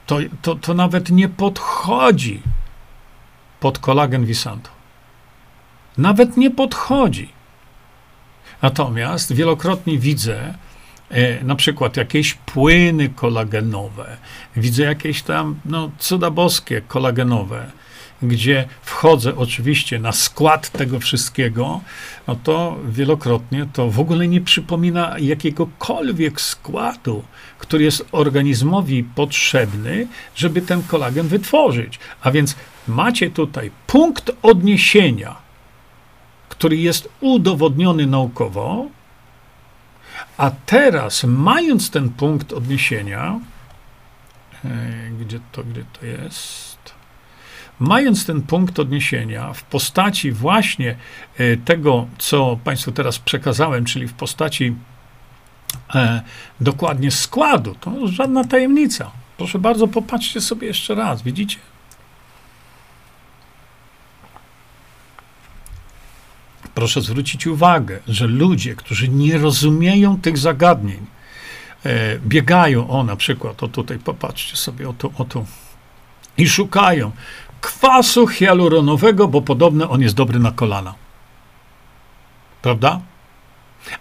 to, 0.05 0.18
to, 0.41 0.55
to 0.55 0.74
nawet 0.74 1.09
nie 1.09 1.30
podchodzi 1.30 2.41
pod 3.59 3.80
kolagen 3.80 4.26
Visanto. 4.26 4.70
Nawet 5.97 6.38
nie 6.38 6.51
podchodzi. 6.51 7.30
Natomiast 8.61 9.34
wielokrotnie 9.34 9.99
widzę, 9.99 10.53
E, 11.09 11.43
na 11.43 11.55
przykład 11.55 11.97
jakieś 11.97 12.34
płyny 12.34 13.09
kolagenowe, 13.09 14.18
widzę 14.55 14.84
jakieś 14.84 15.22
tam 15.22 15.59
no, 15.66 15.91
cuda 15.99 16.32
boskie 16.32 16.82
kolagenowe, 16.82 17.72
gdzie 18.22 18.68
wchodzę 18.82 19.36
oczywiście 19.36 19.99
na 19.99 20.11
skład 20.11 20.70
tego 20.70 20.99
wszystkiego, 20.99 21.82
no 22.28 22.36
to 22.43 22.78
wielokrotnie 22.89 23.68
to 23.74 23.89
w 23.89 23.99
ogóle 23.99 24.28
nie 24.28 24.41
przypomina 24.41 25.20
jakiegokolwiek 25.20 26.41
składu, 26.41 27.24
który 27.59 27.84
jest 27.84 28.05
organizmowi 28.11 29.03
potrzebny, 29.03 30.07
żeby 30.36 30.61
ten 30.61 30.84
kolagen 30.84 31.28
wytworzyć. 31.28 31.99
A 32.22 32.32
więc 32.32 32.55
macie 32.88 33.30
tutaj 33.30 33.72
punkt 33.88 34.32
odniesienia, 34.41 35.36
który 36.49 36.78
jest 36.78 37.09
udowodniony 37.20 38.07
naukowo, 38.07 38.88
a 40.38 40.51
teraz, 40.51 41.24
mając 41.24 41.89
ten 41.89 42.09
punkt 42.09 42.53
odniesienia, 42.53 43.39
e, 44.66 44.70
gdzie 45.20 45.39
to, 45.51 45.63
gdzie 45.63 45.86
to 45.99 46.05
jest? 46.05 46.74
Mając 47.80 48.26
ten 48.26 48.41
punkt 48.41 48.80
odniesienia 48.80 49.53
w 49.53 49.63
postaci 49.63 50.32
właśnie 50.32 50.95
e, 51.38 51.57
tego, 51.57 52.07
co 52.17 52.59
Państwu 52.63 52.91
teraz 52.91 53.19
przekazałem, 53.19 53.86
czyli 53.86 54.07
w 54.07 54.13
postaci 54.13 54.76
e, 55.95 56.21
dokładnie 56.61 57.11
składu, 57.11 57.76
to 57.76 58.07
żadna 58.07 58.43
tajemnica. 58.43 59.11
Proszę 59.38 59.59
bardzo, 59.59 59.88
popatrzcie 59.88 60.41
sobie 60.41 60.67
jeszcze 60.67 60.95
raz, 60.95 61.21
widzicie? 61.21 61.57
proszę 66.76 67.01
zwrócić 67.01 67.47
uwagę, 67.47 67.99
że 68.07 68.28
ludzie, 68.28 68.76
którzy 68.76 69.09
nie 69.09 69.38
rozumieją 69.38 70.21
tych 70.21 70.38
zagadnień, 70.38 71.05
e, 71.86 72.19
biegają, 72.19 72.89
o 72.89 73.03
na 73.03 73.15
przykład, 73.15 73.63
o 73.63 73.67
tutaj, 73.67 73.99
popatrzcie 73.99 74.57
sobie, 74.57 74.89
o 74.89 74.93
tu, 74.93 75.13
o 75.17 75.26
tu, 75.26 75.45
i 76.38 76.49
szukają 76.49 77.11
kwasu 77.66 78.28
hialuronowego, 78.28 79.28
bo 79.28 79.41
podobno 79.41 79.89
on 79.89 80.01
jest 80.01 80.16
dobry 80.16 80.39
na 80.39 80.51
kolana. 80.51 80.93
Prawda? 82.61 83.01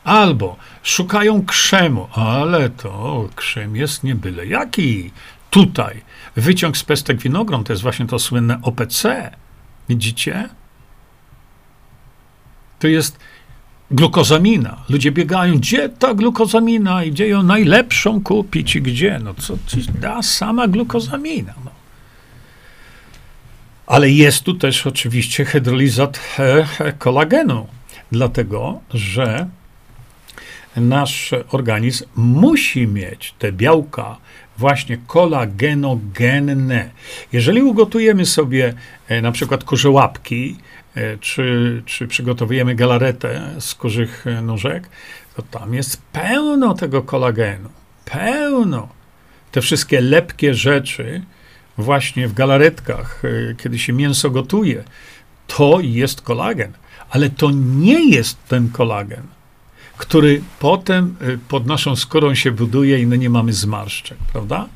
Albo 0.05 0.57
szukają 0.83 1.47
krzemu, 1.47 2.09
ale 2.13 2.71
to 2.71 3.29
krzem 3.35 3.77
jest 3.77 4.05
nie 4.05 4.15
byle 4.15 4.47
jaki. 4.47 5.11
Tutaj 5.51 6.03
wyciąg 6.37 6.77
z 6.77 6.85
pestek 6.85 7.19
winogron 7.19 7.65
to 7.65 7.73
jest 7.73 7.83
właśnie 7.83 8.07
to 8.07 8.19
słynne 8.19 8.59
OPC. 8.63 9.31
Widzicie? 9.89 10.49
To 12.79 12.89
jest 12.89 13.19
glukozamina. 13.91 14.77
Ludzie 14.89 15.13
biegają, 15.13 15.55
gdzie 15.55 15.89
ta 15.89 16.15
glukozamina 16.15 17.05
i 17.05 17.11
gdzie 17.11 17.29
ją 17.29 17.43
najlepszą 17.43 18.23
kupić 18.23 18.77
i 18.77 18.83
gdzie? 18.83 19.21
No 19.25 19.35
co 19.35 19.55
ci 19.67 19.83
da 20.01 20.23
sama 20.23 20.69
glukozamina? 20.69 21.55
No. 21.65 21.74
Ale 23.87 24.11
jest 24.11 24.43
tu 24.43 24.55
też 24.55 24.87
oczywiście 24.87 25.45
hydrolizat 25.45 26.21
e, 26.39 26.67
e, 26.81 26.93
kolagenu, 26.93 27.67
dlatego 28.13 28.81
że 28.91 29.49
nasz 30.77 31.31
organizm 31.51 32.05
musi 32.17 32.87
mieć 32.87 33.35
te 33.39 33.53
białka 33.53 34.17
właśnie 34.59 34.99
kolagenogenne. 35.07 36.91
Jeżeli 37.33 37.63
ugotujemy 37.63 38.27
sobie 38.27 38.75
e, 39.09 39.23
na 39.23 39.33
przykład 39.33 39.65
kurze 39.65 39.91
łapki, 39.91 40.57
czy, 41.21 41.83
czy 41.87 42.09
przygotowujemy 42.09 42.75
galaretę 42.75 43.51
z 43.59 43.75
kurzych 43.75 44.25
nóżek, 44.43 44.89
to 45.37 45.43
tam 45.43 45.75
jest 45.75 46.03
pełno 46.13 46.75
tego 46.75 47.03
kolagenu. 47.03 47.69
Pełno. 48.05 48.89
Te 49.53 49.61
wszystkie 49.61 50.01
lepkie 50.01 50.55
rzeczy, 50.55 51.23
właśnie 51.79 52.29
w 52.29 52.35
galaretkach, 52.35 53.23
e, 53.25 53.55
kiedy 53.55 53.79
się 53.79 53.93
mięso 53.93 54.31
gotuje, 54.31 54.85
to 55.47 55.81
jest 55.81 56.21
kolagen. 56.21 56.73
Ale 57.11 57.31
to 57.31 57.51
nie 57.51 58.11
jest 58.11 58.39
ten 58.49 58.69
kolagen, 58.69 59.23
który 59.97 60.43
potem 60.59 61.17
e, 61.21 61.39
pod 61.49 61.67
naszą 61.67 61.97
skórą 61.97 62.35
się 62.35 62.51
buduje 62.51 62.99
i 62.99 63.07
my 63.07 63.19
nie 63.19 63.31
mamy 63.31 63.53
zmarszczek, 63.53 64.19
prawda? 64.33 64.69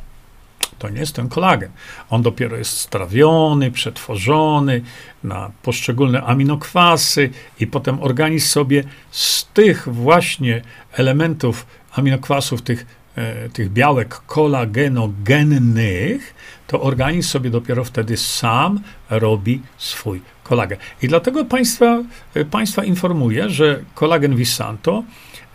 To 0.78 0.88
nie 0.88 1.01
jest 1.01 1.14
ten 1.14 1.28
kolagen. 1.28 1.70
On 2.11 2.22
dopiero 2.22 2.57
jest 2.57 2.78
strawiony, 2.78 3.70
przetworzony 3.70 4.82
na 5.24 5.51
poszczególne 5.62 6.22
aminokwasy 6.22 7.30
i 7.61 7.66
potem 7.66 8.03
organizm 8.03 8.46
sobie 8.46 8.84
z 9.11 9.44
tych 9.44 9.88
właśnie 9.88 10.62
elementów 10.92 11.66
aminokwasów, 11.92 12.62
tych, 12.62 12.86
e, 13.16 13.49
tych 13.49 13.72
białek 13.72 14.20
kolagenogennych, 14.26 16.34
to 16.68 16.80
organizm 16.80 17.28
sobie 17.28 17.50
dopiero 17.50 17.84
wtedy 17.84 18.16
sam 18.16 18.80
robi 19.10 19.62
swój 19.78 20.20
kolagen. 20.44 20.78
I 21.02 21.08
dlatego 21.08 21.44
Państwa, 21.44 22.02
e, 22.34 22.44
państwa 22.44 22.84
informuję, 22.84 23.50
że 23.50 23.80
kolagen 23.94 24.36
Visanto 24.36 25.02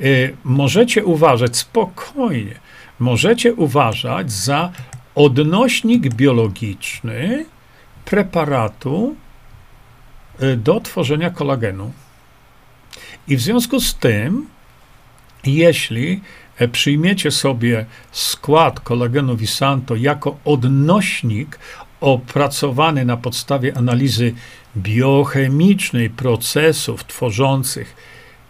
y, 0.01 0.35
możecie 0.43 1.05
uważać 1.05 1.57
spokojnie, 1.57 2.55
możecie 2.99 3.53
uważać 3.53 4.31
za 4.31 4.71
odnośnik 5.15 6.15
biologiczny 6.15 7.45
preparatu 8.05 9.15
y, 10.43 10.57
do 10.57 10.79
tworzenia 10.79 11.29
kolagenu. 11.29 11.91
I 13.27 13.37
w 13.37 13.41
związku 13.41 13.79
z 13.79 13.95
tym, 13.95 14.47
jeśli 15.45 16.21
przyjmiecie 16.71 17.31
sobie 17.31 17.85
skład 18.11 18.79
kolagenu 18.79 19.35
Visanto 19.35 19.95
jako 19.95 20.37
odnośnik 20.45 21.59
opracowany 22.01 23.05
na 23.05 23.17
podstawie 23.17 23.77
analizy 23.77 24.33
biochemicznej 24.77 26.09
procesów 26.09 27.05
tworzących 27.05 27.95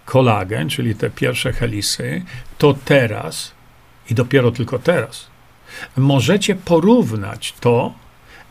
kolagen, 0.05 0.69
czyli 0.69 0.95
te 0.95 1.09
pierwsze 1.09 1.53
helisy, 1.53 2.23
to 2.57 2.75
teraz 2.85 3.51
i 4.11 4.13
dopiero 4.13 4.51
tylko 4.51 4.79
teraz 4.79 5.27
możecie 5.97 6.55
porównać 6.55 7.53
to 7.59 7.93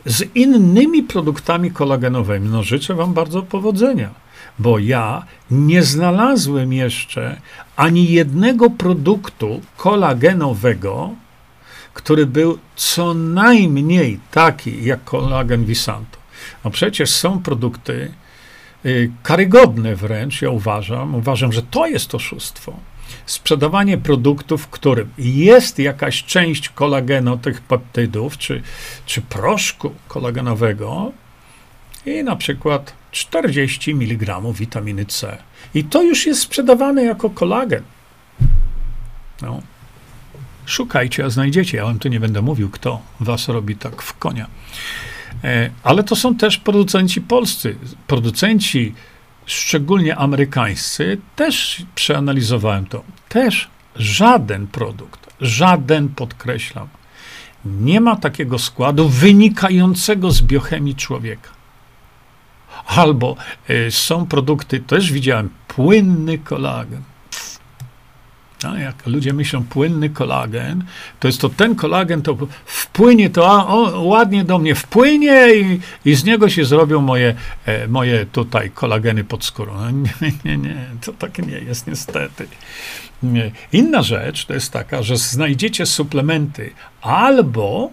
z 0.05 0.35
innymi 0.35 1.03
produktami 1.03 1.71
kolagenowymi. 1.71 2.49
No 2.49 2.63
życzę 2.63 2.93
Wam 2.93 3.13
bardzo 3.13 3.41
powodzenia 3.41 4.22
bo 4.59 4.79
ja 4.79 5.25
nie 5.51 5.83
znalazłem 5.83 6.73
jeszcze 6.73 7.41
ani 7.75 8.11
jednego 8.11 8.69
produktu 8.69 9.61
kolagenowego, 9.77 11.11
który 11.93 12.25
był 12.25 12.59
co 12.75 13.13
najmniej 13.13 14.19
taki 14.31 14.85
jak 14.85 15.03
kolagen 15.03 15.65
Visanto. 15.65 16.17
No 16.63 16.71
przecież 16.71 17.09
są 17.11 17.39
produkty 17.39 18.11
y, 18.85 19.11
karygodne 19.23 19.95
wręcz, 19.95 20.41
ja 20.41 20.49
uważam. 20.49 21.15
Uważam, 21.15 21.53
że 21.53 21.61
to 21.61 21.87
jest 21.87 22.15
oszustwo. 22.15 22.73
Sprzedawanie 23.25 23.97
produktów, 23.97 24.63
w 24.63 24.67
którym 24.67 25.09
jest 25.17 25.79
jakaś 25.79 26.23
część 26.23 26.69
kolagenu, 26.69 27.37
tych 27.37 27.61
peptydów, 27.61 28.37
czy, 28.37 28.61
czy 29.05 29.21
proszku 29.21 29.93
kolagenowego 30.07 31.11
i 32.05 32.23
na 32.23 32.35
przykład 32.35 32.93
40 33.13 33.91
mg 33.91 34.41
witaminy 34.53 35.05
C. 35.05 35.37
I 35.73 35.83
to 35.83 36.03
już 36.03 36.25
jest 36.25 36.41
sprzedawane 36.41 37.03
jako 37.03 37.29
kolagen. 37.29 37.83
No. 39.41 39.61
Szukajcie, 40.65 41.25
a 41.25 41.29
znajdziecie. 41.29 41.77
Ja 41.77 41.85
wam 41.85 41.99
tu 41.99 42.09
nie 42.09 42.19
będę 42.19 42.41
mówił, 42.41 42.69
kto 42.69 43.01
was 43.19 43.47
robi 43.47 43.75
tak 43.75 44.01
w 44.01 44.17
konia. 44.17 44.47
E, 45.43 45.69
ale 45.83 46.03
to 46.03 46.15
są 46.15 46.35
też 46.35 46.57
producenci 46.57 47.21
polscy. 47.21 47.75
Producenci, 48.07 48.93
szczególnie 49.45 50.15
amerykańscy, 50.15 51.17
też 51.35 51.85
przeanalizowałem 51.95 52.85
to. 52.85 53.03
Też 53.29 53.69
żaden 53.95 54.67
produkt, 54.67 55.33
żaden 55.41 56.09
podkreślam, 56.09 56.87
nie 57.65 58.01
ma 58.01 58.15
takiego 58.15 58.59
składu 58.59 59.09
wynikającego 59.09 60.31
z 60.31 60.41
biochemii 60.41 60.95
człowieka. 60.95 61.62
Albo 62.85 63.35
y, 63.69 63.91
są 63.91 64.25
produkty, 64.25 64.79
też 64.79 65.11
widziałem, 65.11 65.49
płynny 65.67 66.37
kolagen. 66.37 67.01
No, 68.63 68.77
jak 68.77 69.07
ludzie 69.07 69.33
myślą 69.33 69.63
płynny 69.63 70.09
kolagen, 70.09 70.83
to 71.19 71.27
jest 71.27 71.41
to 71.41 71.49
ten 71.49 71.75
kolagen, 71.75 72.21
to 72.21 72.37
wpłynie 72.65 73.29
to 73.29 73.51
a, 73.51 73.67
o, 73.67 74.01
ładnie 74.01 74.43
do 74.43 74.59
mnie 74.59 74.75
wpłynie 74.75 75.55
i, 75.55 75.79
i 76.05 76.15
z 76.15 76.23
niego 76.23 76.49
się 76.49 76.65
zrobią 76.65 77.01
moje, 77.01 77.35
e, 77.65 77.87
moje 77.87 78.25
tutaj 78.25 78.71
kolageny 78.71 79.23
pod 79.23 79.45
skórą. 79.45 79.73
No, 79.75 79.91
nie, 79.91 80.31
nie, 80.45 80.57
nie, 80.57 80.85
to 81.05 81.13
tak 81.13 81.37
nie 81.37 81.59
jest 81.59 81.87
niestety. 81.87 82.47
Inna 83.71 84.01
rzecz 84.01 84.45
to 84.45 84.53
jest 84.53 84.71
taka, 84.71 85.03
że 85.03 85.17
znajdziecie 85.17 85.85
suplementy 85.85 86.71
albo 87.01 87.91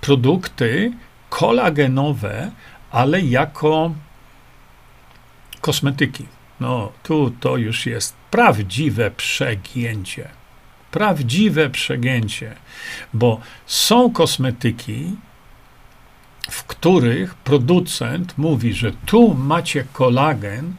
produkty 0.00 0.92
kolagenowe, 1.30 2.50
ale 2.90 3.20
jako 3.20 3.94
kosmetyki. 5.60 6.26
No, 6.60 6.92
tu 7.02 7.30
to 7.40 7.56
już 7.56 7.86
jest 7.86 8.14
prawdziwe 8.30 9.10
przegięcie. 9.10 10.28
Prawdziwe 10.90 11.70
przegięcie, 11.70 12.54
bo 13.14 13.40
są 13.66 14.12
kosmetyki, 14.12 15.16
w 16.50 16.64
których 16.64 17.34
producent 17.34 18.38
mówi, 18.38 18.74
że 18.74 18.92
tu 19.06 19.34
macie 19.34 19.84
kolagen 19.92 20.74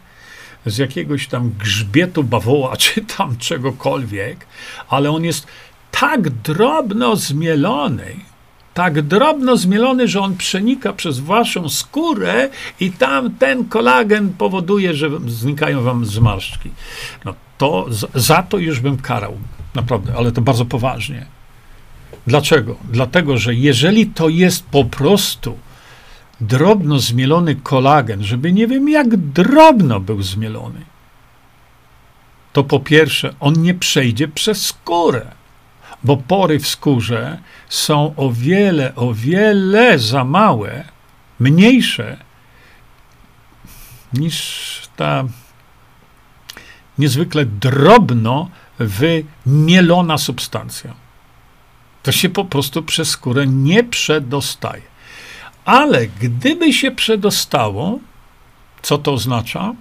z 0.66 0.78
jakiegoś 0.78 1.28
tam 1.28 1.52
grzbietu 1.60 2.24
bawoła, 2.24 2.78
czy 2.84 3.02
tam 3.02 3.38
czegokolwiek, 3.38 4.46
ale 4.88 5.12
on 5.12 5.24
jest 5.24 5.48
tak 5.92 6.30
drobno 6.30 7.16
zmielony, 7.16 8.16
tak 8.80 9.02
drobno 9.02 9.58
zmielony, 9.58 10.08
że 10.08 10.22
on 10.22 10.38
przenika 10.38 10.94
przez 10.94 11.20
waszą 11.20 11.70
skórę 11.70 12.50
i 12.80 12.92
tam 12.92 13.36
ten 13.36 13.66
kolagen 13.66 14.34
powoduje, 14.34 14.94
że 14.94 15.10
znikają 15.28 15.82
wam 15.82 16.06
zmarszczki. 16.06 16.70
No 17.26 17.34
to 17.58 17.86
za 18.16 18.44
to 18.44 18.58
już 18.58 18.80
bym 18.80 18.98
karał, 18.98 19.38
naprawdę, 19.76 20.14
ale 20.18 20.32
to 20.32 20.42
bardzo 20.42 20.66
poważnie. 20.66 21.26
Dlaczego? 22.28 22.76
Dlatego, 22.92 23.38
że 23.38 23.56
jeżeli 23.56 24.08
to 24.08 24.30
jest 24.30 24.66
po 24.66 24.86
prostu 24.86 25.58
drobno 26.42 27.00
zmielony 27.00 27.56
kolagen, 27.56 28.24
żeby 28.24 28.54
nie 28.54 28.68
wiem 28.68 28.90
jak 28.90 29.18
drobno 29.18 30.00
był 30.00 30.22
zmielony, 30.22 30.82
to 32.54 32.64
po 32.64 32.80
pierwsze 32.80 33.34
on 33.40 33.62
nie 33.62 33.74
przejdzie 33.74 34.28
przez 34.28 34.66
skórę 34.66 35.39
bo 36.04 36.18
pory 36.18 36.60
w 36.60 36.68
skórze 36.68 37.40
są 37.70 38.14
o 38.16 38.32
wiele, 38.32 38.96
o 38.96 39.14
wiele 39.14 40.00
za 40.00 40.24
małe, 40.24 40.84
mniejsze 41.40 42.18
niż 44.14 44.82
ta 44.96 45.24
niezwykle 46.98 47.46
drobno 47.46 48.50
wymielona 48.80 50.18
substancja. 50.18 50.94
To 52.04 52.12
się 52.12 52.30
po 52.30 52.46
prostu 52.46 52.84
przez 52.84 53.10
skórę 53.10 53.48
nie 53.48 53.84
przedostaje. 53.84 54.82
Ale 55.66 56.08
gdyby 56.08 56.74
się 56.74 56.92
przedostało, 56.92 58.00
co 58.82 58.98
to 58.98 59.14
oznacza? 59.14 59.74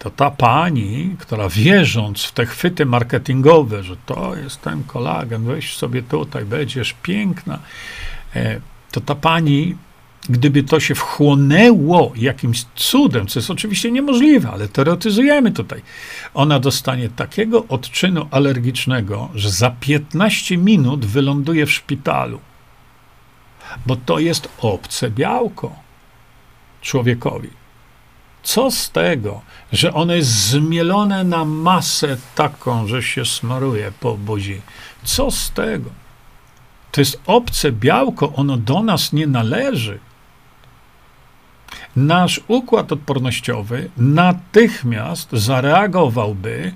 To 0.00 0.10
ta 0.10 0.30
pani, 0.30 1.16
która 1.18 1.48
wierząc 1.48 2.24
w 2.24 2.32
te 2.32 2.46
chwyty 2.46 2.86
marketingowe, 2.86 3.82
że 3.82 3.96
to 4.06 4.36
jest 4.36 4.60
ten 4.60 4.84
kolagen, 4.84 5.44
weź 5.44 5.76
sobie 5.76 6.02
tutaj, 6.02 6.44
będziesz 6.44 6.92
piękna, 7.02 7.58
e, 8.36 8.60
to 8.90 9.00
ta 9.00 9.14
pani 9.14 9.76
gdyby 10.28 10.62
to 10.62 10.80
się 10.80 10.94
wchłonęło 10.94 12.12
jakimś 12.16 12.64
cudem, 12.74 13.26
co 13.26 13.38
jest 13.38 13.50
oczywiście 13.50 13.90
niemożliwe, 13.90 14.50
ale 14.50 14.68
teoretyzujemy 14.68 15.52
tutaj, 15.52 15.82
ona 16.34 16.60
dostanie 16.60 17.08
takiego 17.08 17.66
odczynu 17.68 18.28
alergicznego, 18.30 19.28
że 19.34 19.50
za 19.50 19.70
15 19.70 20.56
minut 20.56 21.06
wyląduje 21.06 21.66
w 21.66 21.72
szpitalu. 21.72 22.40
Bo 23.86 23.96
to 23.96 24.18
jest 24.18 24.48
obce 24.58 25.10
białko 25.10 25.76
człowiekowi. 26.80 27.59
Co 28.42 28.70
z 28.70 28.90
tego, 28.90 29.40
że 29.72 29.94
ono 29.94 30.14
jest 30.14 30.30
zmielone 30.30 31.24
na 31.24 31.44
masę 31.44 32.16
taką, 32.34 32.86
że 32.86 33.02
się 33.02 33.24
smaruje 33.24 33.92
po 34.00 34.16
buzi? 34.16 34.60
Co 35.04 35.30
z 35.30 35.50
tego? 35.50 35.90
To 36.92 37.00
jest 37.00 37.20
obce 37.26 37.72
białko, 37.72 38.32
ono 38.32 38.56
do 38.56 38.82
nas 38.82 39.12
nie 39.12 39.26
należy. 39.26 39.98
Nasz 41.96 42.40
układ 42.48 42.92
odpornościowy 42.92 43.90
natychmiast 43.96 45.32
zareagowałby 45.32 46.72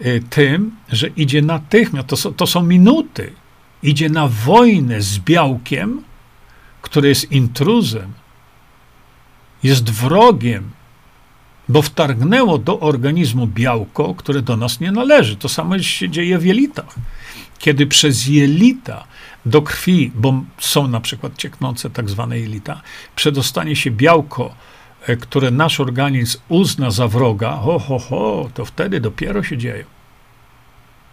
y, 0.00 0.22
tym, 0.30 0.76
że 0.88 1.08
idzie 1.08 1.42
natychmiast, 1.42 2.08
to 2.08 2.16
są, 2.16 2.34
to 2.34 2.46
są 2.46 2.62
minuty, 2.62 3.32
idzie 3.82 4.08
na 4.08 4.28
wojnę 4.28 5.02
z 5.02 5.18
białkiem, 5.18 6.02
który 6.82 7.08
jest 7.08 7.32
intruzem, 7.32 8.12
jest 9.62 9.90
wrogiem, 9.90 10.70
bo 11.68 11.82
wtargnęło 11.82 12.58
do 12.58 12.80
organizmu 12.80 13.46
białko, 13.46 14.14
które 14.14 14.42
do 14.42 14.56
nas 14.56 14.80
nie 14.80 14.92
należy. 14.92 15.36
To 15.36 15.48
samo 15.48 15.78
się 15.78 16.08
dzieje 16.08 16.38
w 16.38 16.44
jelitach. 16.44 16.94
Kiedy 17.58 17.86
przez 17.86 18.26
jelita 18.26 19.04
do 19.46 19.62
krwi, 19.62 20.12
bo 20.14 20.42
są 20.58 20.88
na 20.88 21.00
przykład 21.00 21.36
cieknące 21.36 21.90
tak 21.90 22.10
zwane 22.10 22.38
jelita, 22.38 22.80
przedostanie 23.16 23.76
się 23.76 23.90
białko, 23.90 24.54
e, 25.06 25.16
które 25.16 25.50
nasz 25.50 25.80
organizm 25.80 26.38
uzna 26.48 26.90
za 26.90 27.08
wroga, 27.08 27.52
ho, 27.56 27.78
ho, 27.78 27.98
ho, 27.98 28.50
to 28.54 28.64
wtedy 28.64 29.00
dopiero 29.00 29.42
się 29.42 29.58
dzieje. 29.58 29.84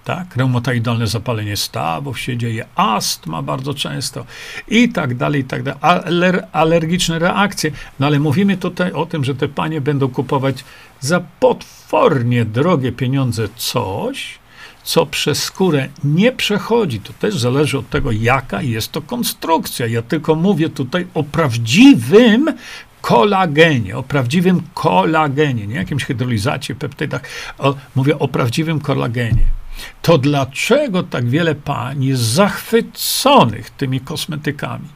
Tak? 0.10 0.36
Reumatoidalne 0.36 1.08
zapalenie 1.08 1.58
stawów 1.58 2.20
się 2.20 2.38
dzieje, 2.38 2.66
astma 2.76 3.42
bardzo 3.42 3.74
często 3.74 4.26
i 4.68 4.90
tak 4.90 5.16
dalej, 5.16 5.42
i 5.42 5.44
tak 5.44 5.64
dalej. 5.64 5.80
Aler, 5.82 6.48
alergiczne 6.52 7.20
reakcje. 7.20 7.72
No 8.00 8.08
ale 8.08 8.20
mówimy 8.20 8.58
tutaj 8.58 8.92
o 8.92 9.06
tym, 9.06 9.24
że 9.24 9.36
te 9.36 9.48
panie 9.48 9.82
będą 9.82 10.10
kupować 10.10 10.64
za 11.00 11.22
potwornie 11.40 12.46
drogie 12.46 12.92
pieniądze 12.92 13.48
coś, 13.56 14.40
co 14.84 15.06
przez 15.06 15.44
skórę 15.44 15.90
nie 16.04 16.32
przechodzi. 16.32 17.00
To 17.00 17.14
też 17.14 17.38
zależy 17.38 17.78
od 17.78 17.90
tego, 17.90 18.12
jaka 18.12 18.62
jest 18.62 18.92
to 18.92 19.02
konstrukcja. 19.02 19.88
Ja 19.88 20.02
tylko 20.02 20.36
mówię 20.36 20.70
tutaj 20.70 21.08
o 21.14 21.24
prawdziwym 21.24 22.54
kolagenie, 23.02 23.98
o 23.98 24.04
prawdziwym 24.04 24.62
kolagenie, 24.74 25.68
nie 25.68 25.76
jakimś 25.76 26.06
hydrolizacie, 26.06 26.76
peptydach. 26.76 27.22
O, 27.58 27.76
mówię 27.96 28.20
o 28.20 28.28
prawdziwym 28.28 28.80
kolagenie. 28.80 29.60
To 30.02 30.18
dlaczego 30.18 31.04
tak 31.04 31.30
wiele 31.30 31.56
pań 31.56 32.04
jest 32.04 32.22
zachwyconych 32.22 33.70
tymi 33.70 34.02
kosmetykami? 34.02 34.88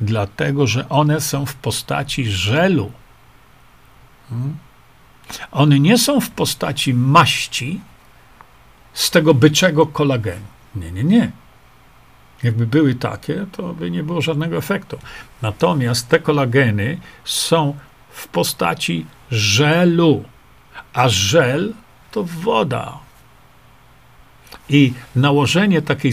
Dlatego, 0.00 0.66
że 0.66 0.88
one 0.88 1.20
są 1.20 1.46
w 1.46 1.54
postaci 1.54 2.30
żelu. 2.30 2.92
Hmm? 4.28 4.56
One 5.52 5.80
nie 5.80 5.98
są 5.98 6.20
w 6.20 6.30
postaci 6.30 6.94
maści, 6.94 7.80
z 8.96 9.10
tego 9.10 9.34
byczego 9.34 9.86
kolagenu. 9.86 10.46
Nie, 10.74 10.92
nie, 10.92 11.04
nie. 11.04 11.32
Jakby 12.42 12.66
były 12.66 12.94
takie, 12.94 13.46
to 13.52 13.74
by 13.74 13.90
nie 13.90 14.02
było 14.02 14.20
żadnego 14.20 14.56
efektu. 14.56 14.98
Natomiast 15.42 16.08
te 16.08 16.18
kolageny 16.18 16.98
są 17.24 17.76
w 18.10 18.28
postaci 18.28 19.06
żelu, 19.30 20.24
a 20.92 21.08
żel 21.08 21.74
to 22.10 22.24
woda. 22.24 22.98
I 24.68 24.92
nałożenie 25.16 25.82
takiej 25.82 26.12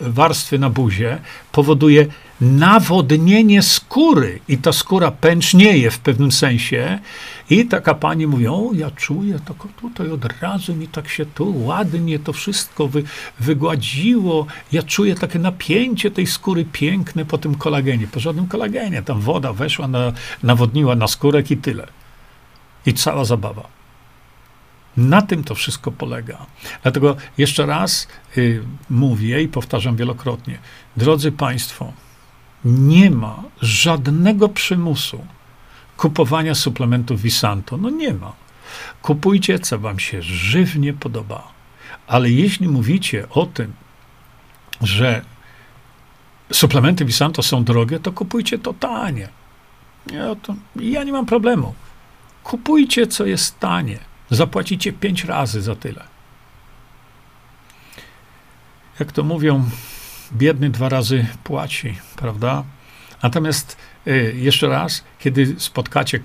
warstwy 0.00 0.58
na 0.58 0.70
buzie 0.70 1.18
powoduje 1.52 2.06
nawodnienie 2.40 3.62
skóry. 3.62 4.40
I 4.48 4.58
ta 4.58 4.72
skóra 4.72 5.10
pęcznieje 5.10 5.90
w 5.90 5.98
pewnym 5.98 6.32
sensie. 6.32 6.98
I 7.50 7.66
taka 7.66 7.94
pani 7.94 8.26
mówi, 8.26 8.46
o 8.46 8.70
ja 8.74 8.90
czuję, 8.90 9.38
to 9.44 9.54
tutaj 9.80 10.10
od 10.10 10.42
razu 10.42 10.74
mi 10.74 10.88
tak 10.88 11.08
się 11.08 11.26
tu 11.26 11.64
ładnie 11.64 12.18
to 12.18 12.32
wszystko 12.32 12.88
wy, 12.88 13.02
wygładziło, 13.40 14.46
ja 14.72 14.82
czuję 14.82 15.14
takie 15.14 15.38
napięcie 15.38 16.10
tej 16.10 16.26
skóry 16.26 16.64
piękne 16.72 17.24
po 17.24 17.38
tym 17.38 17.54
kolagenie, 17.54 18.06
po 18.06 18.20
żadnym 18.20 18.46
kolagenie, 18.46 19.02
tam 19.02 19.20
woda 19.20 19.52
weszła, 19.52 19.88
na, 19.88 20.12
nawodniła 20.42 20.96
na 20.96 21.08
skórek 21.08 21.50
i 21.50 21.56
tyle. 21.56 21.86
I 22.86 22.94
cała 22.94 23.24
zabawa. 23.24 23.79
Na 24.96 25.22
tym 25.22 25.44
to 25.44 25.54
wszystko 25.54 25.92
polega. 25.92 26.46
Dlatego 26.82 27.16
jeszcze 27.38 27.66
raz 27.66 28.08
y, 28.36 28.62
mówię 28.90 29.42
i 29.42 29.48
powtarzam 29.48 29.96
wielokrotnie, 29.96 30.58
drodzy 30.96 31.32
Państwo, 31.32 31.92
nie 32.64 33.10
ma 33.10 33.42
żadnego 33.62 34.48
przymusu 34.48 35.26
kupowania 35.96 36.54
suplementów 36.54 37.22
Visanto. 37.22 37.76
No 37.76 37.90
nie 37.90 38.14
ma. 38.14 38.32
Kupujcie, 39.02 39.58
co 39.58 39.78
wam 39.78 39.98
się 39.98 40.22
żywnie 40.22 40.92
podoba. 40.92 41.52
Ale 42.06 42.30
jeśli 42.30 42.68
mówicie 42.68 43.28
o 43.28 43.46
tym, 43.46 43.72
że 44.80 45.24
suplementy 46.52 47.04
Visanto 47.04 47.42
są 47.42 47.64
drogie, 47.64 48.00
to 48.00 48.12
kupujcie 48.12 48.58
to 48.58 48.72
tanie. 48.72 49.28
Ja, 50.12 50.34
to, 50.34 50.54
ja 50.76 51.04
nie 51.04 51.12
mam 51.12 51.26
problemu. 51.26 51.74
Kupujcie, 52.44 53.06
co 53.06 53.26
jest 53.26 53.58
tanie. 53.58 53.98
Zapłacicie 54.30 54.92
pięć 54.92 55.24
razy 55.24 55.62
za 55.62 55.76
tyle. 55.76 56.04
Jak 59.00 59.12
to 59.12 59.22
mówią, 59.22 59.70
biedny 60.32 60.70
dwa 60.70 60.88
razy 60.88 61.26
płaci, 61.44 61.98
prawda? 62.16 62.64
Natomiast 63.22 63.76
y, 64.06 64.34
jeszcze 64.36 64.68
raz, 64.68 65.04
kiedy 65.18 65.54
spotkacie 65.58 66.16
y, 66.18 66.22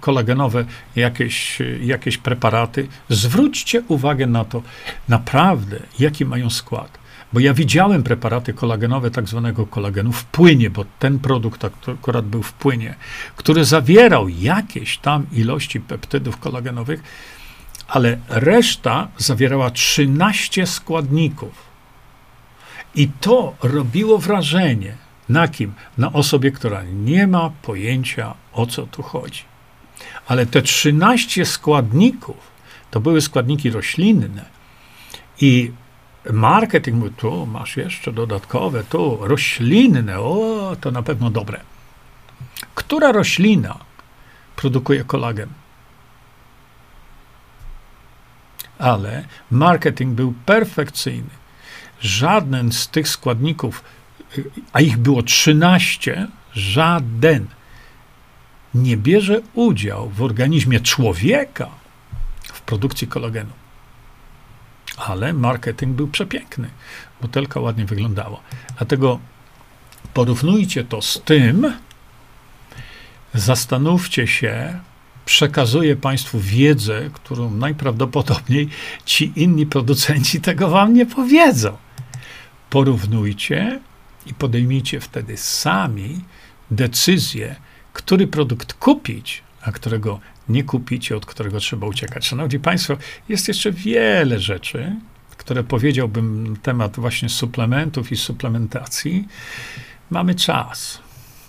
kolagenowe 0.00 0.64
jakieś, 0.96 1.58
jakieś 1.80 2.18
preparaty, 2.18 2.88
zwróćcie 3.08 3.82
uwagę 3.88 4.26
na 4.26 4.44
to 4.44 4.62
naprawdę, 5.08 5.80
jaki 5.98 6.24
mają 6.24 6.50
skład. 6.50 7.03
Bo 7.32 7.40
ja 7.40 7.54
widziałem 7.54 8.02
preparaty 8.02 8.54
kolagenowe, 8.54 9.10
tak 9.10 9.28
zwanego 9.28 9.66
kolagenu 9.66 10.12
w 10.12 10.24
płynie, 10.24 10.70
bo 10.70 10.84
ten 10.98 11.18
produkt 11.18 11.64
akurat 11.88 12.24
był 12.24 12.42
w 12.42 12.52
płynie, 12.52 12.94
który 13.36 13.64
zawierał 13.64 14.28
jakieś 14.28 14.98
tam 14.98 15.26
ilości 15.32 15.80
peptydów 15.80 16.36
kolagenowych, 16.36 17.02
ale 17.88 18.18
reszta 18.28 19.08
zawierała 19.18 19.70
13 19.70 20.66
składników. 20.66 21.74
I 22.94 23.08
to 23.20 23.54
robiło 23.62 24.18
wrażenie 24.18 24.96
na 25.28 25.48
kim? 25.48 25.72
Na 25.98 26.12
osobie, 26.12 26.50
która 26.50 26.82
nie 26.82 27.26
ma 27.26 27.50
pojęcia, 27.62 28.34
o 28.52 28.66
co 28.66 28.86
tu 28.86 29.02
chodzi. 29.02 29.42
Ale 30.26 30.46
te 30.46 30.62
13 30.62 31.44
składników 31.44 32.36
to 32.90 33.00
były 33.00 33.20
składniki 33.20 33.70
roślinne. 33.70 34.44
I 35.40 35.72
marketing 36.32 36.96
mówi, 36.96 37.10
tu 37.16 37.46
masz 37.46 37.76
jeszcze 37.76 38.12
dodatkowe, 38.12 38.84
tu 38.84 39.18
roślinne, 39.20 40.20
o, 40.20 40.76
to 40.80 40.90
na 40.90 41.02
pewno 41.02 41.30
dobre. 41.30 41.60
Która 42.74 43.12
roślina 43.12 43.78
produkuje 44.56 45.04
kolagen? 45.04 45.48
Ale 48.78 49.24
marketing 49.50 50.14
był 50.14 50.34
perfekcyjny 50.46 51.44
żaden 52.00 52.72
z 52.72 52.88
tych 52.88 53.08
składników, 53.08 53.84
a 54.72 54.80
ich 54.80 54.96
było 54.96 55.22
13, 55.22 56.26
żaden 56.52 57.46
nie 58.74 58.96
bierze 58.96 59.40
udział 59.54 60.10
w 60.10 60.22
organizmie 60.22 60.80
człowieka 60.80 61.68
w 62.42 62.60
produkcji 62.60 63.08
kolagenu. 63.08 63.50
Ale 64.96 65.32
marketing 65.32 65.96
był 65.96 66.08
przepiękny. 66.08 66.68
Butelka 67.20 67.60
ładnie 67.60 67.84
wyglądała. 67.84 68.40
Dlatego 68.76 69.18
porównujcie 70.14 70.84
to 70.84 71.02
z 71.02 71.22
tym, 71.24 71.72
zastanówcie 73.34 74.26
się, 74.26 74.80
przekazuję 75.24 75.96
Państwu 75.96 76.40
wiedzę, 76.40 77.10
którą 77.12 77.50
najprawdopodobniej 77.50 78.68
ci 79.04 79.32
inni 79.36 79.66
producenci 79.66 80.40
tego 80.40 80.68
Wam 80.68 80.94
nie 80.94 81.06
powiedzą 81.06 81.76
porównujcie 82.74 83.80
i 84.26 84.34
podejmijcie 84.34 85.00
wtedy 85.00 85.36
sami 85.36 86.20
decyzję, 86.70 87.56
który 87.92 88.26
produkt 88.26 88.72
kupić, 88.72 89.42
a 89.62 89.72
którego 89.72 90.20
nie 90.48 90.64
kupicie, 90.64 91.16
od 91.16 91.26
którego 91.26 91.60
trzeba 91.60 91.86
uciekać. 91.86 92.26
Szanowni 92.26 92.58
Państwo, 92.58 92.96
jest 93.28 93.48
jeszcze 93.48 93.72
wiele 93.72 94.40
rzeczy, 94.40 94.96
które 95.36 95.64
powiedziałbym 95.64 96.52
na 96.52 96.56
temat 96.56 96.96
właśnie 96.96 97.28
suplementów 97.28 98.12
i 98.12 98.16
suplementacji. 98.16 99.28
Mamy 100.10 100.34
czas. 100.34 101.00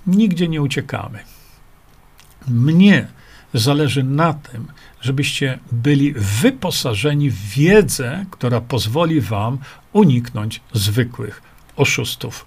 nigdzie 0.07 0.47
nie 0.47 0.61
uciekamy. 0.61 1.19
Mnie 2.47 3.07
zależy 3.53 4.03
na 4.03 4.33
tym, 4.33 4.67
żebyście 5.01 5.59
byli 5.71 6.13
wyposażeni 6.13 7.29
w 7.29 7.49
wiedzę, 7.49 8.25
która 8.31 8.61
pozwoli 8.61 9.21
wam 9.21 9.57
uniknąć 9.93 10.61
zwykłych 10.73 11.41
oszustów 11.75 12.45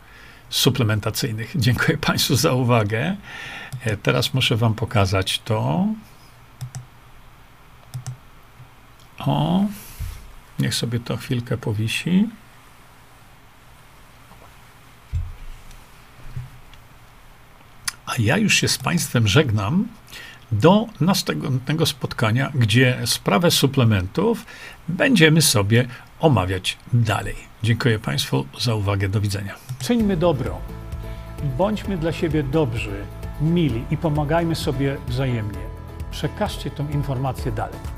suplementacyjnych. 0.50 1.52
Dziękuję 1.56 1.98
Państwu 1.98 2.36
za 2.36 2.52
uwagę. 2.52 3.16
E, 3.84 3.96
Teraz 3.96 4.34
muszę 4.34 4.56
Wam 4.56 4.74
pokazać 4.74 5.38
to. 5.38 5.86
O, 9.28 9.64
niech 10.58 10.74
sobie 10.74 11.00
to 11.00 11.16
chwilkę 11.16 11.58
powisi. 11.58 12.28
A 18.06 18.12
ja 18.18 18.36
już 18.36 18.54
się 18.54 18.68
z 18.68 18.78
Państwem 18.78 19.28
żegnam 19.28 19.88
do 20.52 20.86
następnego 21.00 21.86
spotkania, 21.86 22.52
gdzie 22.54 22.98
sprawę 23.04 23.50
suplementów 23.50 24.46
będziemy 24.88 25.42
sobie 25.42 25.88
omawiać 26.20 26.78
dalej. 26.92 27.34
Dziękuję 27.62 27.98
Państwu 27.98 28.46
za 28.60 28.74
uwagę. 28.74 29.08
Do 29.08 29.20
widzenia. 29.20 29.54
Czyńmy 29.80 30.16
dobro. 30.16 30.60
Bądźmy 31.58 31.98
dla 31.98 32.12
siebie 32.12 32.42
dobrzy, 32.42 33.04
mili 33.40 33.84
i 33.90 33.96
pomagajmy 33.96 34.54
sobie 34.54 34.96
wzajemnie. 35.08 35.58
Przekażcie 36.10 36.70
tę 36.70 36.86
informację 36.92 37.52
dalej. 37.52 37.97